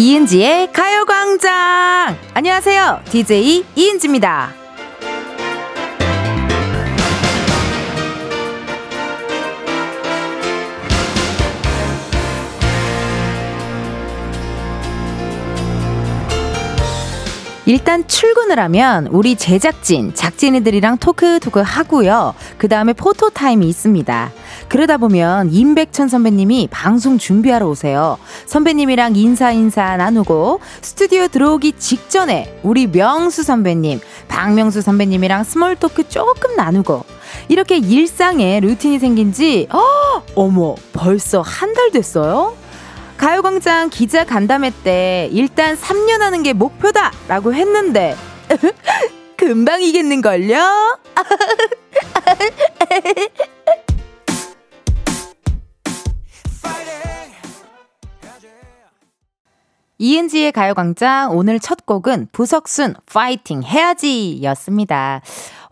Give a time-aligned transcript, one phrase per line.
[0.00, 2.16] 이은지의 가요광장!
[2.32, 3.00] 안녕하세요.
[3.10, 4.48] DJ 이은지입니다.
[17.66, 22.34] 일단 출근을 하면 우리 제작진, 작진이들이랑 토크토크 하고요.
[22.56, 24.32] 그 다음에 포토타임이 있습니다.
[24.70, 28.18] 그러다 보면 임백천 선배님이 방송 준비하러 오세요.
[28.46, 36.54] 선배님이랑 인사 인사 나누고 스튜디오 들어오기 직전에 우리 명수 선배님, 박명수 선배님이랑 small talk 조금
[36.54, 37.04] 나누고
[37.48, 42.56] 이렇게 일상에 루틴이 생긴 지, 어, 어머, 벌써 한 달 됐어요?
[43.16, 47.10] 가요광장 기자 간담회 때 일단 3년 하는 게 목표다!
[47.26, 48.16] 라고 했는데,
[49.36, 50.98] 금방 이겠는걸요?
[60.00, 65.20] 이은지의 가요광장 오늘 첫 곡은 부석순 파이팅 해야지 였습니다.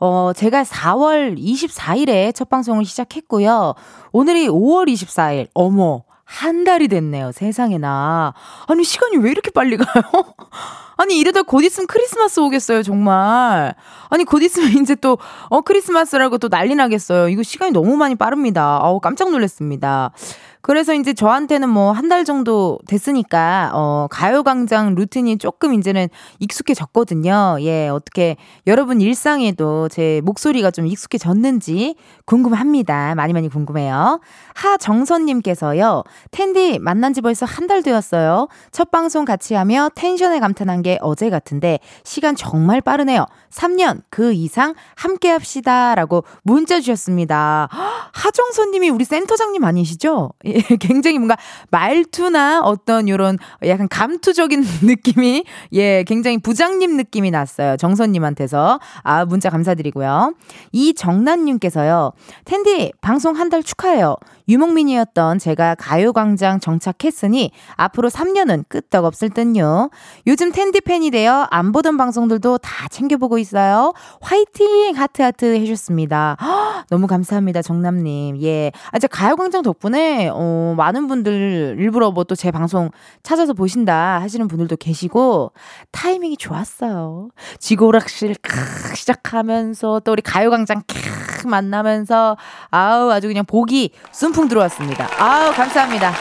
[0.00, 3.74] 어, 제가 4월 24일에 첫 방송을 시작했고요.
[4.12, 5.48] 오늘이 5월 24일.
[5.54, 7.32] 어머, 한 달이 됐네요.
[7.32, 8.34] 세상에나.
[8.66, 10.04] 아니, 시간이 왜 이렇게 빨리 가요?
[10.98, 13.74] 아니, 이러다 곧 있으면 크리스마스 오겠어요, 정말.
[14.10, 15.16] 아니, 곧 있으면 이제 또,
[15.48, 17.30] 어, 크리스마스라고 또 난리 나겠어요.
[17.30, 18.78] 이거 시간이 너무 많이 빠릅니다.
[18.82, 20.12] 어우, 깜짝 놀랐습니다.
[20.62, 27.58] 그래서 이제 저한테는 뭐 한 달 정도 됐으니까 어 가요광장 루틴이 조금 이제는 익숙해졌거든요.
[27.60, 33.14] 예, 어떻게 여러분 일상에도 제 목소리가 좀 익숙해졌는지 궁금합니다.
[33.14, 34.20] 많이 많이 궁금해요.
[34.54, 36.02] 하정선님께서요.
[36.30, 38.48] 텐디 만난 지 벌써 한 달 되었어요.
[38.72, 43.26] 첫 방송 같이 하며 텐션에 감탄한 게 어제 같은데 시간 정말 빠르네요.
[43.50, 45.94] 3년 그 이상 함께 합시다.
[45.94, 47.68] 라고 문자 주셨습니다.
[48.14, 50.30] 하정선님이 우리 센터장님 아니시죠?
[50.48, 51.36] 예, 굉장히 뭔가
[51.70, 57.76] 말투나 어떤 요런 약간 감투적인 느낌이 예, 굉장히 부장님 느낌이 났어요.
[57.76, 58.80] 정선님한테서.
[59.02, 60.34] 아, 문자 감사드리고요.
[60.72, 62.12] 이정란님께서요.
[62.44, 64.16] 텐디, 방송 한 달 축하해요.
[64.48, 69.88] 유목민이었던 제가 가요광장 정착했으니 앞으로 3년은 끄떡없을 듯요.
[70.26, 73.94] 요즘 텐디 팬이 되어 안 보던 방송들도 다 챙겨보고 있어요.
[74.20, 74.92] 화이팅!
[74.96, 76.36] 하트하트 해주셨습니다.
[76.42, 78.42] 허, 너무 감사합니다, 정남님.
[78.42, 78.70] 예.
[78.90, 82.90] 아, 제 가요광장 덕분에, 어, 많은 분들 일부러 뭐 또 제 방송
[83.22, 85.52] 찾아서 보신다 하시는 분들도 계시고,
[85.92, 87.30] 타이밍이 좋았어요.
[87.58, 92.36] 지구오락실 크 시작하면서 또 우리 가요광장 캬 만나면서,
[92.70, 95.08] 아우, 아주 그냥 보기 순풍 풍 들어왔습니다.
[95.18, 96.12] 아우, 감사합니다.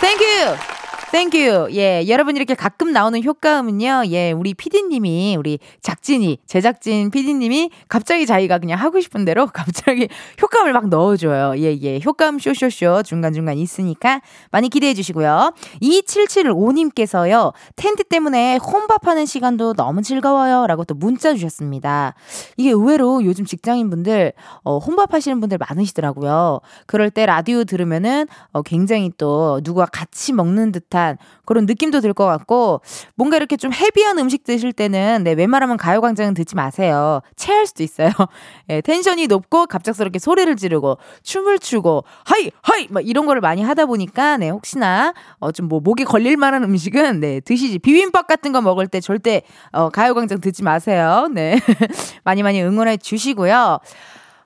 [0.00, 0.71] Thank
[1.12, 1.29] you!
[1.29, 1.68] Thank you.
[1.72, 4.04] 예, 여러분 이렇게 가끔 나오는 효과음은요.
[4.06, 10.08] 예, 우리 피디님이 우리 작진이 제작진 피디님이 갑자기 자기가 그냥 하고 싶은 대로 갑자기
[10.40, 11.58] 효과음을 막 넣어줘요.
[11.58, 15.52] 예, 예, 효과음 쇼쇼쇼 중간 중간 있으니까 많이 기대해 주시고요.
[15.82, 17.52] 2775님께서요.
[17.76, 22.14] 텐디 때문에 혼밥하는 시간도 너무 즐거워요라고 또 문자 주셨습니다.
[22.56, 24.32] 이게 의외로 요즘 직장인분들
[24.64, 26.60] 어, 혼밥하시는 분들 많으시더라고요.
[26.86, 32.12] 그럴 때 라디오 들으면은 어, 굉장히 또 누구와 같이 먹는 듯한 듯한 그런 느낌도 들
[32.12, 32.82] 것 같고
[33.14, 37.20] 뭔가 이렇게 좀 heavy한 음식 드실 때는 네, 웬만하면 가요광장은 듣지 마세요.
[37.36, 38.10] 체할 수도 있어요.
[38.68, 43.86] 예, 텐션이 높고 갑작스럽게 소리를 지르고 춤을 추고 hi hi 막 이런 거를 많이 하다
[43.86, 47.78] 보니까 네, 혹시나 어, 좀 뭐 목에 걸릴 만한 음식은 네, 드시지.
[47.78, 49.40] 비빔밥 같은 거 먹을 때 절대
[49.70, 51.28] 어, 가요광장 듣지 마세요.
[51.32, 51.58] 네.
[52.24, 53.78] 많이 많이 응원해 주시고요.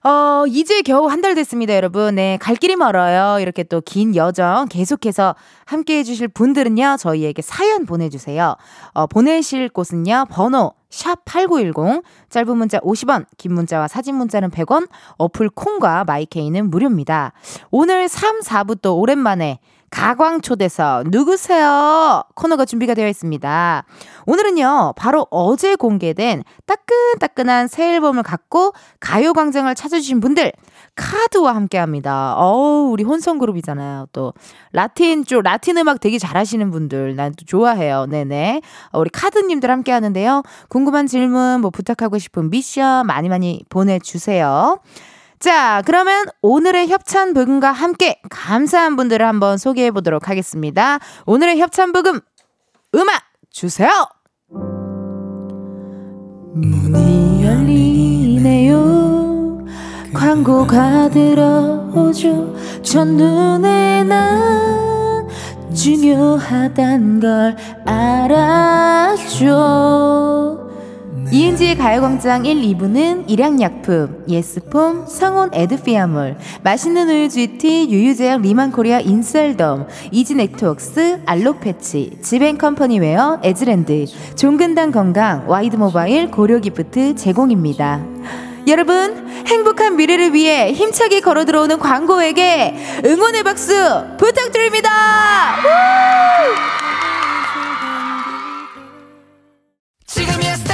[0.07, 2.15] 어, 이제 겨우 한 달 됐습니다, 여러분.
[2.15, 3.41] 네, 갈 길이 멀어요.
[3.41, 5.35] 이렇게 또 긴 여정 계속해서
[5.65, 8.55] 함께 해주실 분들은요, 저희에게 사연 보내주세요.
[8.93, 16.05] 어, 보내실 곳은요, 번호, 샵8910, 짧은 문자 50원, 긴 문자와 사진 문자는 100원, 어플 콩과
[16.05, 17.33] 마이케이는 무료입니다.
[17.73, 19.59] 오늘 3, 4부 또 오랜만에
[19.91, 22.23] 가광초대석 누구세요?
[22.35, 23.85] 코너가 준비가 되어 있습니다.
[24.27, 30.53] 오늘은요, 바로 어제 공개된 따끈따끈한 새 앨범을 갖고 가요광장을 찾아주신 분들,
[30.97, 32.35] 카드와 함께 합니다.
[32.37, 34.07] 어우, 우리 혼성그룹이잖아요.
[34.13, 34.33] 또,
[34.73, 38.07] 라틴 쪽, 라틴 음악 되게 잘하시는 분들, 난 또 좋아해요.
[38.07, 38.63] 네네.
[38.93, 40.43] 어, 우리 카드님들 함께 하는데요.
[40.69, 44.79] 궁금한 질문, 뭐 부탁하고 싶은 미션 많이 많이 보내주세요.
[45.39, 50.99] 자, 그러면 오늘의 협찬 부금과 함께 감사한 분들을 한번 소개해 보도록 하겠습니다.
[51.27, 52.21] 오늘의 협찬 부금
[52.95, 53.91] 음악 주세요.
[56.55, 58.77] 문이 열리네요.
[60.15, 62.57] 광고가 들어오죠.
[62.83, 65.29] 첫눈에 난
[65.75, 67.55] 중요하단 걸
[67.85, 69.47] 알았죠.
[71.33, 81.23] 이은지의 가요광장 1, 2부는 일양약품, 예스폼, 성원 에드피아몰, 맛있는 우유 GT, 유유제약 리만코리아 인셀덤, 이지넥트웍스,
[81.27, 84.07] 알록패치, 지벤컴퍼니웨어, 에즈랜드,
[84.37, 88.05] 종근당 건강, 와이드모바일, 고려기프트 제공입니다.
[88.69, 93.73] 여러분, 행복한 미래를 위해 힘차게 걸어 들어오는 광고에게 응원의 박수
[94.19, 95.57] 부탁드립니다!
[100.19, 100.66] 이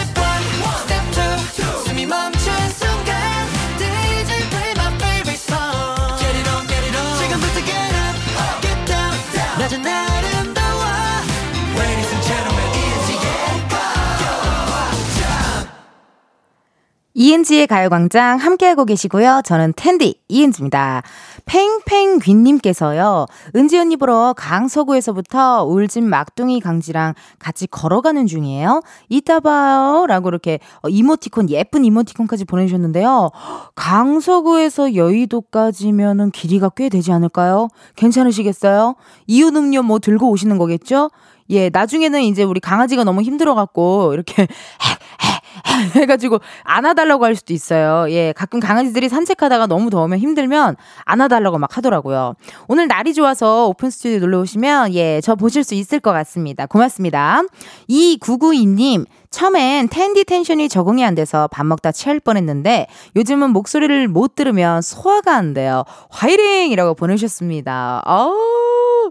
[17.30, 19.42] 은지의 가요광장 함께하고 계시고요.
[19.44, 21.02] 저는 텐디 이은지입니다.
[21.44, 23.26] 팽팽귀님께서요.
[23.54, 28.82] 은지 언니 보러 강서구에서부터 울진 막둥이 강지랑 같이 걸어가는 중이에요.
[29.08, 30.06] 이따 봐요.
[30.08, 33.30] 라고 이렇게 어, 이모티콘, 예쁜 이모티콘까지 보내주셨는데요.
[33.74, 37.68] 강서구에서 여의도까지면은 길이가 꽤 되지 않을까요?
[37.96, 38.94] 괜찮으시겠어요?
[39.26, 41.10] 이웃 음료 뭐 들고 오시는 거겠죠?
[41.50, 44.46] 예, 나중에는 이제 우리 강아지가 너무 힘들어갖고, 이렇게,
[45.96, 48.10] 해가지고 안아달라고 할 수도 있어요.
[48.10, 52.34] 예, 가끔 강아지들이 산책하다가 너무 더우면 힘들면 안아달라고 막 하더라고요.
[52.68, 56.66] 오늘 날이 좋아서 오픈 스튜디오 놀러 오시면 예, 저 보실 수 있을 것 같습니다.
[56.66, 57.42] 고맙습니다.
[57.88, 62.86] 이구구이님 처음엔 텐디 텐션이 적응이 안 돼서 밥 먹다 취할 뻔했는데
[63.16, 65.84] 요즘은 목소리를 못 들으면 소화가 안 돼요.
[66.10, 68.02] 화이팅이라고 보내셨습니다.
[68.04, 69.10] 어우.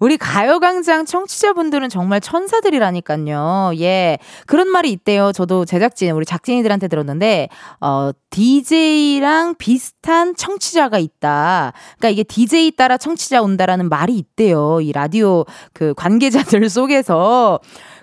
[0.00, 3.72] 우리 가요광장 청취자분들은 정말 천사들이라니까요.
[3.78, 4.18] 예.
[4.46, 5.30] 그런 말이 있대요.
[5.32, 7.48] 저도 제작진, 우리 작진이들한테 들었는데,
[7.80, 11.74] 어, DJ랑 비슷한 청취자가 있다.
[11.98, 14.80] 그러니까 이게 DJ 따라 청취자 온다라는 말이 있대요.
[14.80, 15.44] 이 라디오
[15.74, 17.60] 그 관계자들 속에서.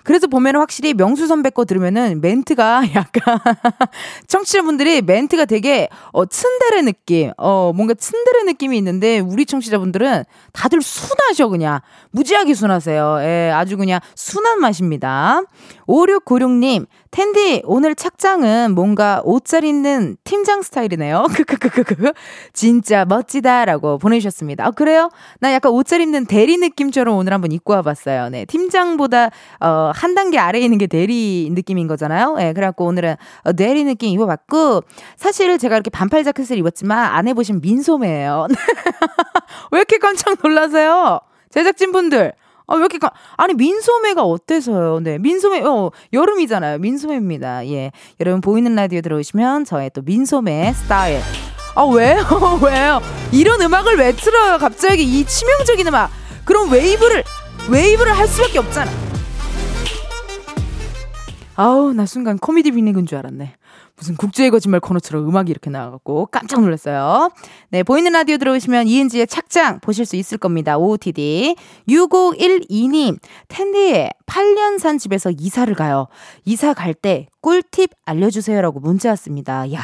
[0.08, 3.38] 그래서 보면 확실히 명수 선배 거 들으면은 멘트가 약간
[4.26, 10.24] 청취자분들이 멘트가 되게 어 츤데레 느낌, 어 뭔가 츤데레 느낌이 있는데 우리 청취자분들은
[10.54, 11.80] 다들 순하셔 그냥
[12.12, 13.18] 무지하게 순하세요.
[13.20, 15.42] 예, 아주 그냥 순한 맛입니다.
[15.86, 21.26] 5696님, 텐디, 오늘 착장은 뭔가 옷 잘 입는 팀장 스타일이네요.
[21.34, 22.12] 크크크크크.
[22.52, 24.66] 진짜 멋지다라고 보내주셨습니다.
[24.66, 25.08] 아, 그래요?
[25.40, 28.28] 나 약간 옷 잘 입는 대리 느낌처럼 오늘 한번 입고 와봤어요.
[28.28, 28.44] 네.
[28.44, 32.36] 팀장보다, 어, 한 단계 아래에 있는 게 대리 느낌인 거잖아요.
[32.38, 34.82] 예, 네, 그래갖고 오늘은 어, 대리 느낌 입어봤고,
[35.16, 38.46] 사실 제가 이렇게 반팔 자켓을 입었지만, 안에 보시면 민소매예요.
[39.72, 41.20] 왜 이렇게 깜짝 놀라세요?
[41.50, 42.32] 제작진분들.
[42.68, 43.10] 아, 왜 이렇게, 가...
[43.36, 45.00] 아니, 민소매가 어때서요?
[45.00, 46.78] 네, 민소매, 어, 여름이잖아요.
[46.78, 47.66] 민소매입니다.
[47.68, 47.90] 예.
[48.20, 51.20] 여러분, 보이는 라디오 들어오시면 저의 또 민소매 스타일.
[51.74, 52.22] 아, 왜요?
[52.62, 53.00] 왜요?
[53.32, 54.58] 이런 음악을 왜 틀어요?
[54.58, 56.10] 갑자기 이 치명적인 음악.
[56.44, 57.24] 그럼 웨이브를,
[57.68, 59.07] 웨이브를 할 수밖에 없잖아.
[61.60, 63.56] 아우, 나 순간 코미디 빅리그인 줄 알았네.
[63.96, 67.30] 무슨 국주의 거짓말 코너처럼 음악이 이렇게 나와갖고 깜짝 놀랐어요.
[67.70, 70.78] 네, 보이는 라디오 들어오시면 이은지의 착장 보실 수 있을 겁니다.
[70.78, 71.56] OOTD.
[71.88, 73.18] 6512님,
[73.48, 76.06] 텐디에 8년 산 집에서 이사를 가요.
[76.44, 79.72] 이사 갈 때 꿀팁 알려주세요라고 문자 왔습니다.
[79.72, 79.80] 야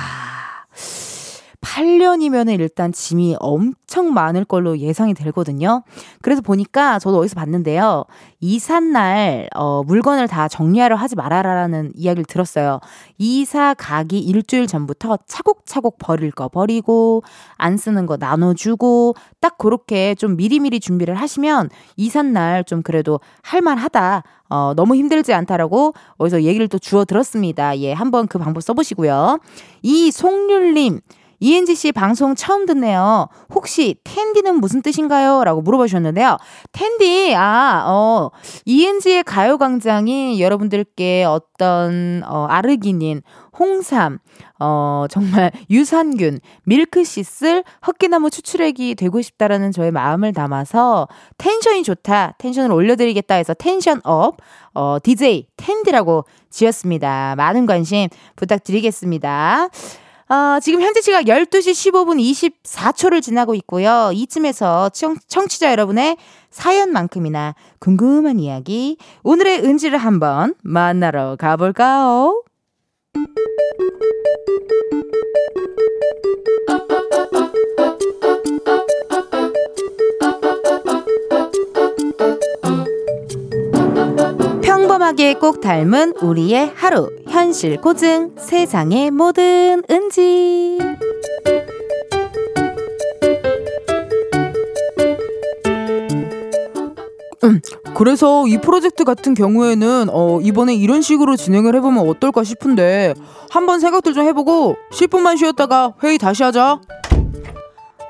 [1.64, 5.82] 8년이면 일단 짐이 엄청 많을 걸로 예상이 되거든요.
[6.20, 8.04] 그래서 보니까 저도 어디서 봤는데요.
[8.40, 12.80] 이삿날, 어, 물건을 다 정리하려 하지 말아라라는 이야기를 들었어요.
[13.16, 17.22] 이사 가기 일주일 전부터 차곡차곡 버릴 거 버리고,
[17.56, 24.22] 안 쓰는 거 나눠주고, 딱 그렇게 좀 미리미리 준비를 하시면 이삿날 좀 그래도 할만하다.
[24.50, 27.78] 어, 너무 힘들지 않다라고 어디서 얘기를 또 주워 들었습니다.
[27.78, 29.38] 예, 한번 그 방법 써보시고요.
[29.82, 31.00] 이 송률님,
[31.40, 33.28] 이은지 씨 방송 처음 듣네요.
[33.54, 35.44] 혹시 텐디는 무슨 뜻인가요?
[35.44, 36.36] 라고 물어봐 주셨는데요.
[36.72, 38.30] 텐디, 아, 어,
[38.64, 43.22] 이은지의 가요광장이 여러분들께 어떤, 어, 아르기닌,
[43.58, 44.18] 홍삼,
[44.58, 53.34] 어, 정말 유산균, 밀크시슬, 헛기나무 추출액이 되고 싶다라는 저의 마음을 담아서 텐션이 좋다, 텐션을 올려드리겠다
[53.36, 54.38] 해서 텐션업,
[54.74, 57.34] 어, DJ 텐디라고 지었습니다.
[57.36, 59.68] 많은 관심 부탁드리겠습니다.
[60.28, 62.18] 어, 지금 현재 시각 12시 15분
[62.64, 64.10] 24초를 지나고 있고요.
[64.14, 66.16] 이쯤에서 청, 청취자 여러분의
[66.50, 72.42] 사연만큼이나 궁금한 이야기, 오늘의 은지를 한번 만나러 가볼까요?
[85.14, 90.78] 평범하게 꼭 닮은 우리의 하루 현실 고증 세상의 모든 은지
[97.44, 97.60] 음,
[97.94, 103.14] 그래서 이 프로젝트 같은 경우에는 어, 이번에 이런 식으로 진행을 해보면 어떨까 싶은데
[103.50, 106.80] 한번 생각들 좀 해보고 10분만 쉬었다가 회의 다시 하자.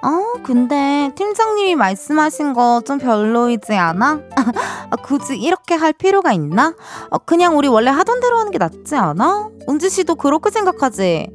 [0.04, 4.20] 어, 근데 팀장님이 말씀하신 거 좀 별로이지 않아?
[4.90, 6.74] 아, 굳이 이렇게 할 필요가 있나?
[7.10, 9.48] 어, 그냥 우리 원래 하던 대로 하는 게 낫지 않아?
[9.68, 11.30] 은지 씨도 그렇게 생각하지?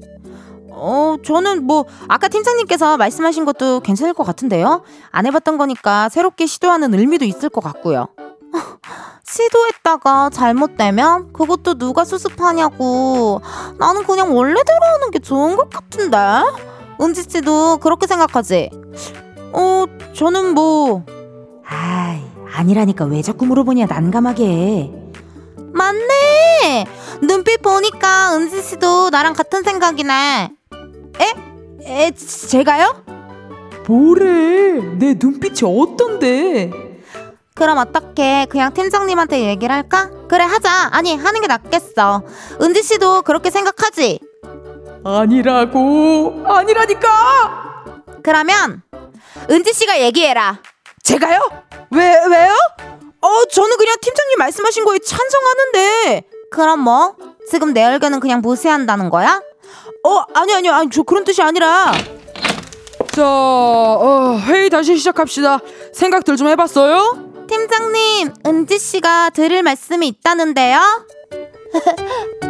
[0.72, 4.84] 어, 저는 뭐 아까 팀장님께서 말씀하신 것도 괜찮을 것 같은데요.
[5.12, 8.08] 안 해봤던 거니까 새롭게 시도하는 의미도 있을 것 같고요.
[9.26, 13.42] 시도했다가 잘못되면 그것도 누가 수습하냐고.
[13.78, 16.18] 나는 그냥 원래대로 하는 게 좋은 것 같은데.
[17.02, 18.70] 은지 씨도 그렇게 생각하지?
[19.54, 21.06] 어, 저는 뭐.
[21.66, 22.22] 아이,
[22.54, 24.92] 아니라니까 왜 자꾸 물어보냐, 난감하게.
[25.74, 26.86] 맞네!
[27.22, 30.52] 눈빛 보니까 은지 씨도 나랑 같은 생각이네.
[31.22, 31.34] 에?
[31.86, 33.04] 에, 제가요?
[33.88, 34.74] 뭐래?
[34.98, 36.72] 내 눈빛이 어떤데?
[37.56, 40.10] 그럼 어떻게 그냥 팀장님한테 얘기를 할까?
[40.30, 40.90] 그래 하자.
[40.92, 42.24] 아니 하는 게 낫겠어.
[42.62, 44.20] 은지 씨도 그렇게 생각하지?
[45.04, 46.44] 아니라고.
[46.46, 48.04] 아니라니까.
[48.24, 48.82] 그러면
[49.50, 50.60] 은지 씨가 얘기해라.
[51.04, 51.40] 제가요?
[51.92, 52.54] 왜 왜요?
[53.22, 56.24] 어 저는 그냥 팀장님 말씀하신 거에 찬성하는데.
[56.52, 57.16] 그럼 뭐
[57.50, 59.42] 지금 내 의견은 그냥 무시한다는 거야?
[60.04, 61.92] 어 아니 아니요 아니 저 그런 뜻이 아니라.
[63.12, 65.60] 자 어, 회의 다시 시작합시다.
[65.94, 67.30] 생각들 좀 해봤어요?
[67.48, 70.80] 팀장님 은지 씨가 들을 말씀이 있다는데요.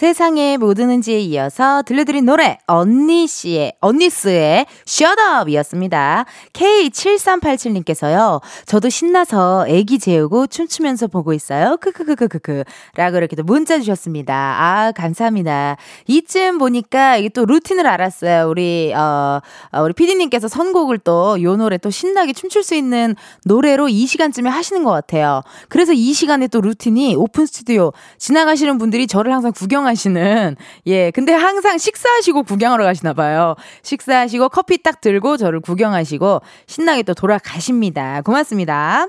[0.00, 6.24] 세상의 모든 은지에 이어서 들려드린 노래 언니 씨의 언니스의 Shut Up이었습니다.
[6.54, 8.40] K7387님께서요.
[8.64, 11.76] 저도 신나서 애기 재우고 춤추면서 보고 있어요.
[11.82, 12.64] 크크크크크크
[12.94, 14.34] 라고 이렇게 또 문자 주셨습니다.
[14.34, 15.76] 아 감사합니다.
[16.06, 18.48] 이쯤 보니까 이게 또 루틴을 알았어요.
[18.48, 23.90] 우리 어, 어 우리 피디님께서 선곡을 또 요 노래 또 신나게 춤출 수 있는 노래로
[23.90, 25.42] 이 시간쯤에 하시는 것 같아요.
[25.68, 30.56] 그래서 이 시간에 또 루틴이 오픈 스튜디오 지나가시는 분들이 저를 항상 구경하 구경하시는
[30.86, 33.54] 예 근데 항상 식사하시고 구경하러 가시나 봐요.
[33.82, 38.22] 식사하시고 커피 딱 들고 저를 구경하시고 신나게 또 돌아가십니다.
[38.22, 39.06] 고맙습니다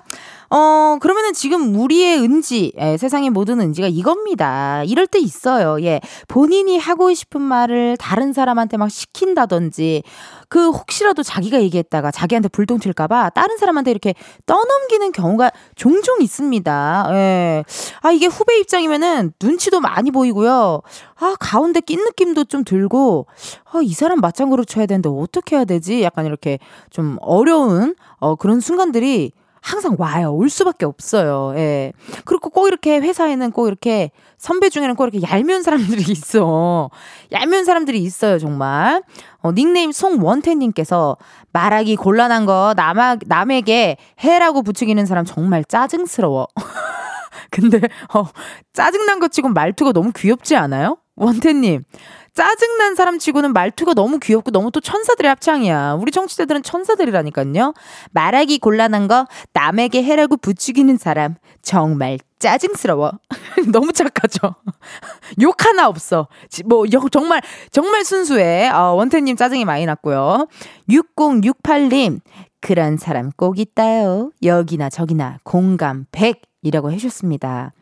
[0.53, 4.83] 어, 그러면은 지금 우리의 은지, 예, 세상의 모든 은지가 이겁니다.
[4.83, 5.81] 이럴 때 있어요.
[5.81, 6.01] 예.
[6.27, 10.03] 본인이 하고 싶은 말을 다른 사람한테 막 시킨다든지,
[10.49, 14.13] 그 혹시라도 자기가 얘기했다가 자기한테 불똥 튈까봐 다른 사람한테 이렇게
[14.45, 17.07] 떠넘기는 경우가 종종 있습니다.
[17.11, 17.63] 예.
[18.01, 20.81] 아, 이게 후배 입장이면은 눈치도 많이 보이고요.
[21.15, 23.25] 아, 가운데 낀 느낌도 좀 들고,
[23.71, 26.03] 아, 이 사람 맞장구로 쳐야 되는데 어떻게 해야 되지?
[26.03, 29.31] 약간 이렇게 좀 어려운, 어, 그런 순간들이
[29.61, 30.33] 항상 와요.
[30.33, 31.53] 올 수밖에 없어요.
[31.55, 31.93] 예.
[32.25, 36.89] 그리고 꼭 이렇게 회사에는 꼭 이렇게 선배 중에는 꼭 이렇게 얄미운 사람들이 있어.
[37.31, 39.03] 얄미운 사람들이 있어요, 정말.
[39.41, 41.15] 어, 닉네임 송원태님께서
[41.53, 46.47] 말하기 곤란한 거 남, 남에게 해라고 부추기는 사람 정말 짜증스러워.
[47.51, 47.79] 근데,
[48.13, 48.25] 어,
[48.73, 50.97] 짜증난 것 치고 말투가 너무 귀엽지 않아요?
[51.15, 51.83] 원태님.
[52.33, 55.97] 짜증난 사람 치고는 말투가 너무 귀엽고 너무 또 천사들의 합창이야.
[55.99, 57.73] 우리 청취자들은 천사들이라니까요.
[58.11, 63.11] 말하기 곤란한 거 남에게 해라고 부추기는 사람 정말 짜증스러워.
[63.71, 64.55] 너무 착하죠.
[65.41, 66.27] 욕 하나 없어.
[66.65, 68.69] 뭐 정말 정말 순수해.
[68.69, 70.47] 어, 원태님 짜증이 많이 났고요.
[70.89, 72.21] 6068님
[72.61, 74.31] 그런 사람 꼭 있다요.
[74.41, 77.73] 여기나 저기나 공감 100이라고 해주셨습니다.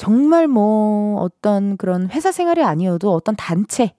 [0.00, 3.92] 정말 뭐 어떤 그런 회사 생활이 아니어도 어떤 단체,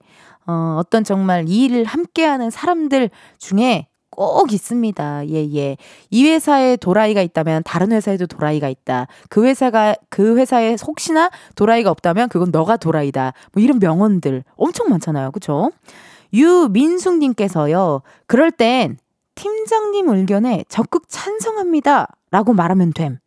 [0.48, 5.28] 어, 어떤 정말 일을 함께하는 사람들 중에 꼭 있습니다.
[5.28, 5.76] 예, 예.
[6.10, 9.06] 이 회사에 도라이가 있다면 다른 회사에도 도라이가 있다.
[9.30, 13.32] 그 회사가, 그 회사에 혹시나 도라이가 없다면 그건 너가 도라이다.
[13.52, 15.30] 뭐 이런 명언들 엄청 많잖아요.
[15.30, 15.70] 그쵸?
[16.34, 18.98] 유민숙님께서요, 그럴 땐
[19.36, 22.08] 팀장님 의견에 적극 찬성합니다.
[22.32, 23.21] 라고 말하면 됨.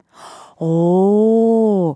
[0.57, 1.95] 오,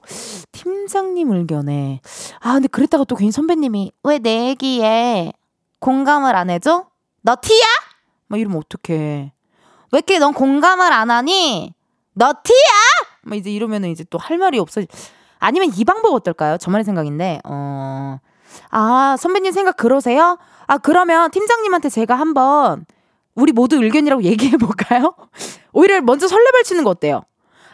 [0.52, 2.02] 팀장님 의견에.
[2.40, 5.32] 아, 근데 그랬다가 또 괜히 선배님이 왜 내 얘기에
[5.80, 6.86] 공감을 안 해줘?
[7.22, 7.66] 너 티야?
[8.28, 9.32] 막 이러면 어떡해.
[9.92, 11.74] 왜 이렇게 넌 공감을 안 하니?
[12.14, 13.10] 너 티야?
[13.24, 14.82] 막 이제 이러면은 이제 또 할 말이 없어.
[15.40, 16.58] 아니면 이 방법 어떨까요?
[16.58, 18.20] 저만의 생각인데, 어,
[18.72, 20.38] 아, 선배님 생각 그러세요?
[20.68, 22.86] 아, 그러면 팀장님한테 제가 한번
[23.36, 25.16] 우리 모두 의견이라고 얘기해 볼까요?
[25.72, 27.22] 오히려 먼저 설레발 치는 거 어때요?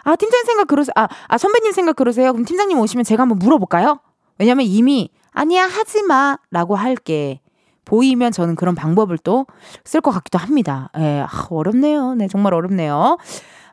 [0.05, 0.93] 아, 팀장님 생각 그러세요?
[0.95, 2.31] 아, 아, 선배님 생각 그러세요?
[2.31, 3.99] 그럼 팀장님 오시면 제가 한번 물어볼까요?
[4.39, 6.37] 왜냐면 이미, 아니야, 하지 마.
[6.51, 7.41] 라고 할게.
[7.85, 9.45] 보이면 저는 그런 방법을 또
[9.85, 10.89] 쓸 것 같기도 합니다.
[10.97, 12.15] 예, 아, 어렵네요.
[12.15, 13.17] 네, 정말 어렵네요.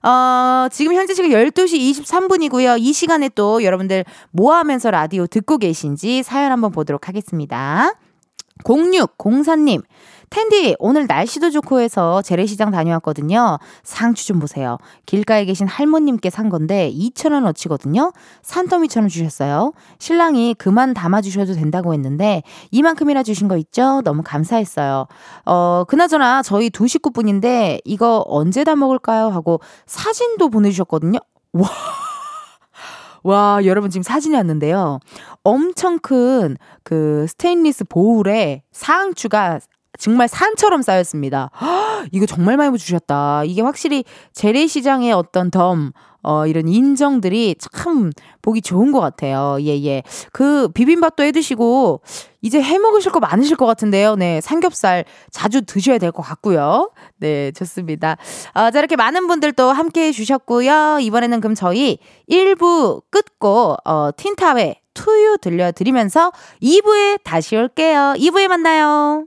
[0.02, 2.76] 어, 지금 현재 시간 12시 23분이고요.
[2.80, 7.94] 이 시간에 또 여러분들 뭐 하면서 라디오 듣고 계신지 사연 한번 보도록 하겠습니다.
[8.64, 9.82] 0604님,
[10.32, 13.58] 텐디, 오늘 날씨도 좋고 해서 재래시장 다녀왔거든요.
[13.82, 14.78] 상추 좀 보세요.
[15.04, 18.14] 길가에 계신 할머님께 산 건데 2,000원어치거든요.
[18.40, 19.74] 산더미처럼 주셨어요.
[19.98, 24.00] 신랑이 그만 담아 주셔도 된다고 했는데 이만큼이나 주신 거 있죠?
[24.04, 25.06] 너무 감사했어요.
[25.44, 29.28] 어, 그나저나 저희 두 식구뿐인데 이거 언제 다 먹을까요?
[29.28, 31.18] 하고 사진도 보내주셨거든요.
[31.52, 31.68] 와.
[33.24, 34.98] 와, 여러분 지금 사진이 왔는데요.
[35.44, 39.60] 엄청 큰 그 스테인리스 보울에 상추가
[40.02, 41.50] 정말 산처럼 쌓였습니다.
[41.61, 43.44] 허, 이거 정말 많이 주셨다.
[43.44, 45.92] 이게 확실히 재래시장의 어떤 덤,
[46.25, 48.11] 어, 이런 인정들이 참
[48.42, 49.59] 보기 좋은 것 같아요.
[49.61, 50.02] 예, 예.
[50.32, 52.00] 그 비빔밥도 해 드시고,
[52.40, 54.16] 이제 해 먹으실 거 많으실 것 같은데요.
[54.16, 54.40] 네.
[54.40, 56.90] 삼겹살 자주 드셔야 될 것 같고요.
[57.18, 58.16] 네, 좋습니다.
[58.54, 60.99] 어, 자, 이렇게 많은 분들 도 함께 해주셨고요.
[61.00, 68.14] 이번에는 그럼 저희 1부 끝고, 어, 틴탑의 투유 들려드리면서 2부에 다시 올게요.
[68.16, 69.26] 2부에 만나요.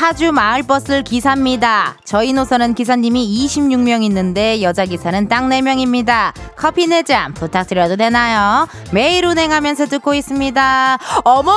[0.00, 1.98] 파주 마을버스 기사입니다.
[2.06, 6.32] 저희 노선은 기사님이 26명 있는데 여자 기사는 딱 4명입니다.
[6.56, 8.66] 커피 4잔 부탁드려도 되나요?
[8.92, 10.98] 매일 운행하면서 듣고 있습니다.
[11.24, 11.52] 어머,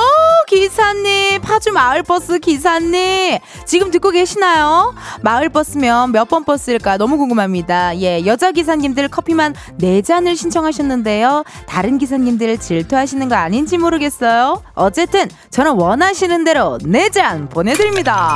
[0.46, 3.38] 기사님, 파주 마을버스 기사님.
[3.64, 4.94] 지금 듣고 계시나요?
[5.22, 7.98] 마을버스면 몇 번 버스일까 너무 궁금합니다.
[8.00, 11.44] 예, 여자 기사님들 커피만 4잔을 신청하셨는데요.
[11.66, 14.62] 다른 기사님들 질투하시는 거 아닌지 모르겠어요.
[14.74, 18.33] 어쨌든 저는 원하시는 대로 4잔 짠 보내드립니다.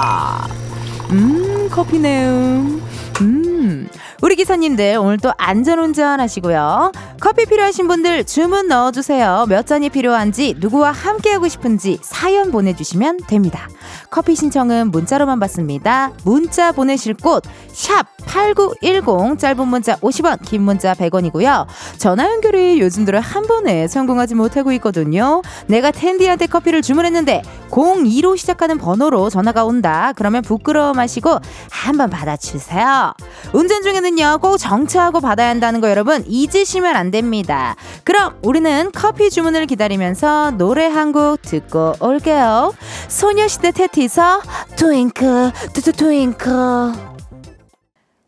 [1.11, 2.81] 음, 커피네요.
[3.21, 3.89] 음.
[4.21, 6.91] 우리 기사님들 오늘 또 안전운전 하시고요.
[7.21, 9.47] 커피 필요하신 분들 주문 넣어주세요.
[9.49, 13.69] 몇 잔이 필요한지 누구와 함께하고 싶은지 사연 보내주시면 됩니다.
[14.11, 16.13] 커피 신청은 문자로만 받습니다.
[16.25, 17.45] 문자 보내실 곳
[17.79, 21.67] 샵 8910 짧은 문자 50원 긴 문자 100원이고요.
[21.97, 25.43] 전화 연결이 요즘 들어 한 번에 성공하지 못하고 있거든요.
[25.69, 30.13] 내가 텐디한테 커피를 주문했는데 02로 시작하는 번호로 전화가 온다.
[30.17, 31.39] 그러면 부끄러워 마시고
[31.71, 33.15] 한번 받아주세요.
[33.53, 37.75] 운전 중에는 요 꼭 정차하고 받아야 한다는 거 여러분 잊으시면 안 됩니다.
[38.05, 42.73] 그럼 우리는 커피 주문을 기다리면서 노래 한 곡 듣고 올게요.
[43.09, 44.43] 소녀시대 태티서
[44.77, 47.18] Twinkle 투투 Twinkle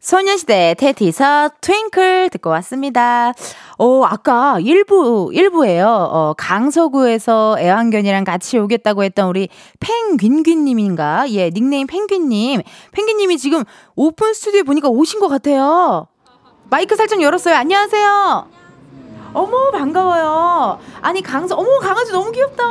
[0.00, 3.34] 소녀시대 태티서 Twinkle 듣고 왔습니다.
[3.76, 5.84] 어, 아까 1부, 1부에요.
[5.86, 11.30] 어, 강서구에서 애완견이랑 같이 오겠다고 했던 우리 펭귄귀님인가?
[11.32, 12.62] 예, 닉네임 펭귄님.
[12.92, 13.62] 펭귄님이 지금
[13.94, 16.06] 오픈 스튜디오에 보니까 오신 것 같아요.
[16.70, 17.54] 마이크 살짝 열었어요.
[17.54, 18.48] 안녕하세요.
[19.34, 20.80] 어머, 반가워요.
[21.02, 22.64] 아니, 강서, 어머, 강아지 너무 귀엽다.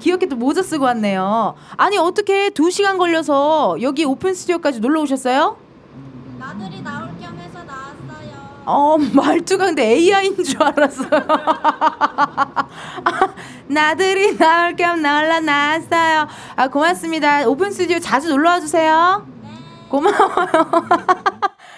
[0.00, 1.54] 귀엽게 또 모자 쓰고 왔네요.
[1.78, 5.56] 아니, 어떻게 2시간 걸려서 여기 오픈 스튜디오까지 놀러 오셨어요?
[6.38, 7.96] 나들이 나올 겸 해서 나왔
[8.66, 11.08] 어, 말투가 근데 AI인 줄 알았어요.
[13.68, 16.26] 나들이 나올 겸 놀러 나왔어요.
[16.56, 17.48] 아, 고맙습니다.
[17.48, 19.24] 오픈 스튜디오 자주 놀러 와 주세요.
[19.42, 19.48] 네.
[19.88, 20.88] 고마워요.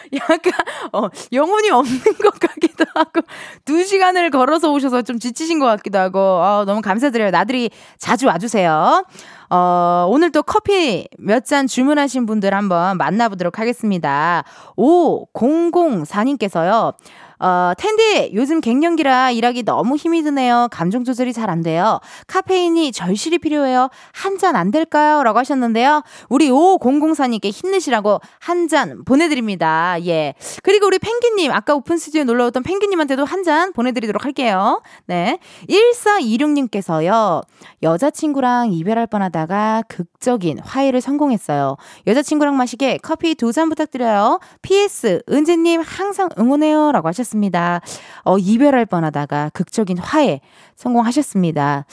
[0.14, 0.52] 약간
[0.92, 3.20] 어 영혼이 없는 것 같기도 하고
[3.66, 7.30] 두 시간을 걸어서 오셔서 좀 지치신 것 같기도 하고 어, 너무 감사드려요.
[7.30, 9.04] 나들이 자주 와주세요.
[9.50, 14.44] 어, 오늘 또 커피 몇 잔 주문하신 분들 한번 만나보도록 하겠습니다.
[14.76, 16.94] 5004님께서요.
[17.40, 20.68] 어, 텐디, 요즘 갱년기라 일하기 너무 힘이 드네요.
[20.70, 22.00] 감정 조절이 잘 안 돼요.
[22.26, 23.88] 카페인이 절실히 필요해요.
[24.12, 25.22] 한 잔 안 될까요?
[25.24, 26.02] 라고 하셨는데요.
[26.28, 29.96] 우리 5004님께 힘내시라고 한 잔 보내드립니다.
[30.04, 30.34] 예.
[30.62, 34.82] 그리고 우리 펭귄님, 아까 오픈 스튜디오 놀러 왔던 펭귄님한테도 한 잔 보내드리도록 할게요.
[35.06, 35.38] 네.
[35.68, 37.42] 1426님께서요.
[37.82, 41.76] 여자친구랑 이별할 뻔 하다가 극적인 화해를 성공했어요.
[42.06, 44.38] 여자친구랑 마시게 커피 두 잔 부탁드려요.
[44.62, 46.92] PS, 은지님 항상 응원해요.
[46.92, 47.27] 라고 하셨습니다.
[47.28, 47.80] 하셨습니다.
[48.24, 50.40] 어, 이별할 뻔하다가 극적인 화해
[50.76, 51.84] 성공하셨습니다.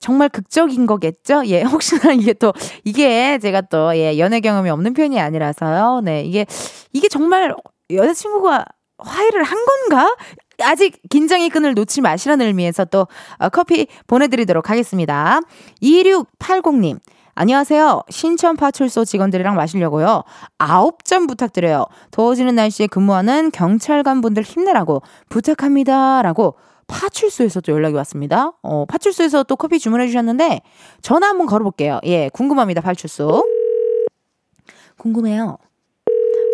[0.00, 1.42] 정말 극적인 거겠죠?
[1.46, 2.52] 예, 혹시나 이게 또,
[2.84, 6.00] 이게 제가 또, 예, 연애 경험이 없는 편이 아니라서요.
[6.04, 6.46] 네, 이게,
[6.92, 7.54] 이게 정말
[7.90, 8.64] 여자친구가
[8.98, 10.14] 화해를 한 건가?
[10.62, 13.08] 아직 긴장의 끈을 놓지 마시라는 의미에서 또
[13.38, 15.40] 어, 커피 보내드리도록 하겠습니다.
[15.82, 17.00] 2680님.
[17.36, 18.02] 안녕하세요.
[18.10, 20.22] 신천 파출소 직원들이랑 마시려고요.
[20.58, 21.86] 아홉 잔 부탁드려요.
[22.12, 26.22] 더워지는 날씨에 근무하는 경찰관 분들 힘내라고 부탁합니다.
[26.22, 26.54] 라고
[26.86, 28.52] 파출소에서 또 연락이 왔습니다.
[28.62, 30.60] 어, 파출소에서 또 커피 주문해 주셨는데
[31.02, 32.00] 전화 한번 걸어볼게요.
[32.04, 32.80] 예, 궁금합니다.
[32.80, 33.44] 파출소.
[34.98, 35.58] 궁금해요.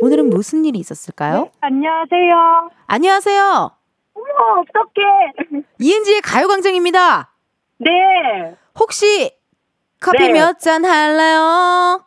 [0.00, 1.42] 오늘은 무슨 일이 있었을까요?
[1.44, 2.70] 네, 안녕하세요.
[2.86, 3.70] 안녕하세요.
[4.14, 4.26] 어머,
[4.62, 5.64] 어떡해.
[5.78, 7.34] 이은지의 가요광장입니다.
[7.78, 7.90] 네.
[8.78, 9.39] 혹시
[10.00, 10.32] 커피 네.
[10.32, 12.02] 몇잔 할래요?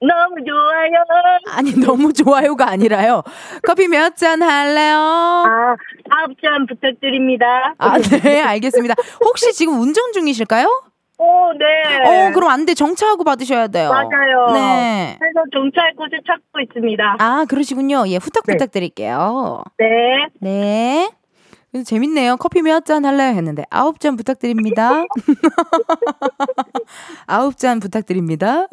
[0.00, 1.04] 너무 좋아요.
[1.56, 3.22] 아니 너무 좋아요가 아니라요.
[3.66, 4.96] 커피 몇 잔 할래요?
[4.98, 5.76] 아,
[6.10, 7.74] 아홉 잔 부탁드립니다.
[7.78, 8.94] 아, 네, 알겠습니다.
[9.24, 10.66] 혹시 지금 운전 중이실까요?
[11.20, 12.28] 오, 네.
[12.28, 12.74] 어, 그럼 안 돼.
[12.74, 13.90] 정차하고 받으셔야 돼요.
[13.90, 14.52] 맞아요.
[14.52, 15.16] 네.
[15.18, 17.16] 그래서 정찰 곳을 찾고 있습니다.
[17.18, 18.04] 아, 그러시군요.
[18.06, 18.52] 예, 후딱 네.
[18.52, 19.64] 부탁드릴게요.
[19.78, 19.86] 네.
[20.40, 21.10] 네.
[21.70, 22.36] 그래서 재밌네요.
[22.38, 23.34] 커피 몇 잔 할래요?
[23.34, 25.04] 했는데 아홉 잔 부탁드립니다.
[27.26, 28.62] 아홉 잔 부탁드립니다.
[28.62, 28.66] 아,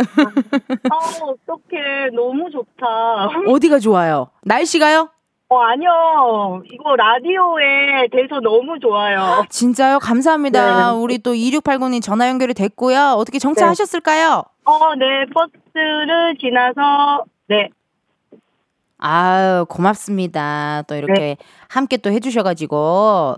[1.21, 2.11] 어떡해.
[2.15, 2.85] 너무 좋다.
[3.47, 4.29] 어디가 좋아요?
[4.43, 5.09] 날씨가요?
[5.49, 6.63] 어, 아니요.
[6.71, 9.43] 이거 라디오에 돼서 너무 좋아요.
[9.49, 9.99] 진짜요?
[9.99, 10.91] 감사합니다.
[10.93, 10.97] 네.
[10.97, 13.15] 우리 또 2689님 전화 연결이 됐고요.
[13.17, 14.43] 어떻게 정차하셨을까요?
[14.65, 15.05] 어, 네.
[15.33, 17.69] 버스를 지나서, 네.
[18.97, 20.83] 아유, 고맙습니다.
[20.87, 21.37] 또 이렇게
[21.69, 23.35] 함께 또 해주셔가지고.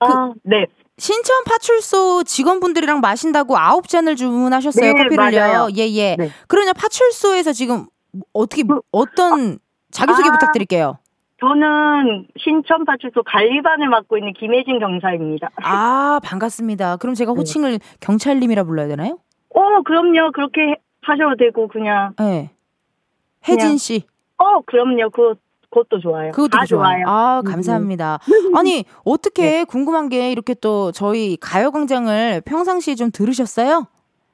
[0.00, 0.66] 아, 네.
[0.98, 5.40] 신천 파출소 직원분들이랑 마신다고 아홉 잔을 주문하셨어요, 네, 커피를요.
[5.40, 5.68] 맞아요.
[5.76, 6.16] 예, 예.
[6.18, 6.30] 네.
[6.48, 7.86] 그러냐, 파출소에서 지금
[8.32, 9.58] 어떻게, 어떤,
[9.90, 10.32] 자기소개 아.
[10.32, 10.98] 부탁드릴게요.
[11.40, 15.50] 저는 신천 파출소 관리반을 맡고 있는 김혜진 경사입니다.
[15.62, 16.96] 아, 반갑습니다.
[16.96, 17.38] 그럼 제가 네.
[17.38, 19.18] 호칭을 경찰님이라 불러야 되나요?
[19.54, 20.32] 어, 그럼요.
[20.32, 22.50] 그렇게 하셔도 되고 그냥 네.
[23.48, 24.02] 혜진 씨.
[24.38, 25.10] 어, 그럼요.
[25.10, 25.34] 그
[25.70, 26.32] 그것도 좋아요.
[26.32, 27.04] 그것도 다 좋아요.
[27.04, 27.04] 좋아요.
[27.06, 28.18] 아, 음, 감사합니다.
[28.56, 33.86] 아니, 어떻게 궁금한 게 이렇게 또 저희 가요광장을 평상시에 좀 들으셨어요?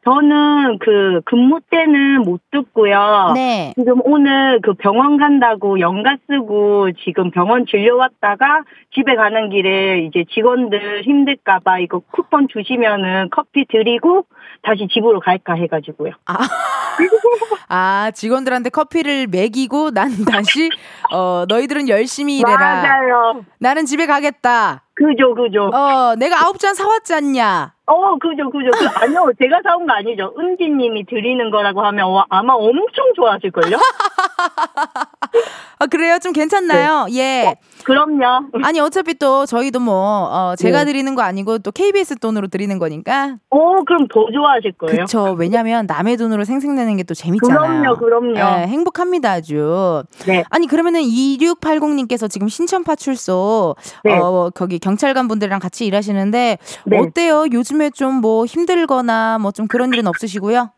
[0.04, 3.32] 저는 그 근무 때는 못 듣고요.
[3.34, 3.72] 네.
[3.74, 8.64] 지금 오늘 그 병원 간다고 연가 쓰고 지금 병원 진료 왔다가
[8.94, 14.26] 집에 가는 길에 이제 직원들 힘들까봐 이거 쿠폰 주시면은 커피 드리고
[14.62, 16.12] 다시 집으로 갈까 해가지고요.
[16.26, 16.36] 아,
[18.12, 20.70] 직원들한테 커피를 먹이고 난 다시
[21.12, 22.56] 어, 너희들은 열심히 일해라.
[22.58, 23.44] 맞아요.
[23.58, 24.82] 나는 집에 가겠다.
[24.94, 25.70] 그죠, 그죠.
[25.74, 27.72] 어, 내가 아홉 잔 사왔지 않냐?
[27.86, 28.70] 어, 그죠, 그죠.
[28.70, 30.32] 그, 아니요, 제가 사온 거 아니죠.
[30.38, 33.76] 은지님이 드리는 거라고 하면 와, 아마 엄청 좋아하실걸요?
[35.78, 36.18] 아, 그래요?
[36.18, 37.06] 좀 괜찮나요?
[37.06, 37.16] 네.
[37.18, 37.56] 예.
[37.84, 38.48] 그럼요.
[38.64, 40.92] 아니, 어차피 또 저희도 뭐, 어, 제가 네.
[40.92, 43.36] 드리는 거 아니고 또 KBS 돈으로 드리는 거니까.
[43.50, 45.04] 어, 그럼 더 좋아하실 거예요.
[45.04, 45.34] 그쵸.
[45.38, 47.58] 왜냐면 남의 돈으로 생생내는 게 또 재밌잖아요.
[47.58, 48.38] 그럼요, 그럼요.
[48.38, 50.04] 예, 행복합니다, 아주.
[50.26, 50.42] 네.
[50.48, 54.18] 아니, 그러면은 2680님께서 지금 신천파출소, 네.
[54.18, 56.98] 어, 거기 경찰관 분들이랑 같이 일하시는데, 네.
[56.98, 57.44] 어때요?
[57.52, 60.70] 요즘에 좀 뭐 힘들거나 뭐 좀 그런 일은 없으시고요?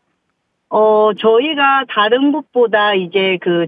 [0.69, 3.67] 어, 저희가 다른 곳보다 이제 그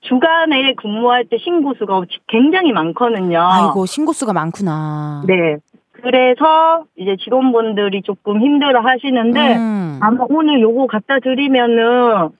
[0.00, 3.40] 주간에 근무할 때 신고수가 굉장히 많거든요.
[3.40, 5.22] 아이고, 신고수가 많구나.
[5.26, 5.56] 네.
[5.92, 9.98] 그래서 이제 직원분들이 조금 힘들어 하시는데 음.
[10.00, 12.30] 아마 오늘 요거 갖다 드리면은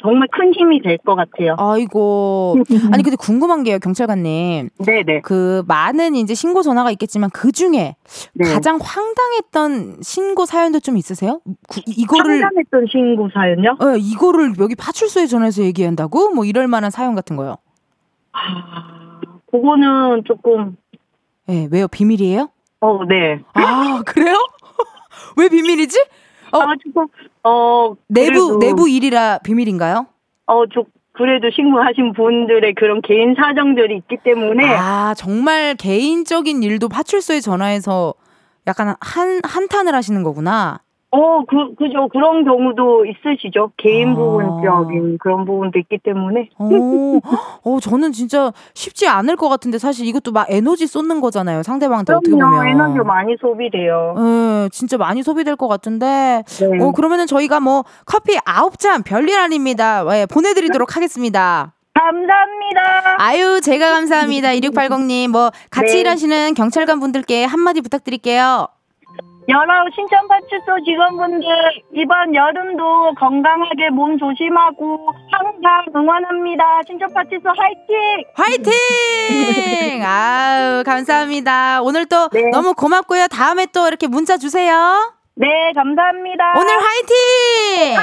[0.00, 1.56] 정말 큰 힘이 될 것 같아요.
[1.58, 2.56] 아이고.
[2.92, 4.68] 아니, 근데 궁금한 게요, 경찰관님.
[4.84, 5.22] 네네.
[5.22, 7.96] 그 많은 이제 신고 전화가 있겠지만 그 중에
[8.34, 8.44] 네.
[8.52, 11.40] 가장 황당했던 신고 사연도 좀 있으세요?
[11.68, 13.76] 구- 이거를 상담했던 신고 사연요?
[13.80, 16.30] 어, 이거를 여기 파출소에 전화해서 얘기한다고?
[16.30, 17.56] 뭐 이럴 만한 사연 같은 거요.
[18.32, 20.76] 아, 그거는 조금
[21.48, 21.88] 예, 왜요?
[21.88, 22.50] 비밀이에요?
[22.80, 23.40] 어, 네.
[23.54, 24.36] 아, 그래요?
[25.36, 25.98] 왜 비밀이지?
[26.52, 26.58] 어.
[26.60, 27.06] 아, 조금
[27.44, 30.06] 어 내부 그래도, 내부 일이라 비밀인가요?
[30.46, 37.40] 어, 좀 그래도 신고하신 분들의 그런 개인 사정들이 있기 때문에 아, 정말 개인적인 일도 파출소에
[37.40, 38.14] 전화해서
[38.66, 40.80] 약간 한 한탄을 하시는 거구나.
[41.14, 42.08] 어, 그, 그죠.
[42.08, 43.72] 그런 경우도 있으시죠.
[43.76, 44.14] 개인 아.
[44.14, 46.48] 부분적인 그런 부분도 있기 때문에.
[46.58, 46.68] 어,
[47.64, 51.62] 어, 저는 진짜 쉽지 않을 것 같은데 사실 이것도 막 에너지 쏟는 거잖아요.
[51.62, 52.30] 상대방한테 어떻게.
[52.30, 52.66] 보면.
[52.66, 54.14] 에너지가 많이 소비돼요.
[54.18, 56.44] 예, 진짜 많이 소비될 것 같은데.
[56.46, 56.82] 네.
[56.82, 60.04] 어, 그러면은 저희가 뭐 커피 아홉 잔 별일 아닙니다.
[60.18, 61.74] 예, 보내드리도록 하겠습니다.
[61.94, 63.16] 감사합니다.
[63.18, 64.48] 아유, 제가 감사합니다.
[64.56, 65.28] 2680님.
[65.28, 66.00] 뭐, 같이 네.
[66.00, 68.66] 일하시는 경찰관 분들께 한마디 부탁드릴게요.
[69.48, 71.46] 여러 신천파출소 직원분들
[71.94, 76.64] 이번 여름도 건강하게 몸 조심하고 항상 응원합니다.
[76.86, 78.24] 신천파출소 화이팅!
[78.34, 80.02] 화이팅!
[80.04, 81.82] 아유, 감사합니다.
[81.82, 82.50] 오늘 또 네.
[82.50, 83.26] 너무 고맙고요.
[83.28, 85.12] 다음에 또 이렇게 문자 주세요.
[85.34, 86.52] 네, 감사합니다.
[86.58, 87.96] 오늘 화이팅!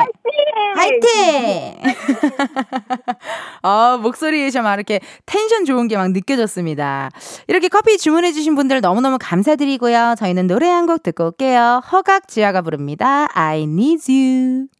[0.75, 1.75] 화이팅!
[3.61, 7.11] 어, 목소리에 좀 이렇게 텐션 좋은 게 막 느껴졌습니다.
[7.47, 10.15] 이렇게 커피 주문해주신 분들 너무너무 감사드리고요.
[10.17, 11.81] 저희는 노래 한 곡 듣고 올게요.
[11.91, 13.27] 허각 지아가 부릅니다.
[13.33, 14.78] I need you.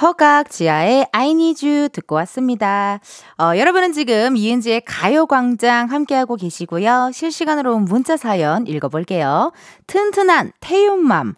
[0.00, 3.00] 허각 지아의 I need you 듣고 왔습니다.
[3.38, 7.10] 어, 여러분은 지금 이은지의 가요광장 함께하고 계시고요.
[7.14, 9.52] 실시간으로 문자 사연 읽어볼게요.
[9.86, 11.34] 튼튼한 태윤맘.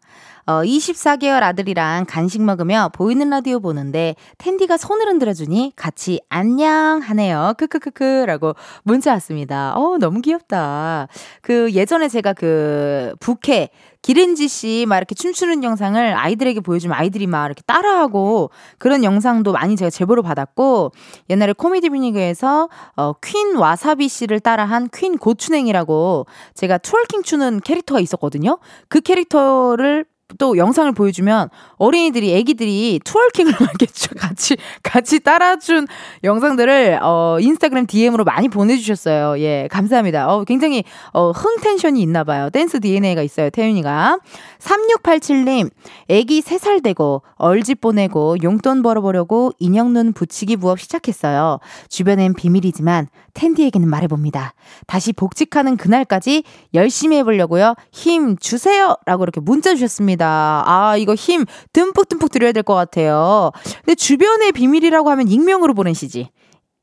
[0.48, 7.52] 어, 24개월 아들이랑 간식 먹으며 보이는 라디오 보는데 텐디가 손을 흔들어주니 같이 안녕 하네요.
[7.58, 9.74] 크크크크 라고 문자 왔습니다.
[9.76, 11.08] 어, 너무 귀엽다.
[11.42, 13.68] 그 예전에 제가 그 부캐
[14.00, 19.76] 기른지 씨 막 이렇게 춤추는 영상을 아이들에게 보여주면 아이들이 막 이렇게 따라하고 그런 영상도 많이
[19.76, 20.92] 제가 제보를 받았고
[21.28, 28.58] 옛날에 코미디 비니그에서 어, 퀸 와사비 씨를 따라한 퀸 고추냉이라고 제가 twerking 추는 캐릭터가 있었거든요.
[28.88, 30.06] 그 캐릭터를
[30.37, 33.87] 또 영상을 보여주면 어린이들이 애기들이 twerking을 이렇게
[34.19, 35.87] 같이 같이 따라준
[36.23, 39.41] 영상들을 어 인스타그램 DM으로 많이 보내 주셨어요.
[39.41, 40.29] 예 감사합니다.
[40.29, 42.51] 어 굉장히 어 흥 텐션이 있나 봐요.
[42.51, 44.19] 댄스 DNA가 있어요 태윤이가
[44.59, 45.71] 3687님
[46.09, 51.59] 애기 3살 되고 얼집 보내고 용돈 벌어 보려고 인형 눈 붙이기 부업 시작했어요.
[51.88, 54.53] 주변엔 비밀이지만 텐디에게는 말해 봅니다.
[54.87, 56.43] 다시 복직하는 그날까지
[56.75, 57.75] 열심히 해 보려고요.
[57.93, 58.97] 힘 주세요!
[59.07, 60.17] 라고 이렇게 문자 주셨습니다.
[60.26, 63.50] 아, 이거 힘 듬뿍듬뿍 드려야 될 것 같아요.
[63.85, 66.28] 근데 주변의 비밀이라고 하면 익명으로 보내시지.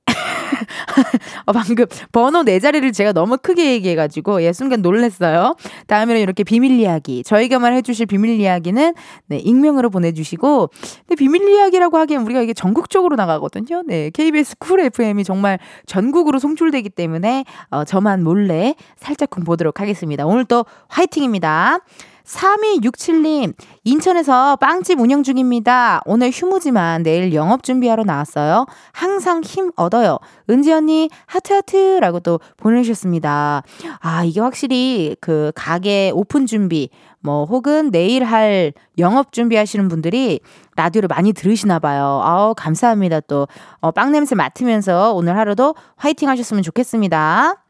[1.46, 5.56] 어, 방금 번호 네 자리를 제가 너무 크게 얘기해가지고 예 순간 놀랬어요.
[5.88, 8.94] 다음에는 이렇게 비밀 이야기 저희가만 해주실 비밀 이야기는
[9.28, 10.70] 네 익명으로 보내주시고
[11.08, 13.84] 근데 비밀 이야기라고 하기엔 우리가 이게 전국적으로 나가거든요.
[13.86, 20.26] 네 KBS 쿨 FM이 정말 전국으로 송출되기 때문에 어, 저만 몰래 살짝쿵 보도록 하겠습니다.
[20.26, 21.80] 오늘 또 화이팅입니다.
[22.26, 26.02] 3267님, 인천에서 빵집 운영 중입니다.
[26.06, 28.66] 오늘 휴무지만 내일 영업 준비하러 나왔어요.
[28.92, 30.18] 항상 힘 얻어요.
[30.50, 33.64] 은지 언니, 하트하트라고 또 보내주셨습니다.
[34.00, 40.40] 아, 이게 확실히 그 가게 오픈 준비, 뭐, 혹은 내일 할 영업 준비하시는 분들이
[40.76, 42.22] 라디오를 많이 들으시나 봐요.
[42.24, 43.22] 아우, 감사합니다.
[43.22, 43.48] 또,
[43.80, 47.65] 어, 빵 냄새 맡으면서 오늘 하루도 화이팅 하셨으면 좋겠습니다.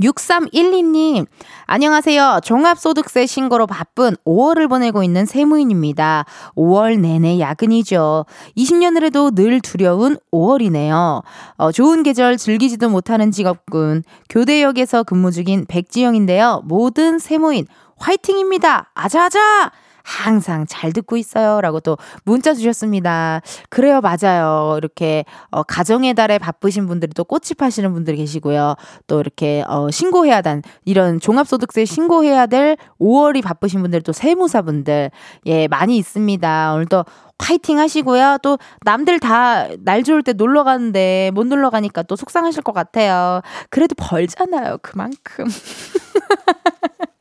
[0.00, 1.26] 6312님,
[1.66, 2.40] 안녕하세요.
[2.42, 6.24] 종합소득세 신고로 바쁜 5월을 보내고 있는 세무인입니다.
[6.56, 8.26] 5월 내내 야근이죠.
[8.56, 11.22] 20년을 해도 늘 두려운 5월이네요.
[11.56, 14.02] 어, 좋은 계절 즐기지도 못하는 직업군.
[14.28, 16.62] 교대역에서 근무 중인 백지영인데요.
[16.64, 18.90] 모든 세무인, 화이팅입니다.
[18.94, 19.70] 아자아자!
[20.04, 21.60] 항상 잘 듣고 있어요.
[21.60, 23.40] 라고 또 문자 주셨습니다.
[23.70, 24.74] 그래요, 맞아요.
[24.78, 28.74] 이렇게, 어, 가정의 달에 바쁘신 분들이 또 꽃집 하시는 분들이 계시고요.
[29.06, 35.10] 또 이렇게, 어, 신고해야 단, 이런 종합소득세 신고해야 될 5월이 바쁘신 분들 또 세무사분들,
[35.46, 36.72] 예, 많이 있습니다.
[36.74, 37.04] 오늘 또
[37.38, 38.38] 화이팅 하시고요.
[38.42, 43.40] 또 남들 다 날 좋을 때 놀러 가는데 못 놀러 가니까 또 속상하실 것 같아요.
[43.70, 44.78] 그래도 벌잖아요.
[44.82, 45.46] 그만큼.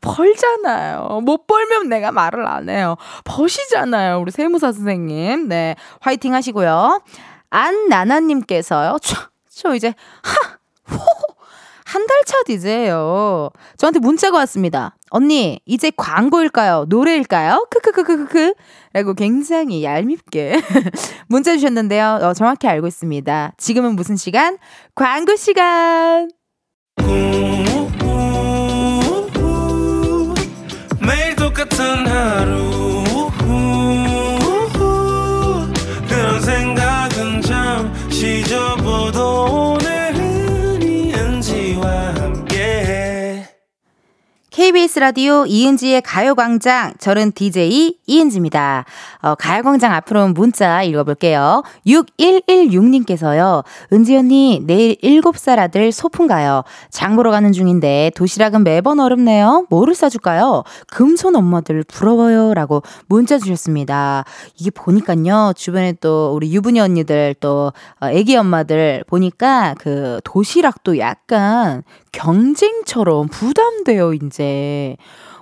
[0.00, 1.20] 벌잖아요.
[1.24, 2.96] 못 벌면 내가 말을 안 해요.
[3.24, 4.20] 버시잖아요.
[4.20, 5.48] 우리 세무사 선생님.
[5.48, 5.76] 네.
[6.00, 7.02] 화이팅 하시고요.
[7.50, 8.98] 안나나님께서요.
[9.02, 9.16] 저,
[9.50, 10.94] 저 이제, 하!
[10.94, 10.98] 호!
[11.84, 13.48] 한달 차 DJ예요.
[13.78, 14.94] 저한테 문자가 왔습니다.
[15.08, 16.84] 언니, 이제 광고일까요?
[16.88, 17.66] 노래일까요?
[17.70, 18.52] 크크크크크크.
[18.92, 20.60] 라고 굉장히 얄밉게
[21.28, 22.18] 문자 주셨는데요.
[22.22, 23.52] 어, 정확히 알고 있습니다.
[23.56, 24.58] 지금은 무슨 시간?
[24.94, 26.30] 광고 시간!
[27.06, 27.67] 매
[44.58, 46.94] KBS 라디오 이은지의 가요광장.
[46.98, 48.86] 저는 DJ 이은지입니다.
[49.22, 51.62] 어, 가요광장 앞으로 문자 읽어볼게요.
[51.86, 53.62] 6116님께서요.
[53.92, 56.64] 은지 언니, 내일 7살 아들 소풍 가요.
[56.90, 59.68] 장 보러 가는 중인데 도시락은 매번 어렵네요.
[59.70, 60.64] 뭐를 싸줄까요?
[60.88, 62.52] 금손 엄마들 부러워요.
[62.52, 64.24] 라고 문자 주셨습니다.
[64.58, 65.52] 이게 보니까요.
[65.54, 74.14] 주변에 또 우리 유부녀 언니들 또 어, 애기 엄마들 보니까 그 도시락도 약간 경쟁처럼 부담돼요,
[74.14, 74.96] 이제.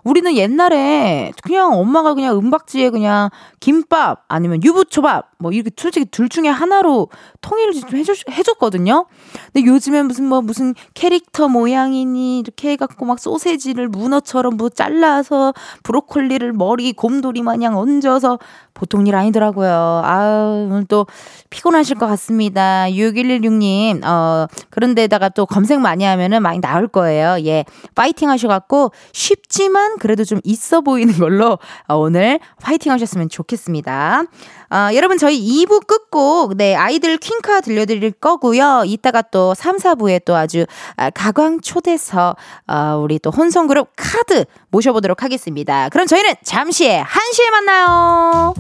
[0.06, 6.48] 우리는 옛날에 그냥 엄마가 그냥 은박지에 그냥 김밥 아니면 유부초밥 뭐 이렇게 솔직히 둘 중에
[6.48, 7.08] 하나로
[7.40, 9.06] 통일을 좀 해줬, 해줬거든요.
[9.52, 16.52] 근데 요즘엔 무슨 뭐 무슨 캐릭터 모양이니 이렇게 해갖고 막 소세지를 문어처럼 뭐 잘라서 브로콜리를
[16.52, 18.38] 머리 곰돌이 마냥 얹어서
[18.76, 20.02] 보통 일 아니더라고요.
[20.04, 21.06] 아우, 오늘 또
[21.50, 22.86] 피곤하실 것 같습니다.
[22.90, 27.38] 6116님, 어, 그런데다가 또 검색 많이 하면은 많이 나올 거예요.
[27.46, 27.64] 예.
[27.94, 34.22] 파이팅 하셔갖고 쉽지만 그래도 좀 있어 보이는 걸로 어, 오늘 파이팅 하셨으면 좋겠습니다.
[34.70, 38.84] 어, 여러분 저희 2부 끝곡 네 아이들 퀸카 들려드릴 거고요.
[38.86, 40.64] 이따가 또 3, 4부에 또 아주
[40.96, 45.88] 아, 가광 초대서 어, 우리 또 혼성 그룹 카드 모셔보도록 하겠습니다.
[45.90, 48.54] 그럼 저희는 잠시 후에 1시에 만나요.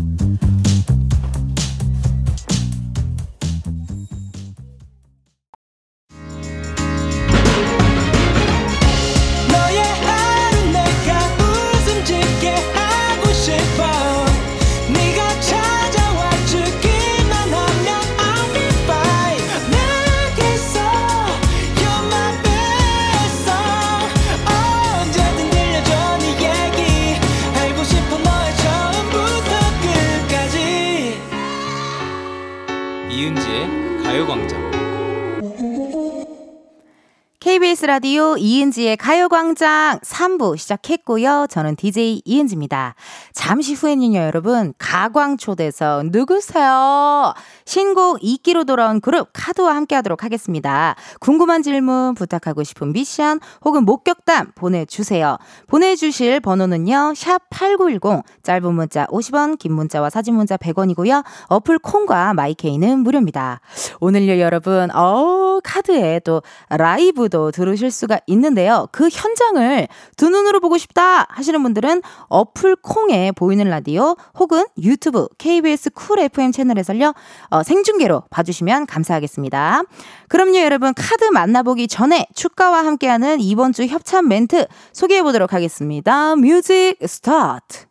[37.86, 41.46] 라디오 이은지의 가요광장 3부 시작했고요.
[41.48, 42.96] 저는 DJ 이은지입니다.
[43.32, 47.32] 잠시 후에는요, 여러분, 가광초대석 누구세요?
[47.64, 50.96] 신곡 2기로 돌아온 그룹 카드와 함께 하도록 하겠습니다.
[51.20, 55.38] 궁금한 질문, 부탁하고 싶은 미션, 혹은 목격담 보내주세요.
[55.68, 61.24] 보내주실 번호는요, 샵8910, 짧은 문자 50원, 긴 문자와 사진 문자 100원이고요.
[61.48, 63.60] 어플 콩과 마이케이는 무료입니다.
[64.00, 68.88] 오늘요, 여러분, 어 카드에 또 라이브도 들으실 수가 있는데요.
[68.92, 75.90] 그 현장을 두 눈으로 보고 싶다 하시는 분들은 어플 콩에 보이는 라디오 혹은 유튜브 KBS
[75.90, 77.12] 쿨 FM 채널에서요.
[77.50, 79.82] 어, 생중계로 봐주시면 감사하겠습니다.
[80.28, 86.36] 그럼요, 여러분 카드 만나보기 전에 축가와 함께하는 이번 주 협찬 멘트 소개해 보도록 하겠습니다.
[86.36, 87.86] Music start.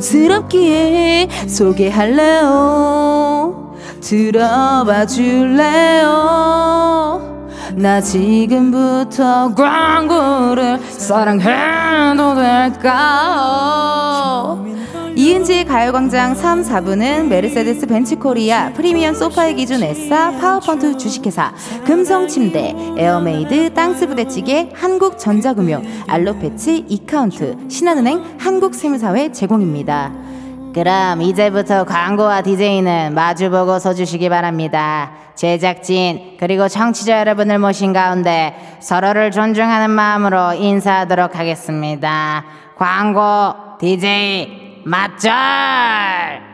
[0.00, 2.88] 스럽기에 소개할래요.
[4.00, 6.48] 들어봐 줄래요.
[7.74, 13.78] 나 지금부터 광고를 사랑해도 될까?
[15.14, 21.52] 이은지의 가요광장 3, 4부는 메르세데스 벤츠코리아, 프리미엄 소파의 기준 에싸, 파워펀트 주식회사,
[21.84, 30.12] 금성침대, 에어메이드, 땅스부대찌개, 한국전자금융, 알로패치, 이카운트, 신한은행, 한국세무사회 제공입니다.
[30.78, 35.10] 그럼 이제부터 광고와 DJ는 마주보고 서주시기 바랍니다.
[35.34, 42.44] 제작진 그리고 청취자 여러분을 모신 가운데 서로를 존중하는 마음으로 인사하도록 하겠습니다.
[42.76, 46.47] 광고 DJ 맞절!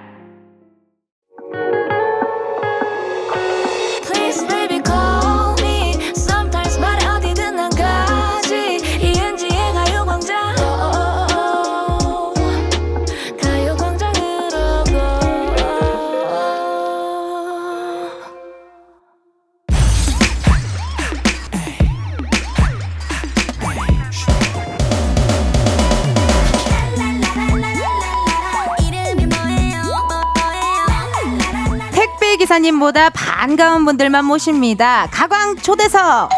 [32.74, 35.06] 기사님보다 반가운 분들만 모십니다.
[35.12, 36.28] 가광 초대석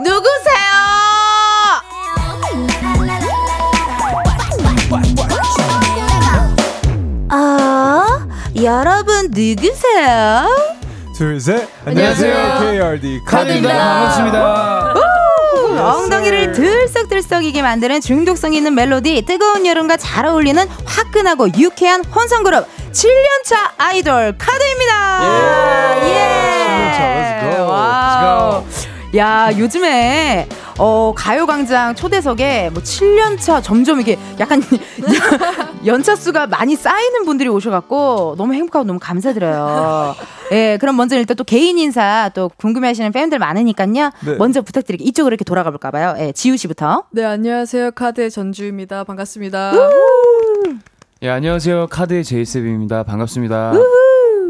[0.00, 0.68] 누구세요?
[7.30, 8.26] 아,
[8.62, 10.48] 여러분 누구세요?
[11.16, 11.68] 둘, 셋.
[11.84, 12.60] 안녕하세요.
[12.60, 13.76] KRD 카드입니다.
[13.76, 14.94] 반갑습니다.
[15.78, 24.36] 엉덩이를 들썩들썩이게 만드는 중독성 있는 멜로디, 뜨거운 여름과 잘 어울리는 화끈하고 유쾌한 혼성그룹 7년차 아이돌
[24.38, 26.00] 카드입니다.
[26.02, 26.92] 예.
[26.98, 27.68] 7년차, let's go.
[27.70, 28.64] Wow.
[29.16, 34.62] 야, 요즘에 어, 가요광장 초대석에 뭐 7년차 점점 이게 약간
[35.84, 40.14] 연차 수가 많이 쌓이는 분들이 오셔갖고 너무 행복하고 너무 감사드려요.
[40.52, 44.10] 예, 그럼 먼저 일단 또 개인 인사 또 궁금해하시는 팬들 많으니까요.
[44.24, 44.36] 네.
[44.38, 45.06] 먼저 부탁드릴게요.
[45.06, 46.14] 이쪽으로 이렇게 돌아가 볼까봐요.
[46.20, 47.04] 예, 지우 씨부터.
[47.10, 47.90] 네, 안녕하세요.
[47.92, 49.04] 카드의 전지우입니다.
[49.04, 49.72] 반갑습니다.
[51.22, 51.88] 예, 안녕하세요.
[51.88, 53.02] KARD의 제이셉입니다.
[53.02, 53.72] 반갑습니다.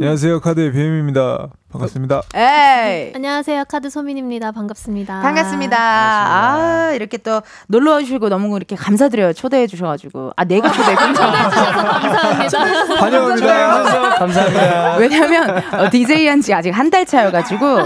[0.01, 0.41] 안녕하세요.
[0.41, 1.49] KARD의 BM입니다.
[1.71, 2.23] 반갑습니다.
[2.35, 3.13] 에이.
[3.15, 5.77] 안녕하세요 KARD 소민입니다 반갑습니다 반갑습니다.
[5.79, 9.35] 아, 이렇게 또 놀러 와 주시고 너무 이렇게 감사드려요.
[9.35, 10.33] 초대해 주셔 가지고.
[10.35, 11.13] 아, 내가 초대했군요.
[11.21, 14.15] 감사합니다 환영합니다.
[14.19, 14.97] 감사합니다.
[14.97, 17.81] 왜냐면 어, DJ 한지 아직 한 달 차여 가지고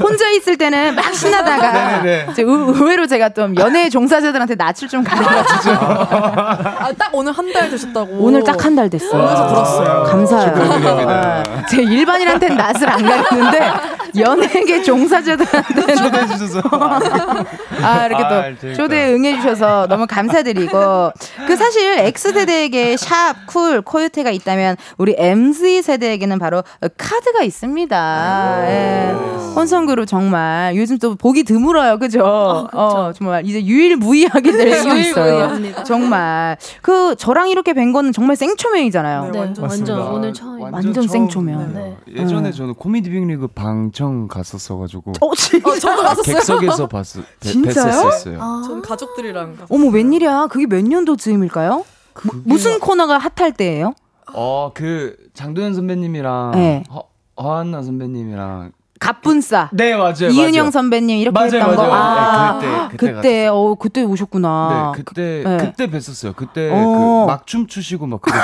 [0.00, 2.28] 혼자 있을 때는 막 신나다가 네네네.
[2.32, 7.68] 이제 의- 의외로 제가 좀 연예 종사자들한테 낯을 좀 가려가지고 아, 딱 오늘 한 달
[7.68, 8.10] 되셨다고.
[8.20, 9.20] 오늘 딱 한 달 됐어요.
[9.22, 10.02] 오면서 들었어요.
[10.04, 11.42] 감사해요.
[11.68, 13.70] 제 일반인한테는 낯을 안 되는데
[14.16, 16.62] 연예계 종사자들한테는 초대해 주셔서
[17.82, 18.82] 아, 이렇게 아, 또 재밌다.
[18.82, 21.12] 초대에 응해 주셔서 너무 감사드리고.
[21.46, 26.62] 그 사실 X세대에게 샵, 쿨, 코요테가 있다면 우리 MZ세대에게는 바로
[26.96, 28.62] 카드가 있습니다.
[28.68, 29.12] 예.
[29.54, 31.98] 혼성그룹 정말 요즘 또 보기 드물어요.
[31.98, 32.68] 그죠?
[32.72, 35.50] 어, 정말 이제 유일무이하게 될 수 있어요.
[35.84, 36.56] 정말.
[36.82, 39.30] 그 저랑 이렇게 뵌 거는 정말 생초면이잖아요.
[39.32, 39.94] 네, 완전, 맞습니다.
[39.96, 40.60] 오늘 처음.
[40.60, 41.74] 완전 생초면.
[41.74, 41.96] 네.
[42.22, 42.52] 예전에 음.
[42.52, 45.78] 저는 코미디 빅리그 방청 갔었어가지고 어, 진짜?
[45.78, 46.34] 저도 갔었어요.
[46.36, 48.08] 객석에서 봤, 뵀- 진짜요?
[48.10, 48.38] 뵀었어요.
[48.40, 49.66] 아, 전 가족들이랑 갔어요.
[49.70, 50.46] 어머, 웬일이야.
[50.48, 51.84] 그게 몇 년도 즈음일까요?
[52.44, 53.94] 무슨 코너가 핫할 때예요?
[54.34, 56.84] 어, 그 장도연 선배님이랑 네.
[56.92, 57.04] 허,
[57.40, 59.68] 허한나 선배님이랑 갑분싸.
[59.72, 60.28] 네 맞아요.
[60.30, 60.70] 이은영 맞아요.
[60.70, 61.82] 선배님 이렇게 맞아요, 했던 거.
[61.86, 61.92] 맞아요.
[61.92, 64.92] 아, 네, 그때, 그때 그때 어 그때 오셨구나.
[64.96, 65.56] 네, 그때 네.
[65.58, 66.34] 그때 뵀었어요.
[66.36, 67.24] 그때 어.
[67.26, 68.40] 그 막춤 추시고 막 그러고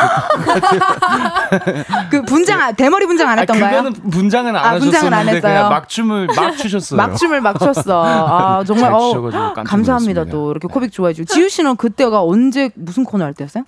[2.10, 3.70] 그 분장 안- 대머리 분장 안 아, 했던가요?
[3.82, 5.52] 그거는 분장은 안 아, 분장은 안 하셨었는데 했어요?
[5.54, 6.96] 그냥 막춤을 막 추셨어요.
[6.96, 8.04] 막춤을 막 췄어.
[8.04, 8.90] 아 정말
[9.32, 10.24] 잘 어, 감사합니다.
[10.26, 13.64] 또 이렇게 코빅 좋아해 주고 지우 씨는 그때가 언제 무슨 코너 할 때였어요?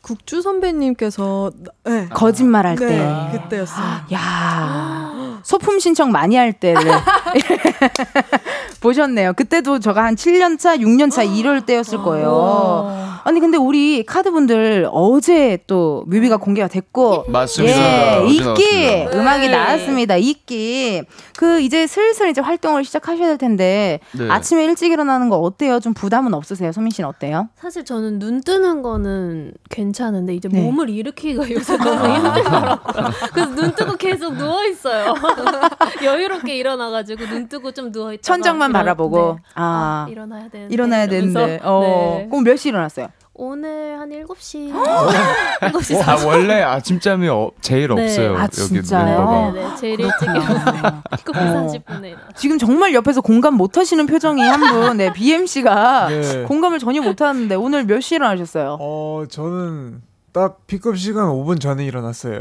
[0.00, 1.50] 국주 선배님께서
[1.84, 2.08] 네.
[2.10, 3.38] 거짓말 할 네, 때.
[3.38, 3.84] 그때였어요.
[4.14, 5.12] 야
[5.48, 6.82] 소품 신청 많이 할 때를
[8.82, 9.32] 보셨네요.
[9.32, 13.08] 그때도 저가 한 7년 차, 6년 차 이럴 때였을 거예요.
[13.24, 18.22] 아니 근데 우리 카드분들 어제 또 뮤비가 공개가 됐고 맞습니다.
[18.24, 19.18] 예, 이끼 나왔습니다.
[19.18, 19.56] 음악이 네.
[19.56, 20.16] 나왔습니다.
[20.16, 21.02] 이끼
[21.36, 24.28] 그 이제 슬슬 이제 활동을 시작하셔야 될 텐데 네.
[24.30, 25.80] 아침에 일찍 일어나는 거 어때요?
[25.80, 26.72] 좀 부담은 없으세요?
[26.72, 27.48] 소민 씨는 어때요?
[27.56, 30.60] 사실 저는 눈 뜨는 거는 괜찮은데 이제 네.
[30.60, 33.10] 몸을 일으키기가 요새 너무 힘들더라고요.
[33.32, 35.14] 그래서 눈 뜨고 계속 누워 있어요.
[36.04, 39.42] 여유롭게 일어나가지고 눈 뜨고 좀 누워 있다가 천장만 일어나- 바라보고 네.
[39.54, 41.38] 아, 아, 일어나야 되는데 일어나야 이러면서.
[41.40, 41.80] 되는데 어
[42.20, 42.26] 네.
[42.30, 43.08] 그럼 몇 시 일어났어요?
[43.40, 48.02] 오늘 한 7시 7시 아 40분 원래 아침잠이 어, 제일 네.
[48.02, 48.36] 없어요.
[48.36, 49.52] 아, 진짜요?
[49.54, 52.22] 네, 네, 제일 일찍 일어나서 7시 40분에 일어나.
[52.34, 56.42] 지금 정말 옆에서 공감 못 하시는 표정이 한 분, 네, BMC가 네.
[56.48, 58.76] 공감을 전혀 못 하는데 오늘 몇 시에 일어나셨어요?
[58.80, 60.02] 어, 저는
[60.38, 62.38] 딱 픽업 시간 5분 전에 일어났어요.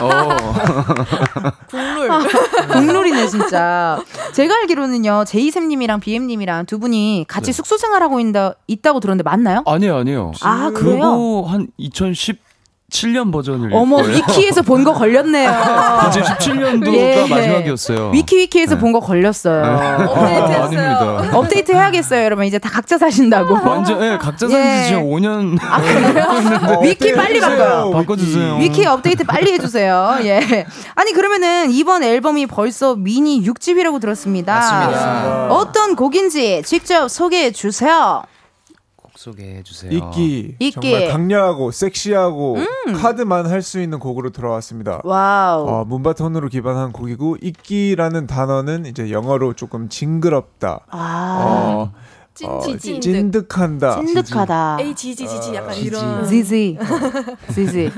[0.00, 0.28] 어.
[1.70, 2.08] 국룰.
[2.72, 4.02] 국룰이네, 진짜.
[4.32, 7.52] 제가 알기로는요, 제이샘님이랑 BM님이랑 두 분이 같이 네.
[7.52, 9.62] 숙소 생활하고 있다, 있다고 들었는데 맞나요?
[9.66, 10.32] 아니요 아니요.
[10.42, 10.96] 아, 그래요?
[10.96, 11.68] 그거 한
[12.92, 13.98] 2017년 버전을 어머.
[14.02, 15.48] 위키에서 본 거 걸렸네요.
[16.10, 17.26] 2017년도가 예.
[17.28, 18.10] 마지막이었어요.
[18.10, 18.80] 위키위키에서 네.
[18.80, 19.64] 본거 걸렸어요.
[19.64, 21.30] 아, 아닙니다.
[21.38, 22.44] 업데이트 해야겠어요, 여러분.
[22.46, 23.54] 이제 다 각자 사신다고.
[23.64, 24.56] 완전 예, 각자 예.
[24.56, 25.58] 아, 산지 지금 5년
[26.82, 27.90] 위키 빨리 바꿔요.
[27.92, 28.56] 바꿔주세요.
[28.56, 30.18] 위키 업데이트 빨리 해주세요.
[30.24, 30.66] 예.
[30.96, 34.54] 아니 그러면은 이번 앨범이 벌써 미니 6집이라고 들었습니다.
[34.54, 35.46] 맞습니다.
[35.50, 38.22] 어떤 곡인지 직접 소개해 주세요.
[39.22, 39.92] 곡 소개해 주세요.
[39.92, 40.70] 이끼, 이끼.
[40.72, 42.92] 정말 강렬하고 섹시하고 음.
[42.94, 45.00] KARD만 할 수 있는 곡으로 들어왔습니다.
[45.04, 45.68] 와우.
[45.68, 50.80] 어, moombahton으로 기반한 곡이고 icky라는 단어는 이제 영어로 조금 징그럽다.
[50.90, 51.38] 아.
[51.44, 51.92] 어,
[52.34, 53.00] 찐, 어, 찐, 찐.
[53.00, 54.04] 찐득한다.
[54.04, 54.78] 찐득하다.
[54.80, 55.86] 에이 지지 지지 약간 지지.
[55.86, 56.26] 이런.
[56.26, 56.78] 지지.
[57.54, 57.92] 지지.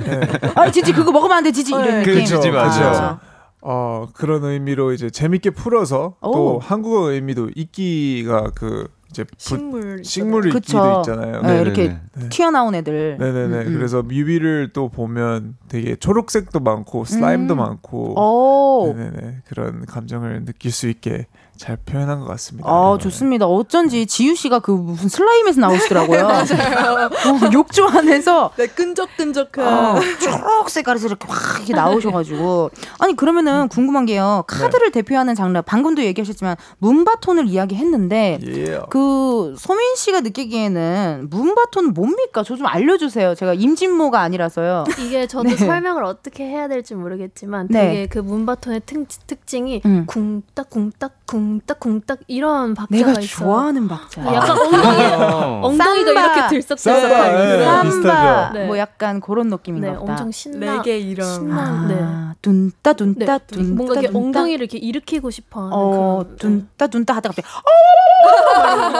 [0.55, 1.51] 아, 지지 그거 먹으면 안 돼.
[1.51, 1.99] 지지 이런 네.
[2.01, 2.15] 느낌.
[2.15, 2.51] 그렇죠, 지지.
[2.51, 3.19] 그렇죠.
[3.63, 6.33] 어, 그런 의미로 이제 재밌게 풀어서 오.
[6.33, 10.05] 또 한국어 의미도 이끼가 그 이제 부, 식물.
[10.05, 10.59] 식물 그쵸.
[10.59, 11.43] 이끼도 있잖아요.
[11.43, 11.61] 네.
[11.61, 11.97] 이렇게
[12.31, 13.17] 튀어나온 애들.
[13.19, 13.57] 네네네.
[13.57, 13.75] 음, 음.
[13.75, 17.59] 그래서 뮤비를 또 보면 되게 초록색도 많고 슬라임도 음.
[17.59, 18.93] 많고 오.
[18.93, 21.27] 네네네 그런 감정을 느낄 수 있게
[21.57, 22.69] 잘 표현한 것 같습니다.
[22.69, 23.03] 아, 네.
[23.05, 23.47] 좋습니다.
[23.47, 26.27] 어쩐지 지유 씨가 그 무슨 슬라임에서 나오시더라고요.
[26.27, 29.67] 어, 욕조 안에서 네, 끈적끈적한.
[29.67, 35.61] 어, 초록 색 깔에서 이렇게 확 이렇게 나오셔가지고 아니 그러면은 궁금한 게요 카드를 대표하는 장르
[35.63, 38.81] 방금도 얘기하셨지만 문바톤을 이야기했는데 예.
[38.91, 45.57] 그 소민 씨가 느끼기에는 문바톤 뭡니까 저 좀 알려주세요 제가 임진모가 아니라서요 이게 저도 네.
[45.57, 47.81] 설명을 어떻게 해야 될지 모르겠지만 네.
[47.81, 50.07] 되게 그 문바톤의 특, 특징이 음.
[50.07, 53.27] 쿵딱 쿵딱 쿵딱 쿵딱 이런 박자가 내가 있어요.
[53.27, 55.61] 좋아하는 박자 약간 엉덩이 어.
[55.65, 56.21] 엉덩이가 삼바.
[56.21, 57.65] 이렇게 들썩들썩한 삼바, 예.
[57.65, 58.51] 삼바.
[58.55, 58.67] 네.
[58.67, 61.27] 뭐 약간 그런 느낌인가 네, 보다 엄청 신나 레게 이런.
[61.27, 61.99] 신나 네.
[62.01, 62.97] 아, 둔따 네.
[62.97, 64.17] 둔따 둔따 뭔가 이렇게.
[64.17, 67.49] 엉덩이를 이렇게 일으키고 싶어하는 어, 그런 둔따 둔따 하다가 갑자기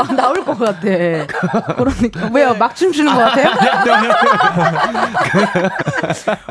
[0.09, 0.81] 어 나올 것 같아.
[1.77, 2.35] 그런 느낌.
[2.35, 2.55] 왜요?
[2.55, 3.51] 막 춤추는 것 같아요?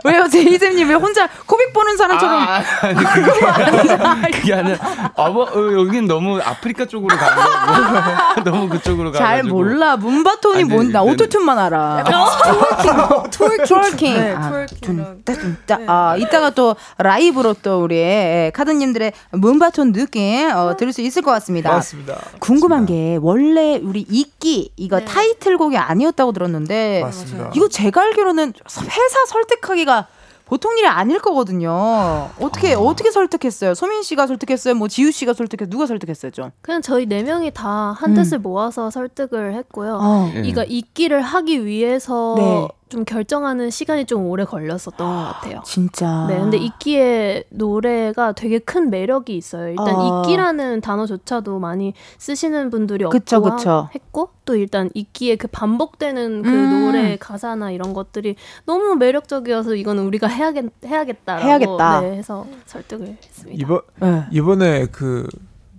[0.04, 0.28] 왜요?
[0.28, 4.78] 제이셉님 왜 혼자 코빅 보는 사람처럼 아, 아니, 그게 그게 아니라
[5.16, 9.97] 아, 뭐, 어, 여긴 너무 아프리카 쪽으로 가는 거고 너무 그쪽으로 가가지고 잘 몰라.
[9.97, 12.03] moombahton이 아니, 뭔, 나 네, Auto-Tune만 알아.
[13.32, 13.66] Twerking.
[13.66, 14.14] Twerking.
[14.13, 14.65] 네, 아.
[14.81, 15.79] 둔따 둔따.
[15.88, 21.31] 아, 이따가 또 라이브로 또 우리 예, KARD님들의 moombahton 느낌 어, 들을 수 있을 것
[21.31, 21.71] 같습니다.
[21.71, 22.17] 맞습니다.
[22.39, 27.51] 궁금한 게 원래 우리 Icky 이거 타이틀곡이 아니었다고 들었는데 맞습니다.
[27.55, 30.07] 이거 제가 알기로는 회사 설득하기가
[30.46, 32.30] 보통 일이 아닐 거거든요.
[32.39, 33.74] 어떻게 어떻게 설득했어요?
[33.76, 34.76] 소민 씨가 설득했어요?
[34.76, 35.70] 뭐 지우 씨가 설득했어요?
[35.70, 36.52] 누가 설득했어요, 좀?
[36.62, 38.14] 그냥 저희 네 명이 다한 음.
[38.14, 40.00] 뜻을 모아서 설득을 했고요.
[40.02, 40.32] 어.
[40.44, 42.68] 이가 있기를 하기 위해서 네.
[42.94, 45.62] 좀 결정하는 시간이 좀 오래 걸렸었던 것 같아요.
[45.66, 46.28] 진짜.
[46.30, 49.70] 네, 근데 이끼의 노래가 되게 큰 매력이 있어요.
[49.70, 50.22] 일단 어.
[50.22, 53.89] 이끼라는 단어조차도 많이 쓰시는 분들이 없고 그쵸, 그쵸.
[53.96, 56.70] 했고 또 일단 이끼의 그 반복되는 그 음.
[56.70, 58.36] 노래 가사나 이런 것들이
[58.68, 62.02] 너무 매력적이어서 이거는 우리가 해야겠 해야겠다라고 해야겠다.
[62.02, 63.60] 네, 해서 설득을 했습니다.
[63.60, 64.24] 이번 네.
[64.30, 65.28] 이번에 그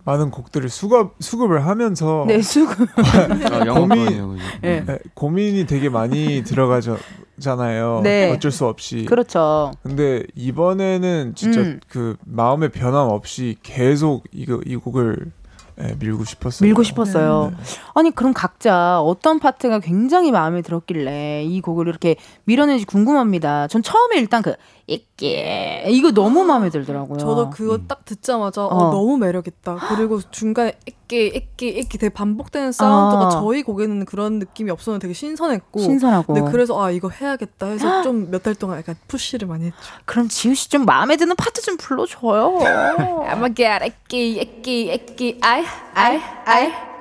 [0.04, 2.88] 많은 곡들을 수급 수급을 하면서 네, 수급.
[2.98, 4.38] 아, 고민?
[4.60, 4.84] 네.
[4.84, 8.00] 네, 고민이 되게 많이 들어가잖아요.
[8.02, 8.30] 네.
[8.30, 9.04] 어쩔 수 없이.
[9.06, 9.72] 그렇죠.
[9.82, 11.80] 근데 이번에는 진짜 음.
[11.88, 15.32] 그 마음의 변함 없이 계속 이거 이 곡을
[15.80, 16.66] 예, 밀고 싶었어요.
[16.66, 17.50] 밀고 싶었어요.
[17.50, 17.64] 네.
[17.94, 23.66] 아니 그럼 각자 어떤 파트가 굉장히 마음에 들었길래 이 곡을 이렇게 밀어내지 궁금합니다.
[23.66, 24.54] 전 처음에 일단 그
[24.86, 27.18] 있게 이거 너무 마음에 들더라고요.
[27.18, 28.90] 저도 그거 딱 듣자마자 어, 어.
[28.90, 29.76] 너무 매력있다.
[29.96, 33.30] 그리고 중간에 액기 액기 액기 되게 반복되는 사운드가 아.
[33.30, 36.32] 저희 곡에는 그런 느낌이 없었는데 되게 신선했고 신선하고.
[36.34, 39.76] 네, 그래서 아 이거 해야겠다 해서 좀 몇 달 동안 약간 푸시를 많이 했죠.
[40.04, 42.58] 그럼 지우 씨 좀 마음에 드는 파트 좀 불러줘요.
[42.58, 45.64] I'ma get 액기 액기 액기 아이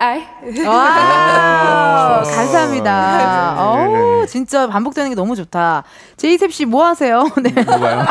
[0.03, 0.21] 아이
[0.67, 2.23] 와, 아.
[2.27, 3.55] 감사합니다.
[3.57, 5.83] 어우, 진짜 반복되는 게 너무 좋다.
[6.17, 7.23] 제이셉 씨 뭐 하세요?
[7.41, 7.51] 네.
[7.63, 8.05] 뭐가요?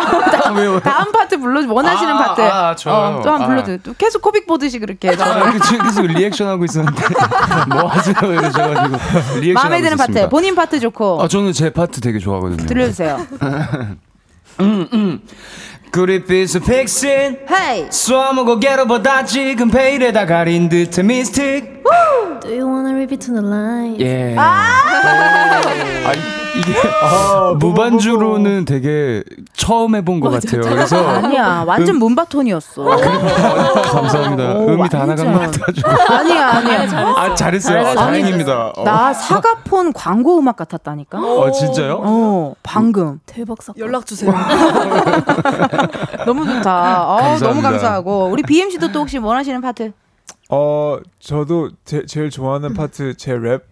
[0.57, 0.81] 왜요?
[0.81, 2.41] 다음 파트 불러 원하시는 아, 파트.
[2.41, 2.95] 아, 저요?
[2.95, 3.47] 어, 또한 아.
[3.47, 3.77] 불러줘.
[3.83, 5.11] 또 계속 코빅 보듯이 그렇게.
[5.11, 7.03] 아, 지금 계속 리액션 하고 있었는데
[7.69, 9.97] 뭐 하세요 이러셔가지고 리액션 마음에 하고 드는.
[9.99, 10.29] 파트.
[10.31, 12.67] 본인 파트 좋고 아 저는 제 파트 되게 좋아하거든요.
[12.67, 13.27] 들려주세요.
[14.61, 15.21] 음, 음.
[15.93, 17.87] 그립빛을 픽신 헤이.
[17.91, 21.83] 쏘아먹어 게러보다 지금 베일에다 가린 듯한 미스틱
[22.41, 24.01] Do you wanna repeat to the line?
[24.01, 24.35] 예.
[24.37, 24.81] 아,
[26.57, 26.75] 이게
[27.59, 29.23] 무반주로는 되게
[29.53, 30.63] 처음 해본 것 같아요.
[30.63, 32.85] 그래서 아니야, 완전 문바톤이었어.
[32.85, 34.55] 감사합니다.
[34.55, 35.27] 오, 음이 다 완전.
[35.33, 35.91] 나간 것 같아가지고.
[36.15, 37.15] 아니야, 아니야.
[37.17, 37.79] 아 잘했어요.
[37.87, 38.73] 아, 아니, 다행입니다.
[38.77, 38.85] 어.
[38.85, 41.19] 나 사과폰 광고 음악 같았다니까.
[41.19, 42.01] 어 진짜요?
[42.03, 43.21] 어, 방금.
[43.27, 43.81] 대박 사건.
[43.81, 44.33] 연락 주세요.
[46.27, 47.05] 너무 좋다.
[47.05, 47.49] 어, 감사합니다.
[47.49, 48.29] 너무 감사하고.
[48.31, 49.93] 우리 BMC도 또 혹시 원하시는 파트?
[50.51, 53.63] 어 저도 제, 제일 좋아하는 파트 제 랩.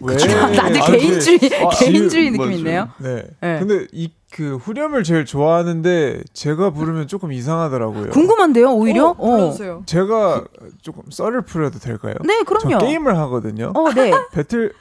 [0.00, 0.16] 왜?
[0.16, 2.52] 다들 아, 개인주의, 그- 아, 개인주의 지우- 느낌.
[2.58, 2.88] 있네요.
[2.98, 3.24] 네.
[3.40, 3.58] 네.
[3.58, 8.10] 근데 이 그 후렴을 제일 좋아하는데 제가 부르면 조금 이상하더라고요.
[8.10, 9.08] 궁금한데요, 오히려?
[9.08, 9.82] 어, 불러주세요.
[9.86, 10.44] 제가
[10.82, 12.14] 조금 썰을 풀어도 될까요?
[12.24, 12.78] 네, 그럼요.
[12.78, 13.72] 저 게임을 하거든요.
[13.74, 14.12] 어, 네.
[14.30, 14.72] 배틀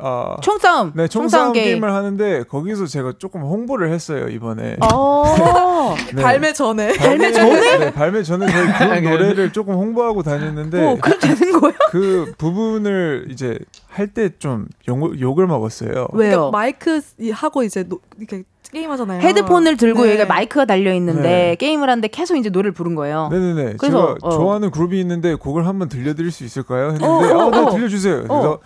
[0.00, 0.92] 아 총싸움.
[0.94, 1.64] 네, 총싸움 총싸움 게임.
[1.66, 4.76] 게임 을 하는데 거기서 제가 조금 홍보를 했어요 이번에.
[4.92, 5.94] 어.
[6.14, 6.22] 네.
[6.22, 7.78] 발매 전에 발매 전에?
[7.78, 8.66] 네, 발매 전에 저희
[9.02, 11.74] 그룹 노래를 조금 홍보하고 다녔는데 어, 그렇게 되는 거예요?
[11.90, 15.90] 그 부분을 이제 할 때 좀 욕을 먹었어요.
[16.12, 16.30] 왜요?
[16.30, 19.20] 그러니까 마이크 이- 하고 이제 노, 이렇게 게임 하잖아요.
[19.22, 20.10] 헤드폰을 들고 네.
[20.10, 21.54] 여기가 마이크가 달려 있는데 네.
[21.56, 23.28] 게임을 하는데 계속 이제 노래를 부른 거예요.
[23.32, 23.74] 네네네.
[23.78, 24.30] 그래서, 제가 어.
[24.30, 26.88] 좋아하는 그룹이 있는데 곡을 한번 들려드릴 수 있을까요?
[26.92, 27.70] 했는데 어, 어, 어, 네 어.
[27.70, 28.24] 들려주세요.
[28.24, 28.58] 그래서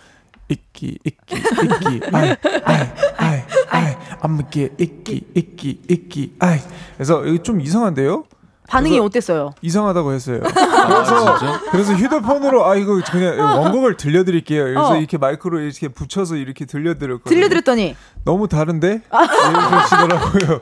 [0.43, 0.53] 어.
[0.53, 2.87] icky icky icky 아이 아이
[3.17, 6.59] 아이 아이 안먹게 이끼 이끼 이끼 아이
[6.95, 8.25] 그래서 이거 좀 이상한데요?
[8.67, 9.51] 반응이 어땠어요?
[9.61, 10.39] 이상하다고 했어요.
[10.87, 14.63] 그래서 그래서 휴대폰으로 아 이거 그냥 원곡을 들려드릴게요.
[14.63, 14.97] 그래서 어.
[14.97, 17.35] 이렇게 마이크로 이렇게 붙여서 이렇게 들려드렸거든요.
[17.35, 19.01] 들려드렸더니 너무 다른데?
[19.11, 20.61] 이러시더라고요.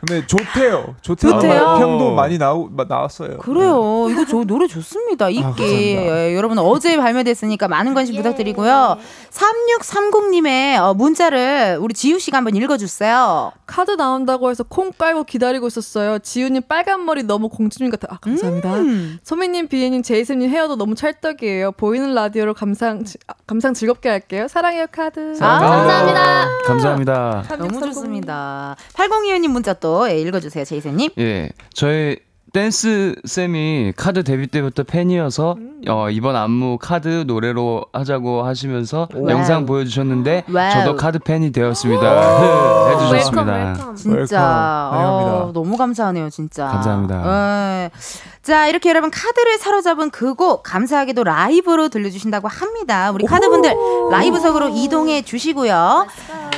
[0.00, 0.94] 근데 좋대요.
[1.02, 1.32] 좋대요.
[1.32, 1.66] 좋대요?
[1.66, 3.38] 아, 평도 많이 나오, 마- 나왔어요.
[3.38, 4.08] 그래요.
[4.10, 5.28] 이거 저 노래 좋습니다.
[5.30, 5.40] 이끼.
[5.42, 6.02] 감사합니다.
[6.28, 8.96] 예, 여러분 어제 발매됐으니까 많은 관심 부탁드리고요.
[9.30, 13.52] 3630님의 어, 문자를 우리 지우 씨가 한번 읽어주세요.
[13.66, 16.18] KARD 나온다고 해서 콩 깔고 기다리고 있었어요.
[16.18, 18.08] 지우님 빨간 머리 너무 공주님 같아.
[18.10, 18.74] 아 감사합니다.
[18.74, 19.18] 음.
[19.22, 21.72] 소민님, BM님, 제이셉님 헤어도 너무 찰떡이에요.
[21.72, 24.48] 보이는 라디오로 감상 지- 아, 감상 즐겁게 할게요.
[24.48, 25.34] 사랑해요 KARD.
[25.40, 26.48] 아, 감사합니다.
[26.66, 26.89] 감사합니다.
[27.58, 28.76] 너무 좋습니다.
[28.94, 31.10] 8025님 문자 또 예, 읽어주세요, 제이셉님.
[31.18, 32.16] 예, 저희
[32.52, 35.56] 댄스 쌤이 KARD 데뷔 때부터 팬이어서
[35.88, 39.30] 어, 이번 안무 KARD 노래로 하자고 하시면서 와우.
[39.30, 40.72] 영상 보여주셨는데 와우.
[40.72, 42.02] 저도 KARD 팬이 되었습니다.
[42.02, 43.52] 네, 해주셨습니다.
[43.52, 43.96] Welcome, welcome.
[43.96, 44.90] 진짜.
[44.92, 46.66] 어, 너무 감사하네요, 진짜.
[46.66, 47.84] 감사합니다.
[47.84, 47.90] 예.
[48.42, 53.10] 자, 이렇게 여러분 KARD를 사로잡은 그 곡 감사하게도 라이브로 들려주신다고 합니다.
[53.10, 53.74] 우리 KARD분들
[54.10, 56.06] 라이브석으로 이동해 주시고요.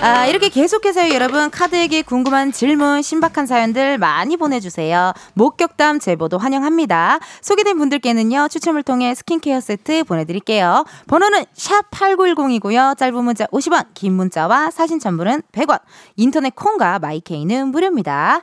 [0.03, 5.13] 아, 이렇게 계속해서 여러분 KARD에게 궁금한 질문, 신박한 사연들 많이 보내주세요.
[5.35, 7.19] 목격 담 제보도 환영합니다.
[7.41, 10.85] 소개된 분들께는요 추첨을 통해 스킨케어 세트 보내드릴게요.
[11.09, 12.97] 번호는 샵 #8910이고요.
[12.97, 15.81] 짧은 문자 50원, 긴 문자와 사진 첨부는 100원.
[16.15, 18.43] 인터넷 콩과 마이케이는 무료입니다.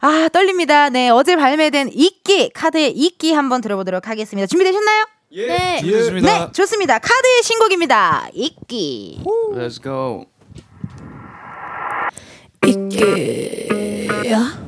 [0.00, 0.90] 아, 떨립니다.
[0.90, 4.46] 네, 어제 발매된 Icky, KARD의 Icky 한번 들어보도록 하겠습니다.
[4.46, 5.06] 준비되셨나요?
[5.34, 5.80] 네.
[5.80, 6.38] 좋습니다.
[6.38, 6.98] 네, 좋습니다.
[6.98, 8.28] KARD의 신곡입니다.
[8.34, 9.22] Icky.
[9.54, 10.26] Let's go.
[12.66, 14.66] Icky야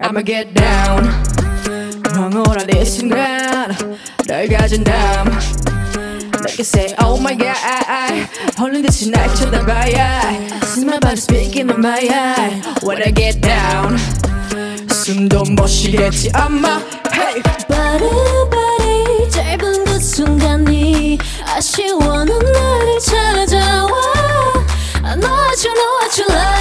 [0.00, 1.08] I'ma get down
[2.12, 3.72] 황홀한 이 순간
[4.26, 5.28] 널 가진 다음
[6.58, 7.54] you say oh my god
[8.58, 10.32] 홀린 듯이 날 쳐다봐야
[10.64, 13.96] See my body speaking in my eye When I get down
[14.90, 16.80] 숨도 못 쉬겠지 아마
[17.12, 23.92] Hey 바리바리 짧은 그 순간이 아쉬워 넌 나를 찾아와
[25.04, 26.53] I know what you know what you like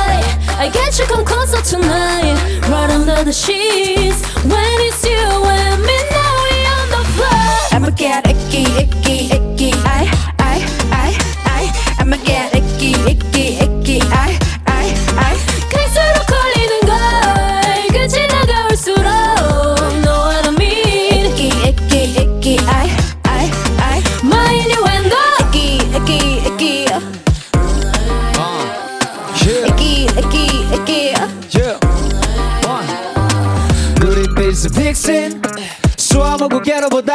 [0.63, 2.39] I get you come closer tonight
[2.69, 4.23] Right under the sheets.
[4.45, 7.75] When it's you and me now we on the floor.
[7.75, 9.02] I'ma get icky icky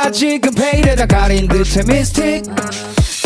[0.08, 2.44] 게러보다 지금 페이에다 가린 듯해 미스틱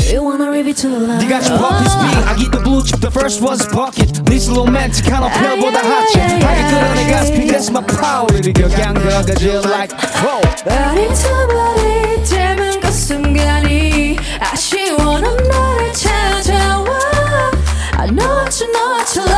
[0.09, 3.11] You wanna rip it to the line 네가 좀 버킷 스픽 아기도 blue chip the
[3.11, 9.61] first one's bucket This romantic한 어필보다 핫해 하게 끌어내가 스픽 that's my power 이겨 강가가질
[9.65, 16.87] like wow Body to body 닮은 그 순간이 아쉬워 넌 나를 찾아와
[17.99, 19.30] I know what you know what you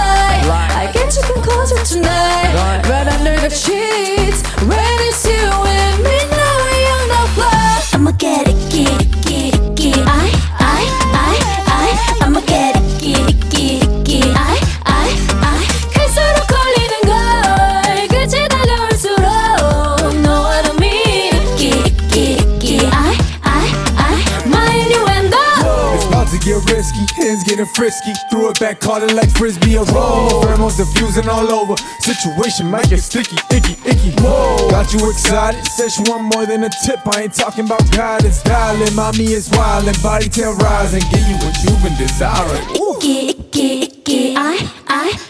[27.54, 28.12] getting frisky.
[28.30, 30.42] Threw it back, caught it like frisbee A roll.
[30.42, 31.76] Pheromones diffusing all over.
[32.00, 34.10] Situation might get sticky, icky, icky.
[34.22, 35.64] Whoa, got you excited.
[35.64, 37.06] Said she want more than a tip.
[37.06, 38.94] I ain't talking about God, it's dialing.
[38.94, 41.02] Mommy is wild and body tail rising.
[41.10, 42.64] Give you what you've been desiring.
[42.76, 42.96] Ooh.
[42.98, 44.36] Icky, icky, icky.
[44.36, 44.56] I,
[44.88, 45.23] I, I, I.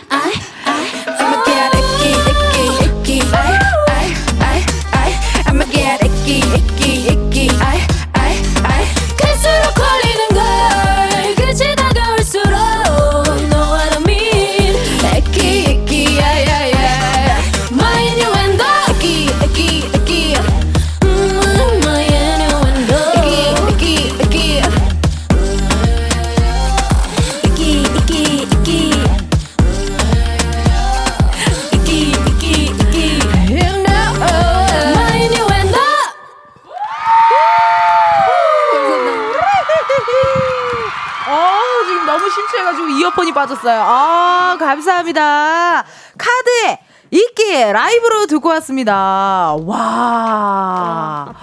[44.95, 45.85] 감사합니다.
[46.17, 46.79] 카드에
[47.11, 49.57] 있기 라이브로 듣고 왔습니다.
[49.65, 51.35] 와.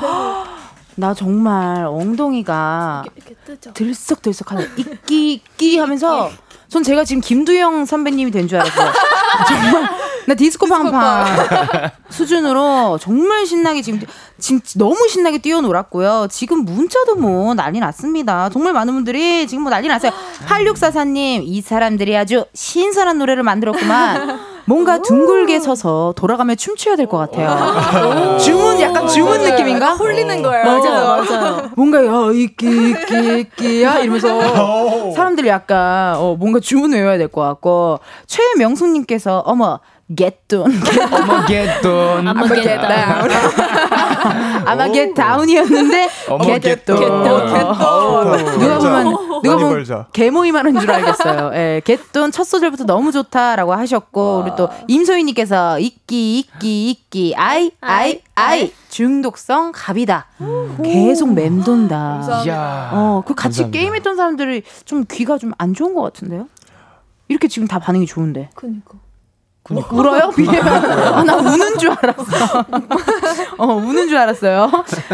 [0.96, 3.04] 나 정말 엉덩이가
[3.74, 4.68] 들썩들썩하네.
[4.78, 6.30] 있기, 있기 하면서
[6.72, 8.92] 전 제가 지금 김두영 선배님이 된 줄 알았어요.
[9.48, 9.90] 정말
[10.28, 11.26] 나 디스코 팡팡
[12.10, 14.00] 수준으로 정말 신나게 지금
[14.40, 16.28] 지금 너무 신나게 뛰어놀았고요.
[16.32, 18.50] 지금 문자도 뭐 난리 났습니다.
[18.50, 20.12] 정말 많은 분들이 지금 뭐 난리 났어요.
[20.48, 24.51] 8644님 이 사람들이 아주 신선한 노래를 만들었구만.
[24.66, 28.38] 뭔가 둥글게 서서 돌아가며 춤춰야 될 것 같아요.
[28.40, 29.94] 주문 약간 주문 느낌인가?
[29.96, 30.64] 홀리는 거예요.
[30.66, 31.70] 맞아요, 맞아요.
[31.76, 38.00] 뭔가 야 이끼 이끼 이끼야 이러면서 사람들이 약간 어, 뭔가 주문 외워야 될 것 같고
[38.28, 39.80] 최명숙님께서 어머
[40.16, 40.64] get돈
[41.12, 41.88] 어머 get
[42.28, 43.30] 아마 get down
[44.66, 47.66] 아마 get down이었는데 어머, get get down down.
[47.82, 49.06] 어, 누가 보면
[49.44, 50.08] 누가 보면 벌자.
[50.14, 51.52] 개모임 하는 줄 알겠어요.
[51.56, 58.22] 예, get 첫 소절부터 너무 좋다라고 하셨고 우리 또 임소희님께서 이끼 이끼 이끼 아이 아이
[58.36, 60.28] 아이 중독성 갑이다.
[60.84, 62.44] 계속 맴돈다.
[62.46, 62.90] 이야.
[62.94, 63.80] 어, 그 같이 감사합니다.
[63.80, 66.48] 게임했던 사람들이 좀 귀가 좀 안 좋은 것 같은데요?
[67.28, 68.50] 이렇게 지금 다 반응이 좋은데.
[68.56, 68.94] 그니까.
[69.92, 70.32] 울어요?
[71.14, 72.66] 아, 나 우는 줄 알았어.
[73.58, 74.72] 어, 우는 줄 알았어요.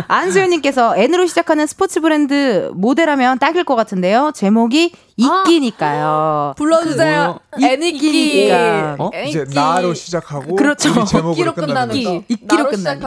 [0.07, 4.31] 안수현님께서 N으로 시작하는 스포츠 브랜드 모델하면 딱일 것 같은데요.
[4.33, 6.53] 제목이 이끼니까요.
[6.57, 7.39] 불러주세요.
[7.61, 7.97] 애니끼.
[7.97, 8.95] 이끼니까.
[8.99, 9.09] 어?
[9.25, 10.89] 이제 나로 시작하고 그렇죠.
[11.33, 11.87] 이끼로 끝나는 끝나는.
[11.89, 11.95] 거.
[11.95, 13.01] 이끼로 이끼로 끝나는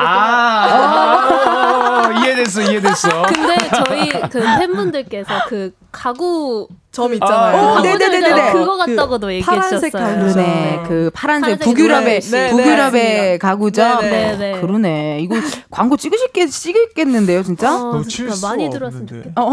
[0.00, 3.22] 아, 이해됐어, 이해됐어.
[3.22, 3.56] 근데
[3.86, 7.56] 저희 그 팬분들께서 그 가구 점그 있잖아요.
[7.56, 8.18] 어, 가구 네네네네.
[8.18, 8.52] 있잖아요.
[8.52, 9.90] 그거 그 같다고도 파란색 얘기해주셨어요.
[9.90, 10.32] 가구.
[10.34, 10.82] 그러네.
[10.86, 12.30] 그 파란색 북유럽의 노란색.
[12.30, 13.82] 네, 북유럽의 가구죠.
[14.00, 14.36] 네네.
[14.36, 14.60] 네네.
[14.60, 15.18] 그러네.
[15.20, 15.36] 이거
[15.70, 17.74] 광고 찍으실게 찍겠는데요, 진짜?
[17.74, 19.06] 어, 너무 진짜 칠 많이 들었으면.
[19.06, 19.42] 좋겠다.
[19.42, 19.50] 어.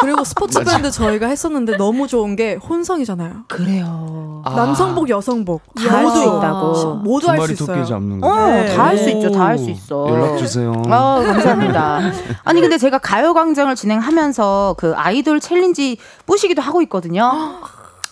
[0.00, 0.62] 그리고 스포츠.
[0.64, 3.44] 밴드 저희 가 했었는데 너무 좋은 게 혼성이잖아요.
[3.48, 4.42] 그래요.
[4.44, 4.54] 아.
[4.54, 6.94] 남성복, 여성복 다 할 수 모두 있다고.
[6.96, 7.84] 모두 두할 수 있어요.
[7.84, 8.28] 잡는 거.
[8.28, 8.74] 어, 네.
[8.76, 9.30] 다할 수 있죠.
[9.30, 10.06] 다할 오, 수 있어.
[10.08, 10.72] 연락 주세요.
[10.86, 12.00] 아, 감사합니다.
[12.44, 17.30] 아니 근데 제가 가요 광장을 진행하면서 그 아이돌 챌린지 뿌시기도 하고 있거든요.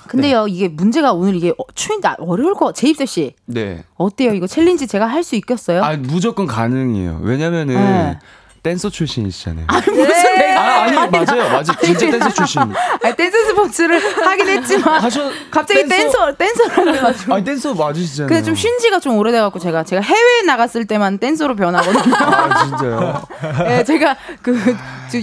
[0.09, 3.83] 근데요 이게 문제가 오늘 이게 어, 추인데 어려울 거 제이셉 씨 네.
[3.97, 5.83] 어때요 이거 챌린지 제가 할 수 있겠어요?
[5.83, 7.19] 아 무조건 가능해요.
[7.23, 8.19] 왜냐면은 네.
[8.67, 9.67] 댄서 출신이시잖아요.
[9.87, 11.63] 무슨 내가 아, 아니 맞아요, 맞아요.
[11.85, 12.61] 진짜 댄서 출신.
[12.63, 18.29] 아니, 댄스 스포츠를 하긴 했지만 하셔- 갑자기 댄서 댄서- 댄서를 해가지고 아니 댄서 맞으시잖아요.
[18.29, 22.15] 근데 좀 쉰 지가 좀 오래돼 갖고 제가 제가 해외에 나갔을 때만 댄서로 변하거든요.
[22.17, 23.23] 아 진짜요?
[23.71, 24.59] 예, 제가 그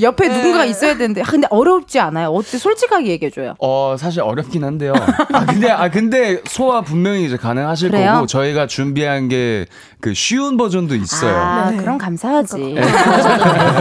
[0.01, 2.29] 옆에 누군가가 있어야 되는데 아, 근데 어렵지 않아요.
[2.29, 3.55] 어때 솔직하게 얘기해 줘요.
[3.59, 4.93] 어 사실 어렵긴 한데요.
[5.33, 8.13] 아 근데 아 근데 소화 분명히 이제 가능하실 그래요?
[8.13, 9.65] 거고 저희가 준비한 게
[10.03, 11.33] 그 쉬운 버전도 있어요.
[11.33, 11.77] 아 네.
[11.77, 12.75] 그럼 감사하지.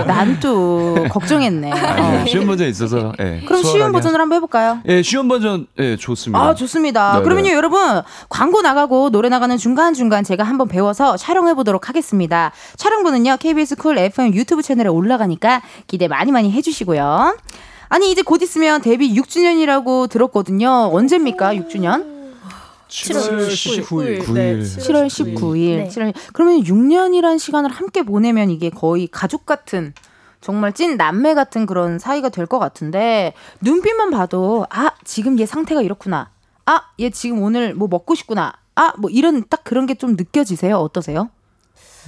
[0.06, 1.72] 난 또 걱정했네.
[1.72, 2.10] 아, 어.
[2.12, 3.12] 네, 쉬운 버전 있어서.
[3.18, 4.78] 예, 그럼 쉬운 버전을 한번 해볼까요?
[4.86, 6.40] 예, 쉬운 버전 예 좋습니다.
[6.40, 7.16] 아 좋습니다.
[7.16, 7.54] 네, 그러면요 네.
[7.56, 12.52] 여러분 광고 나가고 노래 나가는 중간 중간 제가 한번 배워서 촬영해 보도록 하겠습니다.
[12.76, 17.36] 촬영분은요 KBS Cool FM 유튜브 채널에 올라가니까 기대 많이 많이 해주시고요.
[17.88, 20.88] 아니 이제 곧 있으면 데뷔 6주년이라고 들었거든요.
[20.92, 22.11] 언제입니까 6주년?
[22.92, 24.22] 7월 19일.
[24.22, 24.34] 9일.
[24.34, 25.76] 네, 7월 19일.
[25.76, 25.88] 네.
[25.88, 29.94] 7월 그러면 6년이란 시간을 함께 보내면 이게 거의 가족 같은
[30.42, 33.32] 정말 찐 남매 같은 그런 사이가 될 것 같은데
[33.62, 36.30] 눈빛만 봐도 아 지금 얘 상태가 이렇구나.
[36.66, 38.52] 아 얘 지금 오늘 뭐 먹고 싶구나.
[38.74, 40.76] 아 뭐 이런 딱 그런 게 좀 느껴지세요?
[40.76, 41.30] 어떠세요?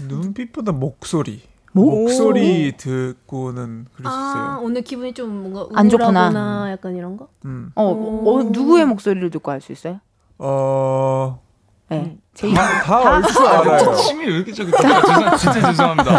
[0.09, 1.43] 눈빛보다 목소리.
[1.73, 1.91] 목?
[2.03, 4.59] 목소리 듣고는 수 아.
[4.63, 6.71] 오늘 기분이 좀 뭔가 안 좋구나.
[6.71, 7.29] 약간 이런 거?
[7.47, 7.71] 음.
[7.75, 10.01] 어, 어 누구의 목소리를 듣고 알 수 있어요?
[10.39, 11.41] 어.
[11.89, 12.17] 네.
[12.35, 13.95] 제이 다알줄 알아요.
[13.95, 16.17] 침이 왜 이렇게 저기 죄송, 진짜 죄송합니다.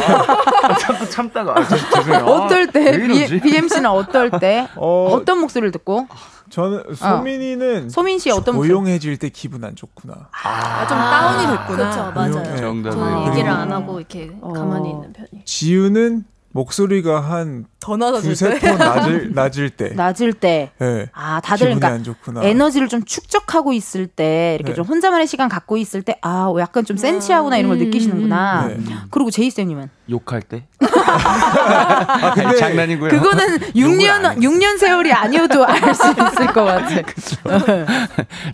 [0.63, 2.23] 아, 자꾸 참다가 아, 저, 죄송해요.
[2.25, 3.41] 어떨 때왜 이러지?
[3.41, 6.07] BMC는 어떨 때 어, 어떤 목소리를 듣고
[6.49, 8.69] 저는 소민이는 소민 씨 어떤 목소리?
[8.69, 10.29] 조용해질 때 기분 안 좋구나.
[10.43, 11.77] 아, 좀 다운이 됐구나.
[11.77, 12.91] 그렇죠, 맞아요.
[12.91, 14.53] 저는 얘기를 안 하고 이렇게 어.
[14.53, 15.43] 가만히 있는 편이.
[15.43, 16.23] 지우는
[16.55, 18.59] 목소리가 한 더 낮아질 두세 때.
[18.67, 19.89] 톤 낮을 낮을 때.
[19.95, 20.71] 낮을 때.
[20.81, 21.07] 예.
[21.13, 22.43] 아, 다들 기분이 그러니까 안 좋구나.
[22.43, 24.75] 에너지를 좀 축적하고 있을 때 이렇게 네.
[24.75, 27.83] 좀 혼자만의 시간 갖고 있을 때 아, 약간 좀 센치하구나 이런 걸 음.
[27.85, 28.67] 느끼시는구나.
[28.69, 28.77] 네.
[29.11, 30.65] 그리고 제이 쌤님은 욕할 때?
[31.17, 33.09] 아 근데 아니, 장난이고요.
[33.09, 36.89] 그거는 6년 6년 세월이 아니어도 알 수 있을 것 같아.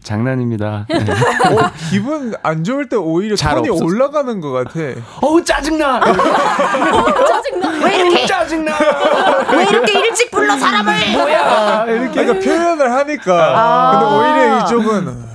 [0.04, 0.86] 장난입니다.
[0.90, 0.96] 네.
[1.00, 3.86] 어, 기분 안 좋을 때 오히려 잘 톤이 없었어.
[3.86, 4.80] 올라가는 것 같아.
[5.22, 6.02] 어우 짜증나.
[7.84, 8.72] 왜 이렇게 짜증나.
[9.52, 10.94] 왜 이렇게 일찍 불러 사람을?
[11.14, 11.86] 뭐야?
[11.88, 12.24] 이렇게.
[12.26, 13.54] 그러니까 표현을 하니까.
[13.56, 13.92] 아.
[14.00, 15.31] 근데 오히려 이쪽은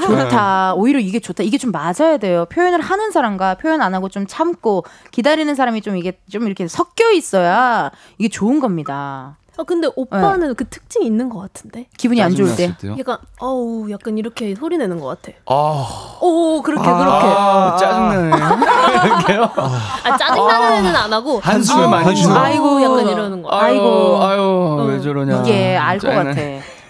[0.00, 0.74] 좋다.
[0.74, 1.42] 오히려 이게 좋다.
[1.42, 2.46] 이게 좀 맞아야 돼요.
[2.46, 7.10] 표현을 하는 사람과 표현 안 하고 좀 참고 기다리는 사람이 좀 이게 좀 이렇게 섞여
[7.10, 9.36] 있어야 이게 좋은 겁니다.
[9.58, 11.86] 아 근데 오빠는 그 특징이 있는 것 같은데.
[11.98, 12.74] 기분이 안 좋을 때.
[12.80, 12.96] 때요?
[12.98, 15.36] 약간 어우 약간 이렇게 소리 내는 것 같아.
[15.46, 17.26] 아, 오 그렇게 그렇게.
[17.26, 18.30] 아, 짜증나네.
[19.04, 19.50] 이렇게요?
[19.54, 23.50] 아 짜증나는 애는 안 하고 한숨을 아우, 많이 쉬는 아이고 약간 이러는 거.
[23.52, 25.42] 아이고, 아유, 왜 저러냐.
[25.42, 26.40] 이게 알 것 같아.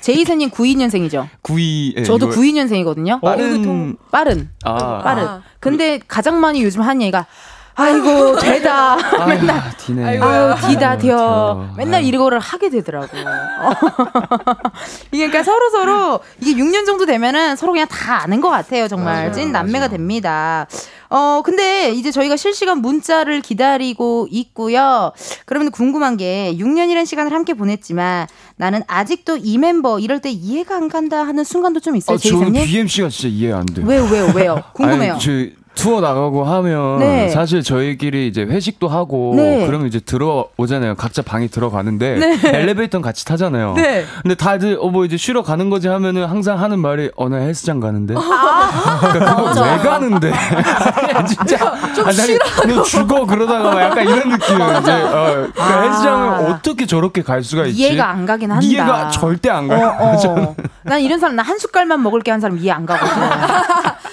[0.03, 1.28] 제이선님 92년생이죠.
[1.42, 1.94] 92.
[1.98, 3.20] 예, 저도 이거 92년생이거든요.
[3.22, 3.96] 빠른.
[4.11, 4.50] 빠른.
[4.64, 5.24] 아, 빠른.
[5.24, 5.42] 아.
[5.61, 7.26] 근데 가장 많이 요즘 하는 얘기가
[7.75, 8.97] 아이고 되다.
[9.27, 9.77] 맨날.
[9.79, 10.05] 디네.
[10.20, 10.99] 아유 디다 뎌.
[10.99, 11.68] 겨.
[11.77, 13.09] 맨날 이거를 하게 되더라고.
[15.11, 18.89] 이게 그러니까 서로 서로 이게 6년 정도 되면은 서로 그냥 다 아는 것 같아요.
[18.89, 19.91] 정말 맞아요, 찐 남매가 맞아요.
[19.91, 20.66] 됩니다.
[21.09, 25.12] 어 근데 이제 저희가 실시간 문자를 기다리고 있고요.
[25.47, 30.89] 그러면 궁금한 게 6년이라는 시간을 함께 보냈지만 나는 아직도 이 멤버 이럴 때 이해가 안
[30.89, 32.16] 간다 하는 순간도 좀 있어요.
[32.16, 32.53] 아, 저는?
[32.53, 33.87] BMC가 진짜 이해 안 돼요.
[33.87, 34.62] 왜요 왜요 왜요?
[34.75, 35.12] 궁금해요.
[35.14, 35.31] 아니, 저
[35.75, 37.29] 투어 나가고 하면 네.
[37.31, 39.64] 사실 저희끼리 이제 회식도 하고 네.
[39.66, 40.95] 그러면 이제 들어오잖아요.
[40.97, 42.39] 각자 방에 들어가는데 네.
[42.45, 43.75] 엘리베이터는 같이 타잖아요.
[43.75, 44.05] 네.
[44.23, 48.14] 근데 다들 어 뭐 이제 쉬러 가는 거지 하면은 항상 하는 말이 어나 헬스장 가는데.
[48.16, 48.99] 아.
[49.01, 50.33] 그러니까 그거 왜 가는데?
[51.27, 51.57] 진짜
[51.95, 52.39] 좀 싫어.
[52.68, 54.57] 너 죽어 그러다가 막 약간 이런 느낌.
[54.57, 55.81] 이제 어, 그러니까 아.
[55.83, 57.81] 헬스장을 어떻게 저렇게 갈 수가 있지?
[57.81, 58.64] 이해가 안 가긴 한다.
[58.66, 59.97] 이해가 절대 안 가요.
[59.99, 60.16] 어.
[60.29, 60.57] 어.
[60.85, 63.12] 난 이런 사람 나 한 숟갈만 먹을 게 한 사람 이해 안 가거든.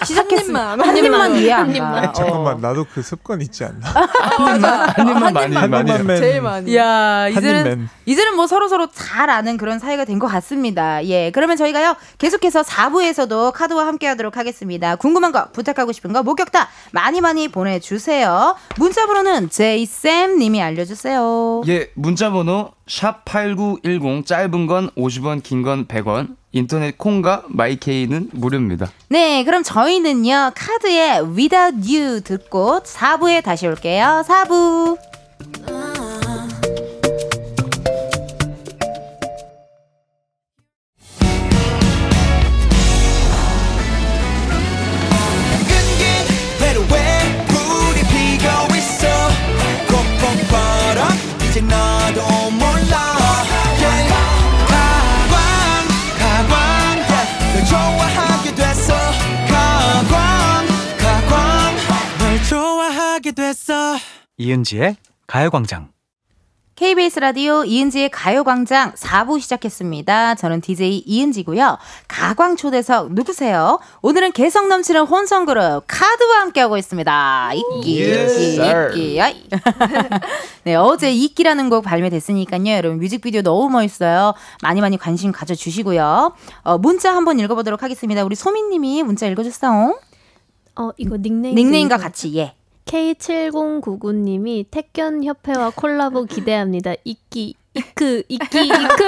[0.05, 1.78] 시작했으면 한한 입만 이해 안한 가.
[1.78, 2.06] 입만.
[2.10, 2.14] 어.
[2.14, 3.88] 잠깐만 나도 그 습관 있지 않나?
[3.88, 5.91] 한 입만 많이 한 많이.
[6.04, 6.18] 맨.
[6.20, 6.76] 제일 많이.
[6.76, 7.89] 야 이제는.
[8.06, 11.06] 이제는 뭐 서로 서로 잘 아는 그런 사이가 된 것 같습니다.
[11.06, 14.95] 예, 그러면 저희가요 계속해서 4부에서도 카드와 함께하도록 하겠습니다.
[14.97, 18.56] 궁금한 거 부탁하고 싶은 거 목격다 많이 많이 보내주세요.
[18.78, 21.62] 문자번호는 제이쌤님이 알려주세요.
[21.70, 26.36] 예, 문자 번호 샵 8910 짧은 건 50원, 긴 건 100원.
[26.52, 28.91] 인터넷 콩과 마이케이는 무료입니다.
[29.10, 34.24] 네, 그럼 저희는요 카드의 Without You 듣고 4부에 다시 올게요.
[34.28, 34.97] 4부.
[64.41, 64.95] 이은지의
[65.27, 65.89] 가요광장.
[66.75, 70.35] KBS 라디오 이은지의 가요광장 4부 시작했습니다.
[70.35, 71.77] 저는 DJ 이은지고요.
[72.07, 73.79] 가광초대석 누구세요?
[74.01, 77.51] 오늘은 개성 넘치는 혼성그룹 카드와 함께하고 있습니다.
[77.53, 79.17] 이끼, Yes, 이끼.
[79.17, 79.49] 이끼.
[80.63, 82.69] 네, 어제 이끼라는 곡 발매됐으니까요.
[82.77, 84.33] 여러분 뮤직비디오 너무 멋있어요.
[84.63, 86.33] 많이 많이 관심 가져주시고요.
[86.63, 88.23] 어, 문자 한번 읽어보도록 하겠습니다.
[88.23, 89.99] 우리 소민님이 문자 읽어줬어요.
[90.77, 91.55] 어, 이거 닉네임.
[91.55, 92.53] 닉네임과 같이, 예.
[92.89, 96.93] K7099님이 택견 협회와 콜라보 기대합니다.
[97.03, 99.05] 이끼, 이크, 이끼, 이크.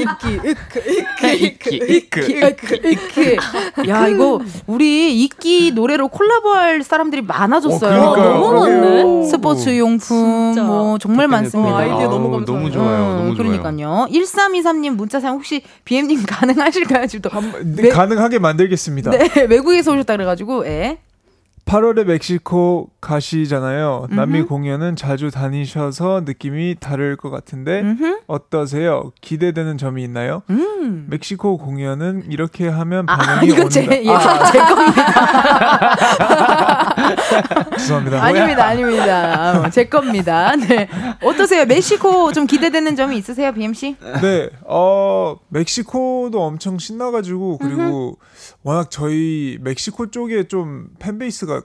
[0.00, 3.88] 이끼, 이크, 이크, 이끼, 이크, 이크, 이크.
[3.88, 8.02] 야, 이거 우리 이끼 노래로 콜라보할 사람들이 많아졌어요.
[8.02, 8.16] 어.
[8.16, 9.26] 너무 많네.
[9.26, 11.76] 스포츠 용품 뭐 정말 많습니다.
[11.76, 12.58] 아이디어 너무 감사해요.
[12.58, 13.14] 너무 좋아요.
[13.16, 13.48] 너무 좋아요.
[13.62, 14.08] 그러니까요.
[14.10, 17.06] 1323님 문자 사용 혹시 BM님 가능하실까요?
[17.06, 19.12] 지금 또 네, 가능하게 만들겠습니다.
[19.12, 20.98] 네, 외국에서 오셨다 그래가지고, 예.
[21.66, 24.06] 8월에 멕시코 가시잖아요.
[24.10, 24.48] 남미 음흠.
[24.48, 27.84] 공연은 자주 다니셔서 느낌이 다를 것 같은데
[28.26, 29.12] 어떠세요?
[29.20, 30.42] 기대되는 점이 있나요?
[30.50, 31.06] 음.
[31.08, 33.68] 멕시코 공연은 이렇게 하면 아, 반응이 이거 온다.
[33.68, 35.04] 제, 예, 아, 제 겁니다.
[37.76, 38.22] 죄송합니다.
[38.22, 39.60] 아닙니다, 아닙니다.
[39.60, 40.56] 어, 제 겁니다.
[40.56, 40.88] 네.
[41.22, 41.66] 어떠세요?
[41.66, 43.96] 멕시코 좀 기대되는 점이 있으세요, BMC?
[44.22, 48.18] 네, 어 멕시코도 엄청 신나가지고 그리고
[48.62, 51.62] 워낙 저희 멕시코 쪽에 좀 팬베이스가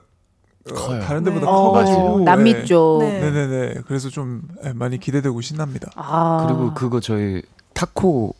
[0.70, 1.52] 어, 다른 데보다 네.
[1.52, 2.64] 커가지고 어, 남미 네.
[2.64, 2.98] 쪽.
[3.00, 3.74] 네, 네, 네.
[3.86, 5.90] 그래서 좀 예, 많이 기대되고 신납니다.
[5.96, 6.46] 아.
[6.46, 7.42] 그리고 그거 저희
[7.72, 8.34] 타코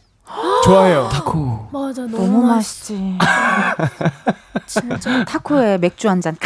[0.65, 1.09] 좋아해요.
[1.13, 1.69] 타코.
[1.73, 3.19] 맞아, 너무, 너무 맛있 맛있지.
[4.67, 6.37] 진짜 타코에 맥주 한 잔.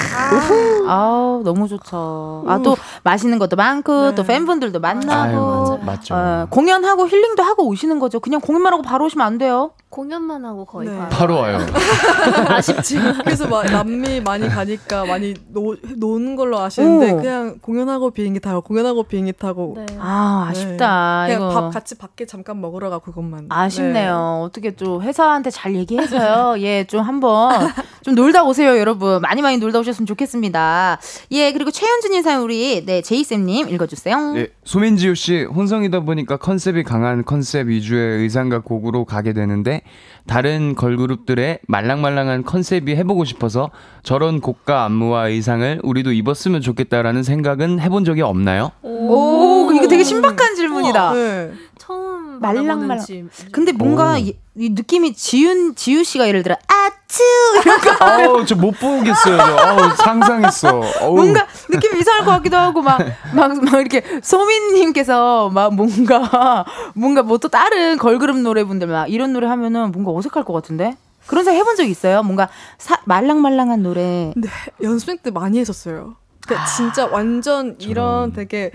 [0.86, 2.44] 아우 너무 좋죠.
[2.48, 6.14] 아 또 맛있는 것도 많고 또 팬분들도 만나고 아유, 맞죠.
[6.14, 8.20] 어, 공연하고 힐링도 하고 오시는 거죠.
[8.20, 9.72] 그냥 공연만 하고 바로 오시면 안 돼요.
[9.90, 10.96] 공연만 하고 거의 네.
[10.98, 11.08] 가.
[11.08, 11.58] 바로 와요.
[12.48, 17.16] 아쉽지만 그래서 막 남미 많이 가니까 많이 노, 노는 걸로 아시는데 오.
[17.18, 21.24] 그냥 공연하고 비행기 타고 공연하고 비행기 타고 아 아쉽다.
[21.26, 21.48] 그냥 이거.
[21.50, 24.42] 밥 같이 밖에 잠깐 먹으러 가 그것만 아쉽네 요.
[24.44, 26.57] 어떻게 좀 회사한테 잘 얘기해서요.
[26.59, 29.20] 예, 좀 한번 좀 놀다 오세요, 여러분.
[29.20, 30.98] 많이 많이 놀다 오셨으면 좋겠습니다.
[31.32, 34.32] 예, 그리고 최현준님 사연 우리 네 제이쌤님 읽어주세요.
[34.32, 39.82] 네, 소민지우 씨 혼성이다 보니까 컨셉이 강한 컨셉 위주의 의상과 곡으로 가게 되는데
[40.26, 43.70] 다른 걸그룹들의 말랑말랑한 컨셉이 해보고 싶어서
[44.02, 48.70] 저런 곡과 안무와 의상을 우리도 입었으면 좋겠다라는 생각은 해본 적이 없나요?
[48.82, 51.12] 오, 이거 되게 신박한 질문이다.
[51.12, 51.52] 네.
[51.78, 52.03] 처음
[52.41, 52.78] 말랑말랑.
[52.78, 53.05] 말랑말랑.
[53.05, 54.16] 지 근데 뭔가 오.
[54.18, 57.22] 이, 이 느낌이 지윤 지우 씨가 예를 들어 아츠
[57.64, 59.37] 이런 거 아우 저 못 보겠어요.
[59.37, 59.43] 저.
[59.59, 60.80] 아우 상상했어.
[61.03, 61.16] 어우.
[61.16, 66.64] 뭔가 느낌이 이상할 것 같기도 하고 막막 막 이렇게 소민님께서 막 뭔가
[66.95, 71.45] 뭔가 뭐 또 다른 걸그룹 노래분들 막 이런 노래 하면은 뭔가 어색할 것 같은데 그런
[71.45, 72.22] 생각 해본 적 있어요?
[72.22, 74.32] 뭔가 사, 말랑말랑한 노래.
[74.37, 74.49] 네,
[74.82, 76.16] 연습생 때 많이 했었어요.
[76.47, 78.70] 그러니까 진짜 완전 이런 되게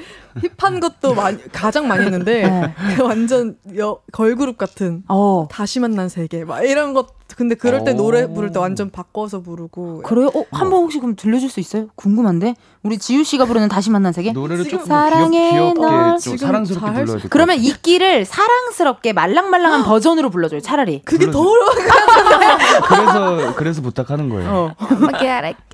[0.57, 2.73] 힙한 것도 많이, 가장 많이 했는데 네.
[2.95, 5.47] 그 완전 여, 걸그룹 같은 어.
[5.51, 7.95] 다시 만난 세계 막 이런 것 근데 그럴 때 오.
[7.95, 10.27] 노래 부를 때 완전 바꿔서 부르고 그래요?
[10.35, 11.87] 어, 한 번 혹시 그럼 들려줄 수 있어요?
[11.95, 14.33] 궁금한데 우리 지우 씨가 부르는 다시 만난 세계.
[14.33, 15.89] 노래를 조금 사랑해 귀엽, 널.
[15.89, 17.29] 귀엽게 좀 사랑스럽게 불러야 될것 같아요.
[17.29, 20.59] 그러면 이 끼를 사랑스럽게 말랑말랑한 버전으로 불러줘요.
[20.59, 21.01] 차라리.
[21.05, 21.41] 그게 더
[22.89, 24.75] 그래서 그래서 부탁하는 거예요.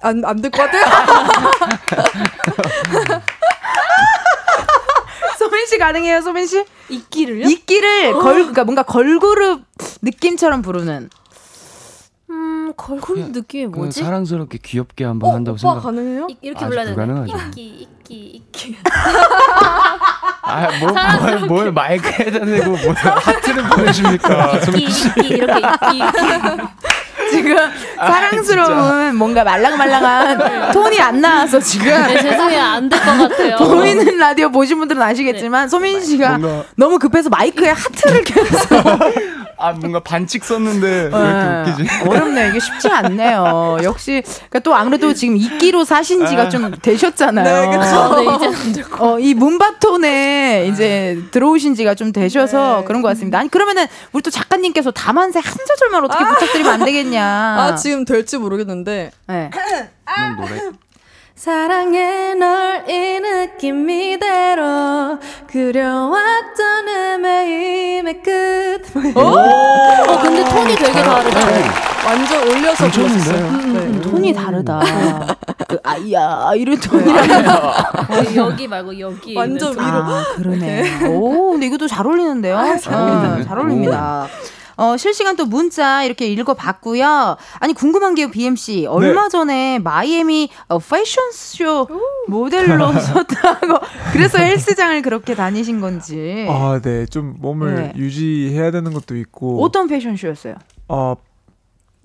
[0.02, 0.84] 안안 될 것 같아요.
[5.40, 6.64] 소민 씨 가능해요, 소민 씨?
[6.90, 7.48] 이끼를요?
[7.48, 9.62] 이끼를 걸 그러니까 뭔가 걸그룹
[10.04, 11.10] 느낌처럼 부르는.
[12.30, 14.02] 음, 걸그룹 느낌이 그 뭐지?
[14.04, 15.82] 사랑스럽게 귀엽게 한번 한다고 생각.
[15.84, 16.28] 가능해요?
[16.30, 16.86] 이, 이렇게 아직 불러야?
[16.88, 17.38] 불가능하죠.
[17.52, 18.16] 이끼, 이끼,
[18.52, 18.78] 이끼.
[20.42, 24.58] 아뭘 뭘, 뭘 마이크에다 대고 뭐 하트를 보내십니까?
[24.58, 26.68] 이끼, 이끼, 이렇게 이끼, 이끼.
[27.32, 27.58] 지금
[27.98, 32.62] 아, 사랑스러운 뭔가 말랑말랑한 톤이 안 나와서 지금 네, 죄송해요.
[32.62, 33.58] 안 될 것 같아요.
[33.68, 38.70] 보이는 라디오 보신 분들은 아시겠지만 소민 씨가 뭔가- 너무 급해서 마이크에 하트를 계속
[39.58, 41.84] 아 뭔가 반칙 썼는데 왜 이렇게 웃기지?
[41.84, 42.10] 네.
[42.10, 43.78] 어렵네 이게 쉽지 않네요.
[43.84, 46.50] 역시 그러니까 또 아무래도 지금 이끼로 사신 지가 아.
[46.50, 47.70] 좀 되셨잖아요.
[47.70, 47.78] 네.
[47.78, 49.02] 네, 것.
[49.02, 52.86] 어, 이 문바톤에 이제 들어오신 지가 좀 되셔서 네.
[52.86, 53.40] 그런 것 같습니다.
[53.40, 57.24] 아니, 그러면은 우리 또 작가님께서 다만세 한 소절만 어떻게 부탁드리면 안 되겠냐.
[57.26, 59.50] 아 지금 될지 모르겠는데 네.
[60.38, 60.85] 노래
[61.36, 68.82] 사랑해 널 이 느낌 이대로 그려왔던 헤매임의 끝
[69.18, 71.40] 어, 근데 톤이 되게 다르다.
[72.06, 72.88] 완전 올려서?
[72.90, 73.52] 불렀어요.
[73.74, 74.02] 네.
[74.02, 74.80] 톤이 다르다.
[75.68, 77.48] 그, 아이야, 이런 톤이랑.
[77.50, 79.36] 어, 여기 말고 여기.
[79.36, 79.72] 완전.
[79.74, 79.82] 위로.
[79.84, 81.06] 아, 그러네.
[81.08, 82.58] 오, 근데 이것도 잘 어울리는데요?
[82.58, 84.28] 아, 잘 어울립니다.
[84.78, 87.38] 어, 실시간 또 문자 이렇게 읽어봤고요.
[87.60, 89.30] 아니 궁금한 게요, BMC 얼마 네.
[89.30, 91.88] 전에 마이애미 어, 패션쇼
[92.28, 93.80] 모델로 섰다고
[94.12, 97.06] 그래서 헬스장을 그렇게 다니신 건지 아, 네.
[97.06, 97.94] 좀 몸을 네.
[97.96, 99.64] 유지해야 되는 것도 있고.
[99.64, 100.56] 어떤 패션쇼였어요?
[100.90, 101.16] 어,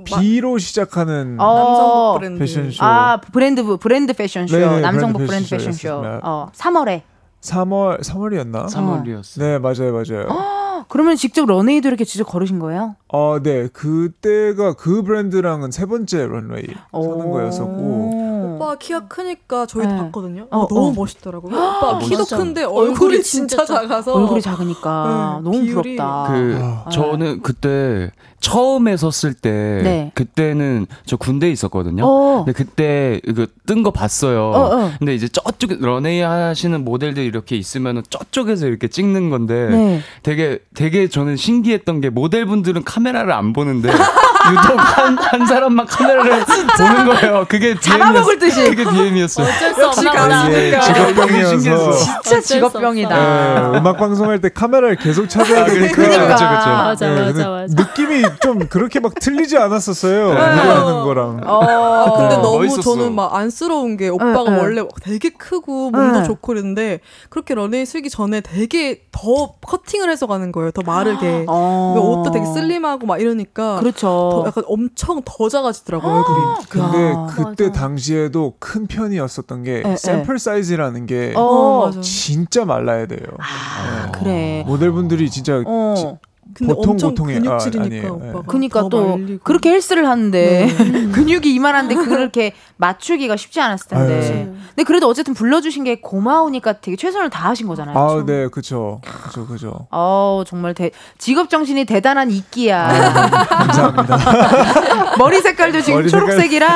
[0.05, 2.83] B로 시작하는 어, 패션쇼.
[2.83, 6.21] 아 브랜드 브랜드 패션쇼 네네, 남성복 브랜드 브랜드 패션쇼.
[6.23, 7.03] 어 3월에
[7.41, 8.67] 3월 3월이었나?
[8.67, 9.39] 3월이었어요.
[9.41, 10.85] 네, 맞아요, 맞아요.
[10.89, 12.97] 그러면 직접 런웨이도 이렇게 직접 걸으신 거예요?
[13.09, 13.69] 어, 네.
[13.69, 18.30] 그때가 그 브랜드랑은 세 번째 런웨이 서는 거였었고.
[18.61, 19.97] 오빠 키가 크니까 저희도 네.
[19.99, 20.47] 봤거든요.
[20.51, 20.93] 어, 어, 너무 어.
[20.95, 21.57] 멋있더라고요.
[21.57, 22.37] 오빠 키도 멋있죠.
[22.37, 26.25] 큰데 얼굴이 얼굴이 진짜 진짜 작- 작아서 얼굴이 작으니까 너무 비율이- 부럽다.
[26.29, 26.89] 그 아.
[26.91, 29.51] 저는 그때 처음에 섰을 때
[29.83, 30.11] 네.
[30.15, 32.05] 그때는 저 군대에 있었거든요.
[32.07, 32.45] 어.
[32.45, 34.43] 근데 그때 이거 뜬거 봤어요.
[34.51, 34.91] 어, 어.
[34.99, 40.01] 근데 이제 저쪽에 런웨이 하시는 모델들 이렇게 있으면은 저쪽에서 이렇게 찍는 건데 네.
[40.23, 43.89] 되게 되게 저는 신기했던 게 모델분들은 카메라를 안 보는데
[44.51, 46.45] 유독 한, 한 사람만 카메라를
[46.77, 47.47] 보는 거예요.
[47.49, 48.65] 그게 잡아먹을 듯이.
[48.71, 49.47] 그게 DM이었어요.
[49.47, 50.13] 어쩔 수 없나
[50.49, 50.81] 보다.
[50.81, 53.71] 직업병이어서 진짜 직업병이다.
[53.73, 55.95] 네, 음악 방송할 때 카메라를 계속 찾아야 되니까.
[55.95, 56.27] 그러니까.
[56.35, 56.69] 그쵸, 그쵸.
[56.71, 57.75] 맞아, 네, 맞아, 맞아.
[57.77, 60.29] 느낌이 좀 그렇게 막 틀리지 않았었어요.
[60.29, 60.35] 네.
[60.35, 61.41] 누가 하는 거랑.
[61.45, 62.83] 아, 근데 어, 너무 멋있었어.
[62.83, 64.41] 저는 막 안쓰러운 게 오빠가.
[64.61, 66.25] 원래 되게 크고 몸도 네.
[66.25, 70.71] 좋고 그랬는데 그렇게 런웨이 쓰기 전에 되게 더 커팅을 해서 가는 거예요.
[70.71, 71.45] 더 마르게.
[71.49, 71.95] 어.
[71.95, 74.30] 그 옷도 되게 슬림하고 막 이러니까 그렇죠.
[74.31, 76.67] 더 약간 엄청 더 작아지더라고 요, 얼굴이.
[76.69, 77.27] 근데 야.
[77.31, 77.81] 그때 맞아.
[77.81, 79.97] 당시에도 큰 편이었었던 게 에, 에.
[79.97, 81.41] 샘플 사이즈라는 게 어.
[81.89, 82.01] 어.
[82.01, 83.21] 진짜 말라야 돼요.
[83.39, 84.65] 아, 그래.
[84.67, 85.95] 모델분들이 진짜 어.
[85.97, 88.13] 지- 근데 보통 엄청 보통이- 근육질이니까 아, 아니에요.
[88.15, 88.43] 오빠가.
[88.47, 89.39] 그니까 더또 말리고.
[89.45, 90.69] 그렇게 헬스를 하는데
[91.13, 94.15] 근육이 이만한데 그렇게 맞추기가 쉽지 않았을 텐데.
[94.15, 94.55] 아유.
[94.71, 97.97] 근데 그래도 어쨌든 불러주신 게 고마우니까 되게 최선을 다하신 거잖아요.
[97.99, 99.87] 아, 네, 그죠, 그죠, 그죠.
[99.91, 103.47] 어 정말 대, 직업 정신이 대단한 이끼야.
[103.49, 104.19] 감사합니다.
[105.19, 106.27] 머리 색깔도 지금 머리 색깔.
[106.29, 106.69] 초록색이라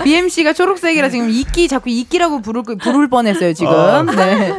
[0.04, 3.72] BMC가 초록색이라 지금 이끼 자꾸 이끼라고 부를 거- 부를 뻔했어요 지금.
[3.72, 4.02] 아.
[4.02, 4.54] 네.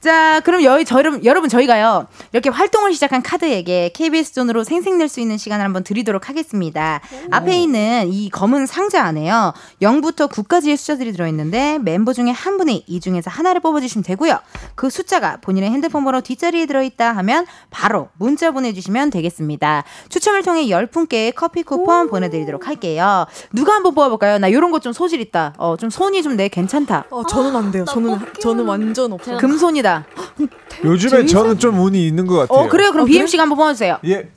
[0.00, 5.20] 자, 그럼 여기 저 여러분, 여러분 저희가요 이렇게 활동을 시작한 카드에게 KBS 돈으로 생생낼 수
[5.20, 7.02] 있는 시간을 한번 드리도록 하겠습니다.
[7.30, 12.98] 앞에 있는 이 검은 상자 안에요 0부터 9까지의 숫자들이 들어있는데 멤버 중에 한 분이 이
[13.00, 14.38] 중에서 하나를 뽑아주시면 되고요.
[14.74, 19.84] 그 숫자가 본인의 핸드폰 번호 뒷자리에 들어있다 하면 바로 문자 보내주시면 되겠습니다.
[20.08, 23.26] 추첨을 통해 10분께 커피 쿠폰 보내드리도록 할게요.
[23.52, 24.38] 누가 한번 뽑아볼까요?
[24.38, 25.52] 나 이런 거 좀 소질 있다.
[25.58, 27.04] 어, 좀 손이 좀 내 괜찮다.
[27.10, 27.84] 어, 저는 안 돼요.
[27.84, 29.36] 저는 저는 완전 없어요.
[29.36, 29.89] 금손이다.
[30.84, 32.58] 요즘에 저는 좀 운이 있는 것 같아요.
[32.66, 32.92] 어, 그래요?
[32.92, 33.98] 그럼 BMC가 한번 뽑아주세요.
[34.06, 34.30] 예.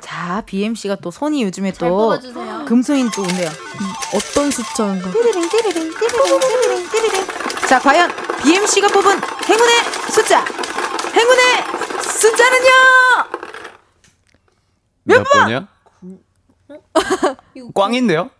[0.00, 2.18] 자, BMC가 또 손이 요즘에 잘 또.
[2.66, 3.48] 금손이 또 온대요.
[4.14, 5.10] 어떤 숫자인가?
[5.10, 7.26] 띠리링, 띠리링, 띠리링, 띠리링, 띠리링.
[7.68, 8.10] 자, 과연
[8.42, 9.74] BMC가 뽑은 행운의
[10.10, 10.44] 숫자.
[11.14, 11.42] 행운의
[12.02, 12.70] 숫자는요?
[15.04, 15.68] 몇 번이야?
[17.74, 18.30] 꽝인데요?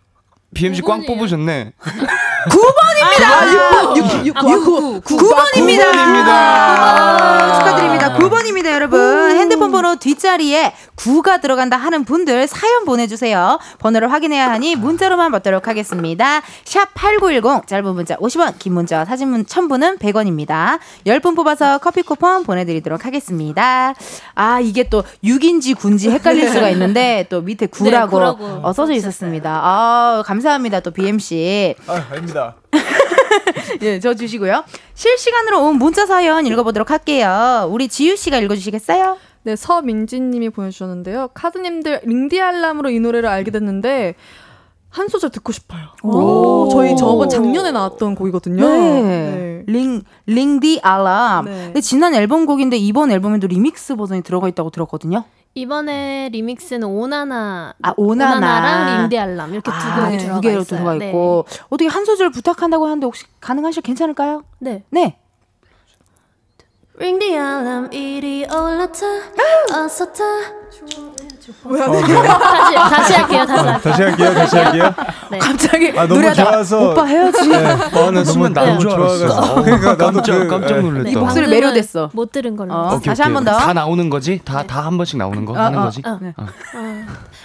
[0.55, 1.05] BMC 꽝.
[1.07, 1.73] 뽑으셨네.
[2.51, 3.97] 9번입니다.
[3.97, 5.01] 6 6 아, 구구.
[5.01, 5.93] 9번입니다.
[5.93, 7.55] 구번입니다.
[7.59, 8.17] 축하드립니다.
[8.17, 9.31] 9번입니다, 여러분.
[9.37, 13.59] 핸드폰 번호 뒷자리에 9가 들어간다 하는 분들 사연 보내주세요.
[13.79, 16.43] 번호를 확인해야 하니 문자로만 받도록 하겠습니다.
[16.65, 20.79] 샵 8910, 짧은 문자 50원, 긴 문자 사진 문 첨부는 100원입니다.
[21.07, 23.95] 10분 뽑아서 커피 쿠폰 보내드리도록 하겠습니다.
[24.35, 29.61] 아, 이게 또 6인지 9인지 헷갈릴 수가 있는데 또 밑에 9라고 구라고 어, 써져 있었습니다.
[29.63, 30.81] 아, 감사합니다.
[30.81, 31.75] 또 BM씨.
[31.87, 32.57] 아, 아닙니다.
[33.83, 34.65] 예, 저 주시고요.
[34.95, 37.69] 실시간으로 온 문자 사연 읽어보도록 할게요.
[37.71, 39.17] 우리 지유 씨가 읽어주시겠어요?
[39.45, 41.29] 네, 서민지님이 보내주셨는데요.
[41.35, 44.15] 카드님들 Ring the alarm으로 이 노래를 알게 됐는데
[44.89, 45.87] 한 소절 듣고 싶어요.
[46.03, 46.69] 오.
[46.71, 48.69] 저희 저번 작년에 나왔던 곡이거든요.
[48.69, 49.65] 네.
[49.67, 51.47] Ring, Ring the alarm.
[51.47, 51.65] 네.
[51.67, 55.25] 근데 지난 앨범 곡인데 이번 앨범에도 리믹스 버전이 들어가 있다고 들었거든요.
[55.55, 58.37] 이번에 리믹스는 오나나, 아, 오나나.
[58.39, 60.79] 오나나랑 린디 알람 이렇게 두 아, 곡이 두 들어가 개로 있어요.
[60.79, 61.09] 들어가 네.
[61.09, 61.45] 있고.
[61.69, 64.45] 어떻게 한 소절 부탁한다고 하는데 혹시 가능하실 괜찮을까요?
[64.59, 64.83] 네.
[64.91, 65.19] 네.
[66.99, 69.07] The alarm 이리 올라타
[69.75, 70.23] 어서 타
[71.63, 71.87] 뭐야?
[71.87, 74.35] 다시 다시 할게요 다시 할게요 다시 할게요.
[74.35, 74.95] 다시 할게요.
[75.31, 75.39] 네.
[75.39, 76.91] 갑자기 아, 너무 노래하다가 좋아서.
[76.91, 77.49] 오빠 헤어지.
[77.49, 77.67] 네.
[77.67, 78.79] 아, 나 순간 알았어.
[78.81, 79.63] 좋아가지고.
[79.63, 80.83] 그러니까 나도 깜짝, 그- 깜짝 네.
[80.83, 81.11] 놀랐다.
[81.11, 82.11] 이 목소리 매료됐어.
[82.13, 83.25] 못 들은 걸로 어, 오케이, 다시 오케이.
[83.25, 83.53] 한번 더.
[83.59, 84.41] 다 나오는 거지?
[84.45, 86.03] 다 다 한 번씩 나오는 거 하는 어, 거지?
[86.05, 86.19] 어.
[86.37, 86.47] 어.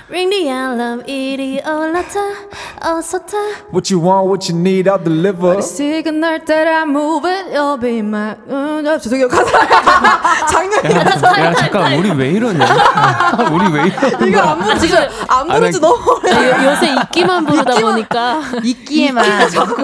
[0.10, 2.20] Ring the alarm 이리 올라타
[2.82, 3.38] 어서 타
[3.74, 5.62] What you want, what you need, I'll deliver.
[5.62, 8.36] 시그널 따라 move it, you'll be my.
[8.50, 9.28] 음, 아, 죄송해요.
[9.28, 9.52] 가사.
[10.48, 10.95] 작년에.
[10.95, 12.66] 야, 야 잠깐 우리 왜 이러냐?
[13.52, 13.87] 우리 왜
[14.28, 14.94] 이거 안 부르지
[15.28, 19.26] 안 부르지 너무 아, 요- 요새 ICKY만 부르다 보니까 ICKY에만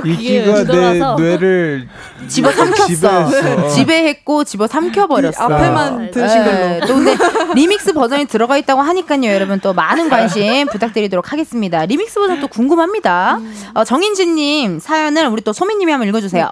[0.05, 1.87] 이끼가 내 뇌를
[2.27, 3.67] 집어 삼켰어.
[3.69, 5.31] 지배했고 집어 삼켜버렸어.
[5.49, 7.17] 이 앞에만 들으신 네, 또 근데
[7.53, 11.85] 리믹스 버전이 들어가 있다고 하니까요, 여러분 또 많은 관심 부탁드리도록 하겠습니다.
[11.85, 13.39] 리믹스 버전 또 궁금합니다.
[13.73, 16.49] 어, 정인진님 사연을 우리 또 소민님이 한번 읽어주세요.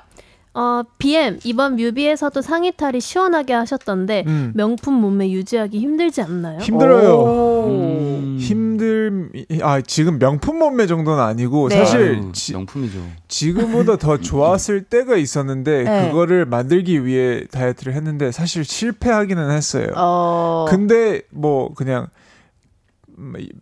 [0.54, 4.52] 어, BM 이번 뮤비에서도 상의 탈이 시원하게 하셨던데 음.
[4.54, 6.60] 명품 몸매 유지하기 힘들지 않나요?
[6.60, 7.66] 힘들어요.
[7.68, 8.38] 음.
[8.38, 9.30] 힘들
[9.62, 11.78] 아 지금 명품 몸매 정도는 아니고 네.
[11.78, 12.99] 사실 아유, 지, 명품이죠.
[13.30, 16.08] 지금보다 더 좋았을 때가 있었는데 네.
[16.10, 19.88] 그거를 만들기 위해 다이어트를 했는데 사실 실패하기는 했어요.
[19.95, 22.20] 어, 근데 뭐 그냥 음,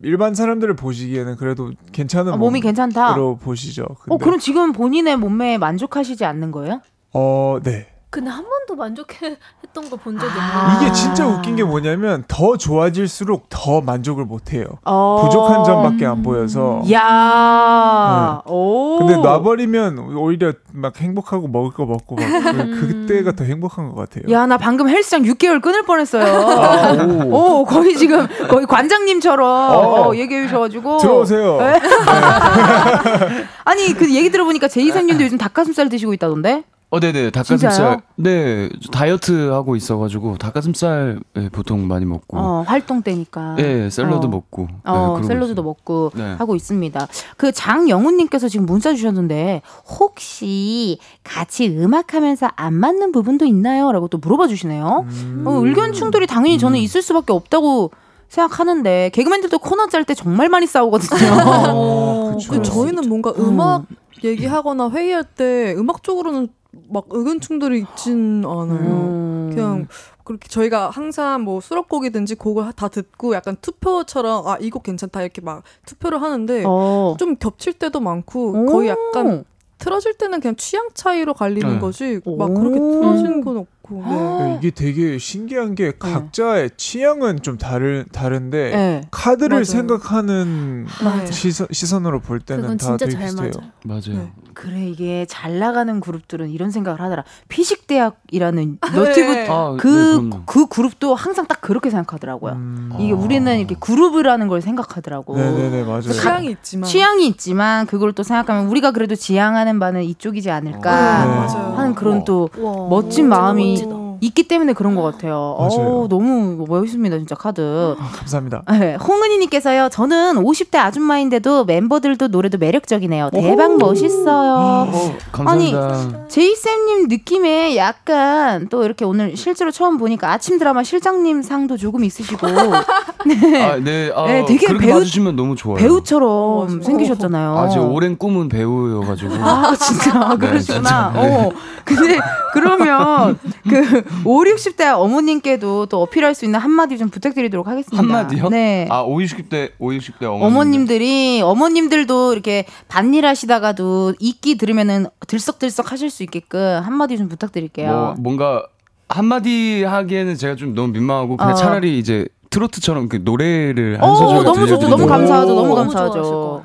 [0.01, 3.10] 일반 사람들을 보시기에는 그래도 괜찮은 아, 몸이 괜찮다.
[3.10, 3.86] 몸으로 보시죠.
[4.01, 6.82] 근데 어, 그럼 지금 본인의 몸매에 만족하시지 않는 거예요?
[7.14, 7.88] 어, 네.
[8.12, 10.64] 근데 한 번도 만족했던 거본 적이 아.
[10.66, 14.66] 없는데 이게 진짜 웃긴 게 뭐냐면 더 좋아질수록 더 만족을 못 해요.
[14.84, 15.22] 어.
[15.24, 16.82] 부족한 점밖에 안 보여서.
[16.91, 18.97] 야, 오.
[18.97, 24.24] 근데 놔버리면 오히려 막 행복하고 먹을 거 먹고 막 그- 그때가 더 행복한 것 같아요.
[24.34, 26.24] 야, 나 방금 헬스장 6개월 끊을 뻔했어요.
[26.26, 27.60] 아, 오.
[27.62, 30.10] 오, 거의 지금 거의 관장님처럼 어.
[30.10, 31.57] 어, 얘기해 주셔가지고 들어오세요.
[31.60, 31.80] 네.
[33.66, 36.64] 아니 그 얘기 들어보니까 제이선님도 요즘 닭가슴살 드시고 있다던데?
[36.92, 37.30] 어, 네네.
[37.30, 37.70] 닭가슴살.
[37.70, 38.02] 진짜요?
[38.16, 38.68] 네.
[38.82, 42.38] 저 다이어트 하고 있어가지고 닭가슴살 예, 보통 많이 먹고.
[42.38, 43.56] 어, 활동 때니까.
[43.60, 44.30] 예, 샐러드 어.
[44.30, 44.68] 먹고.
[44.70, 45.64] 네, 어, 샐러드도 있어요.
[45.64, 46.34] 먹고 네.
[46.34, 47.08] 하고 있습니다.
[47.38, 49.62] 그 장영훈님께서 지금 문자 주셨는데
[50.00, 55.06] 혹시 같이 음악하면서 안 맞는 부분도 있나요?라고 또 물어봐 주시네요.
[55.08, 55.44] 음.
[55.46, 57.92] 어, 의견 충돌이 당연히 저는 있을 수밖에 없다고
[58.30, 61.20] 생각하는데 개그맨들도 코너 짤 때 정말 많이 싸우거든요.
[61.74, 62.38] 어.
[62.50, 63.86] 그 저희는 뭔가 음악
[64.24, 66.50] 얘기하거나 회의할 때 음악 쪽으로는
[66.89, 68.89] 막 의견 충돌이 있진 않아요.
[68.89, 69.51] 음.
[69.53, 69.88] 그냥
[70.24, 75.41] 그렇게 저희가 항상 뭐 수록곡이든지 곡을 다 듣고 약간 투표처럼 아 이 곡 괜찮다 이렇게
[75.41, 77.15] 막 투표를 하는데 어.
[77.17, 78.65] 좀 겹칠 때도 많고 오.
[78.67, 79.43] 거의 약간
[79.80, 81.80] 틀어질 때는 그냥 취향 차이로 갈리는 네.
[81.80, 82.53] 거지 막 오.
[82.53, 84.44] 그렇게 틀어지는 건 없고 네.
[84.44, 89.02] 네, 이게 되게 신기한 게 각자의 취향은 좀 다른 다른데 네.
[89.12, 89.64] 카드를 맞아요.
[89.64, 91.26] 생각하는 맞아요.
[91.32, 93.52] 시선, 시선으로 볼 때는 다 진짜 되게 잘 비슷해요.
[93.84, 94.12] 맞아.
[94.12, 94.22] 맞아요.
[94.24, 94.32] 네.
[94.54, 97.24] 그래 이게 잘 나가는 그룹들은 이런 생각을 하더라.
[97.48, 99.48] 피식 대학이라는 너튜브 네.
[99.50, 100.44] 아, 그, 네, 그럼요.
[100.46, 102.54] 그 그룹도 항상 딱 그렇게 생각하더라고요.
[102.54, 102.90] 음.
[103.00, 105.38] 이게 우리는 이렇게 그룹이라는 걸 생각하더라고.
[105.38, 106.02] 네네네 맞아요.
[106.02, 111.36] 취향이 있지만 취향이 있지만 그걸 또 생각하면 우리가 그래도 지향하는 바는 이쪽이지 않을까 네.
[111.36, 111.74] 맞아요.
[111.78, 113.78] 하는 그런 또 와, 멋진 마음이 멋지다.
[114.22, 115.55] 있기 때문에 그런 것 같아요.
[115.57, 117.95] 어, 너무 멋있습니다, 진짜 카드.
[117.99, 118.63] 아, 감사합니다.
[118.72, 119.89] 네, 홍은희님께서요.
[119.89, 123.30] 저는 50대 아줌마인데도 멤버들도 노래도 매력적이네요.
[123.32, 124.89] 대박 멋있어요.
[124.91, 126.28] 어, 감사합니다.
[126.28, 132.47] 제이쌤님 느낌에 약간 또 이렇게 오늘 실제로 처음 보니까 아침 드라마 실장님 상도 조금 있으시고
[133.26, 133.63] 네.
[133.63, 134.11] 아, 네.
[134.15, 135.78] 아, 네, 되게 배우- 봐주시면 너무 좋아요.
[135.78, 136.86] 배우처럼 맞아.
[136.86, 137.57] 생기셨잖아요.
[137.57, 139.34] 아, 제 오랜 꿈은 배우여가지고.
[139.36, 141.11] 아, 진짜 네, 그러시구나.
[141.11, 141.11] 진짜.
[141.22, 141.45] 네.
[141.45, 141.51] 어.
[141.86, 142.20] 근데
[142.53, 143.38] 그러면
[143.70, 147.97] 그 5, 60대 어머님께도 또 어필할 수 있는 한마디 좀 부탁드리도록 하겠습니다.
[147.97, 148.49] 한마디요?
[148.49, 148.88] 네.
[148.89, 150.43] 아, 5, 60대, 5, 60대 어머님.
[150.45, 157.91] 어머님들이 어머님들도 이렇게 밭일 하시다가도 이끼 들으면은 들썩들썩 하실 수 있게끔 한마디 좀 부탁드릴게요.
[157.91, 158.64] 뭐, 뭔가
[159.07, 161.55] 한마디 하기에는 제가 좀 너무 민망하고 그냥 어.
[161.55, 164.88] 차라리 이제 트로트처럼 그 노래를 한 어, 소절 너무 좋죠.
[164.88, 165.53] 너무 감사하죠.
[165.53, 166.64] 너무 너무 감사하죠.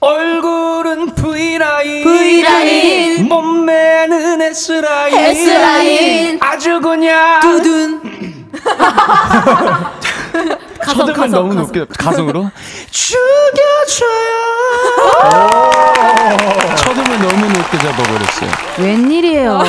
[0.00, 3.28] 얼굴은 V라인 V라인.
[3.28, 6.38] 몸매는 S라인 S라인.
[6.40, 8.00] 아주 그냥 두둔.
[10.80, 11.62] 가성, 가성, 너무 가성.
[11.62, 12.50] 높게 가성으로
[12.90, 14.36] 죽여줘요
[16.76, 19.62] 쳐들면 너무 높게 잡아버렸어요 웬일이에요.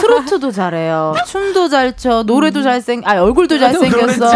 [0.00, 1.14] 트로트도 잘해요.
[1.26, 2.22] 춤도 잘 춰.
[2.22, 4.30] 노래도 잘생, 아, 얼굴도 잘생겼어.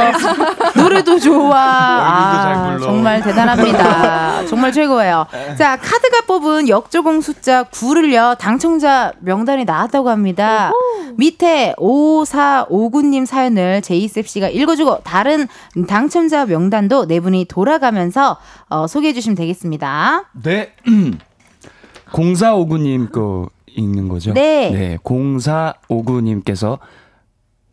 [0.74, 1.55] 노래도 좋아.
[1.57, 2.78] 아.
[2.82, 4.44] 정말 대단합니다.
[4.51, 5.27] 정말 최고예요.
[5.57, 10.73] 자, 카드가 뽑은 역조공 숫자 9를요, 당첨자 명단이 나왔다고 합니다.
[11.16, 15.47] 밑에 5459님 사연을 제이셉 씨가 읽어주고, 다른
[15.89, 18.39] 당첨 자 명단도 네 분이 돌아가면서
[18.69, 20.25] 어, 소개해 주시면 되겠습니다.
[20.43, 20.73] 네
[22.11, 24.33] 0459님 거 읽는 거죠?
[24.33, 24.71] 네.
[24.71, 26.79] 네 0459님께서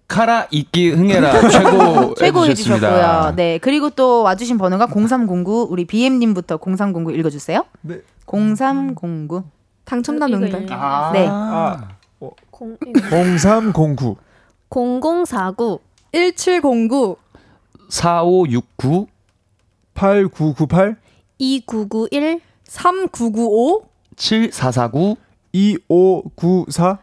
[0.08, 2.46] 카라 이끼 흥해라 최고 최고.
[2.46, 3.34] 해주셨고요.
[3.36, 3.58] 네.
[3.60, 7.64] 그리고 또 와주신 번호가 0309, 우리 BM님부터 0309 읽어주세요.
[7.82, 8.02] 네.
[8.28, 9.44] 0309.
[9.86, 10.68] 당첨자 명단.
[10.72, 11.12] 아.
[11.14, 11.28] 네.
[11.30, 11.88] 아,
[12.52, 12.78] 공,
[13.10, 14.18] 0309
[14.70, 15.80] 0049
[16.12, 17.18] 1709
[17.94, 19.06] 4569
[19.94, 20.96] 8998
[21.38, 23.84] 2991 3995
[24.18, 25.18] 7449
[25.54, 26.98] 2594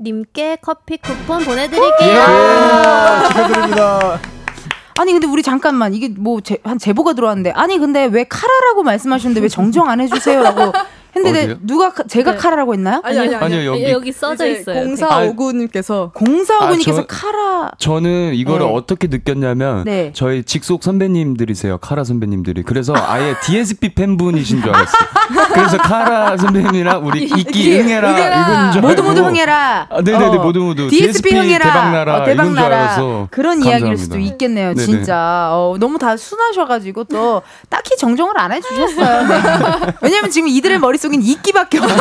[0.00, 2.20] 님께 커피 쿠폰 보내드릴게요.
[2.20, 4.18] 아, 축하드립니다.
[4.98, 5.94] 아니 근데 우리 잠깐만.
[5.94, 7.52] 이게 뭐 한 제보가 들어왔는데.
[7.52, 10.72] 아니 근데 왜 카라라고 말씀하셨는데 왜 정정 안 해주세요라고
[11.14, 11.56] 했는데 어디요?
[11.62, 12.36] 누가 카- 제가 네.
[12.38, 13.00] 카라라고 했나요?
[13.04, 13.54] 아니, 아니, 아니.
[13.56, 14.12] 아니요, 여기.
[14.12, 14.86] 써져 있어요.
[14.94, 18.72] 0459님께서 공사 오구님께서 아, 저- 카라 저는 이거를 네.
[18.74, 20.10] 어떻게 느꼈냐면 네.
[20.14, 25.02] 저희 직속 선배님들이세요 카라 선배님들이 그래서 아예 DSP 팬분이신 줄 알았어요
[25.52, 29.86] 그래서 카라 선배님이랑 우리 이끼 응해라 이건 줄 모두 모두 흥해라.
[29.90, 30.42] 아, 네네네 어.
[30.42, 31.64] 모두 모두 DSP 흥해라.
[31.64, 33.26] 대박나라 어, 대박나라.
[33.30, 34.18] 그런 이야기일 수도.
[34.18, 34.84] 있겠네요, 네네.
[34.86, 35.48] 진짜.
[35.52, 39.26] 어, 너무 다 순하셔가지고 또 딱히 정정을 안 해주셨어요.
[39.26, 39.92] 네.
[40.02, 41.98] 왜냐면 지금 이들의 머릿 속엔 이끼밖에 없어요.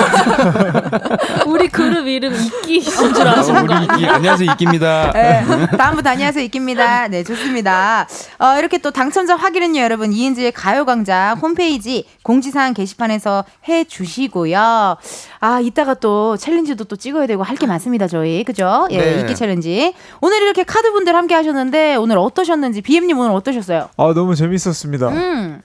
[1.47, 5.43] 우리 그룹 이름 이끼인 줄 어, 아시는 거 우리 이끼 안녕하세요 이끼입니다 네,
[5.77, 7.07] 다음부터 안녕하세요 이끼입니다.
[7.07, 8.07] 네 좋습니다.
[8.39, 14.97] 어, 이렇게 또 당첨자 확인은요 여러분 이은지의 가요광장 홈페이지 공지사항 게시판에서 해 주시고요.
[15.39, 18.87] 아 이따가 또 챌린지도 또 찍어야 되고 할 게 많습니다 저희 그죠?
[18.89, 19.19] 예 네.
[19.21, 23.89] ICKY 챌린지 오늘 이렇게 카드분들 함께 하셨는데 오늘 어떠셨는지 BM님 오늘 어떠셨어요?
[23.97, 25.09] 아 너무 재밌었습니다.
[25.09, 25.61] 음.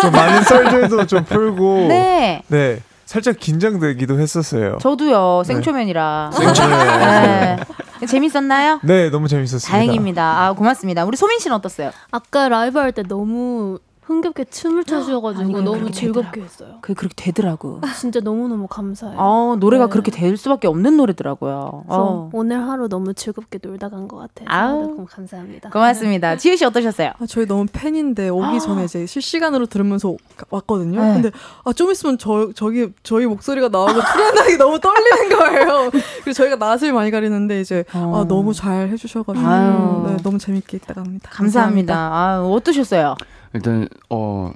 [0.00, 2.42] 좀 많은 썰들도 좀 풀고 네.
[2.48, 4.78] 네, 살짝 긴장되기도 했었어요.
[4.80, 6.30] 저도요 생초면이라.
[6.32, 6.78] 생초면.
[6.98, 7.56] 네.
[8.06, 8.80] 재밌었나요?
[8.82, 9.68] 네, 너무 재밌었습니다.
[9.70, 10.42] 다행입니다.
[10.46, 11.04] 아 고맙습니다.
[11.04, 11.90] 우리 소민 씨는 어땠어요?
[12.10, 13.78] 아까 라이브 할 때 너무
[14.10, 16.78] 흥겹게 춤을 춰주셔가지고 아니, 너무 즐겁게 했어요.
[16.80, 17.80] 그게 그렇게 되더라고.
[17.96, 19.16] 진짜 너무너무 감사해요.
[19.16, 19.90] 어, 노래가 네.
[19.90, 21.84] 그렇게 될 수밖에 없는 노래더라고요.
[21.86, 22.30] 어.
[22.32, 24.46] 오늘 하루 너무 즐겁게 놀다 간 것 같아요.
[24.48, 24.80] 아우.
[24.82, 25.70] 너무 감사합니다.
[25.70, 26.36] 고맙습니다.
[26.36, 27.12] 지우 씨 어떠셨어요?
[27.20, 31.00] 아, 저희 너무 팬인데 오기 전에 이제 실시간으로 들으면서 가- 왔거든요.
[31.00, 31.12] 네.
[31.14, 31.30] 근데
[31.64, 35.90] 아, 좀 있으면 저 저기 저희 목소리가 나오고 출연하기 너무 떨리는 거예요.
[36.24, 39.46] 그리고 저희가 낯을 많이 가리는데 이제 아, 너무 잘 해주셔가지고.
[40.08, 41.30] 네, 너무 재밌게 있다 갑니다.
[41.32, 41.94] 감사합니다.
[41.96, 43.14] 아, 어떠셨어요?
[43.54, 44.52] 일단 어.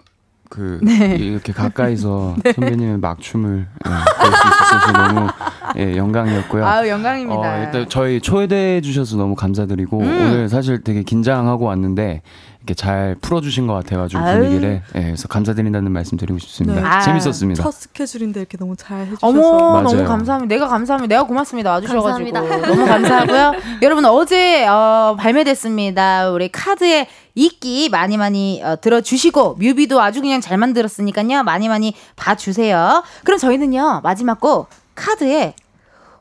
[0.50, 1.16] 그 네.
[1.16, 5.28] 이렇게 가까이서 선배님의 막춤을 예, 볼수 있어서 너무
[5.76, 6.64] 예, 영광이었고요.
[6.64, 7.40] 아유, 영광입니다.
[7.40, 10.04] 어, 일단 저희 초대해 주셔서 너무 감사드리고 음.
[10.04, 12.22] 오늘 사실 되게 긴장하고 왔는데
[12.64, 14.38] 이렇게 잘 풀어주신 것 같아가지고 아유.
[14.38, 16.98] 분위기를 예, 그래서 감사드린다는 말씀 드리고 싶습니다.
[16.98, 17.04] 네.
[17.04, 17.62] 재밌었습니다.
[17.62, 19.40] 첫 스케줄인데 이렇게 너무 잘 해주셔서 어머
[19.82, 20.08] 너무 맞아요.
[20.08, 20.54] 감사합니다.
[20.54, 21.14] 내가 감사합니다.
[21.14, 21.70] 내가 고맙습니다.
[21.72, 22.40] 와주셔가지고 감사합니다.
[22.66, 23.52] 너무 감사하고요.
[23.82, 26.30] 여러분 어제 어, 발매됐습니다.
[26.30, 31.42] 우리 카드의 ICKY 많이 많이 어, 들어주시고 뮤비도 아주 그냥 잘 만들었으니까요.
[31.42, 33.02] 많이 많이 봐주세요.
[33.24, 35.54] 그럼 저희는요 마지막 곡 카드의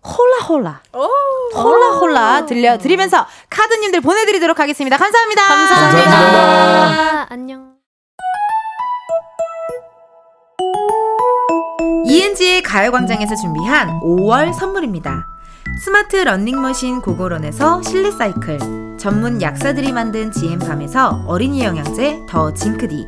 [0.05, 0.81] Hola Hola
[1.55, 4.97] Hola Hola 들려드리면서 카드님들 보내드리도록 하겠습니다.
[4.97, 5.47] 감사합니다.
[5.47, 7.27] 감사합니다.
[7.30, 7.73] 안녕.
[12.05, 15.25] 이은지의 가요광장에서 준비한 5월 선물입니다.
[15.84, 23.07] 스마트 러닝머신 고고런에서 실내 사이클, 전문 약사들이 만든 지엠팜에서 어린이 영양제 더 징크디,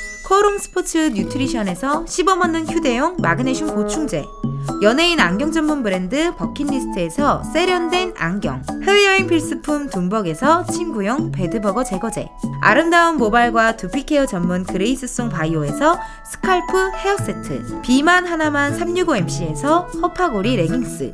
[0.31, 4.23] 코롱 스포츠 뉴트리션에서 씹어먹는 휴대용 마그네슘 보충제
[4.81, 12.29] 연예인 안경 전문 브랜드 버킷리스트에서 세련된 안경 해외여행 필수품 둠벅에서 침구용 베드버그 제거제
[12.61, 21.13] 아름다운 모발과 두피 케어 전문 그레이스송 바이오에서 스칼프 헤어 세트 비만 하나만 365MC에서 허파고리 레깅스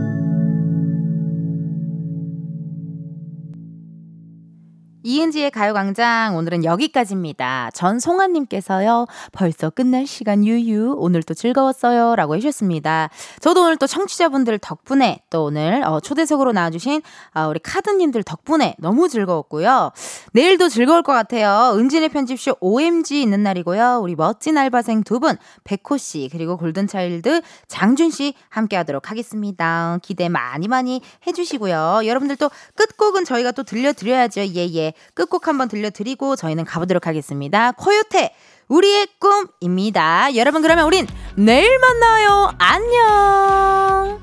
[5.03, 7.71] 이은지의 가요광장 오늘은 여기까지입니다.
[7.73, 13.09] 전송아님께서요 벌써 끝날 시간 유유 오늘 또 즐거웠어요 라고 해주셨습니다.
[13.39, 17.01] 저도 오늘 또 청취자분들 덕분에 또 오늘 어, 초대석으로 나와주신
[17.35, 19.91] 어, 우리 카드님들 덕분에 너무 즐거웠고요.
[20.33, 21.75] 내일도 즐거울 것 같아요.
[21.77, 23.99] 은진의 편집쇼 OMG 있는 날이고요.
[24.01, 29.99] 우리 멋진 알바생 두 분 백호 씨 그리고 골든차일드 장준 씨 함께 하도록 하겠습니다.
[30.01, 32.01] 기대 많이 많이 해주시고요.
[32.05, 34.41] 여러분들 또 끝곡은 저희가 또 들려드려야죠.
[34.41, 34.90] 예예.
[35.13, 37.71] 끝곡 한번 들려드리고 저희는 가보도록 하겠습니다.
[37.71, 38.33] 코요태
[38.67, 40.35] 우리의 꿈입니다.
[40.35, 42.53] 여러분 그러면 우린 내일 만나요.
[42.57, 44.21] 안녕.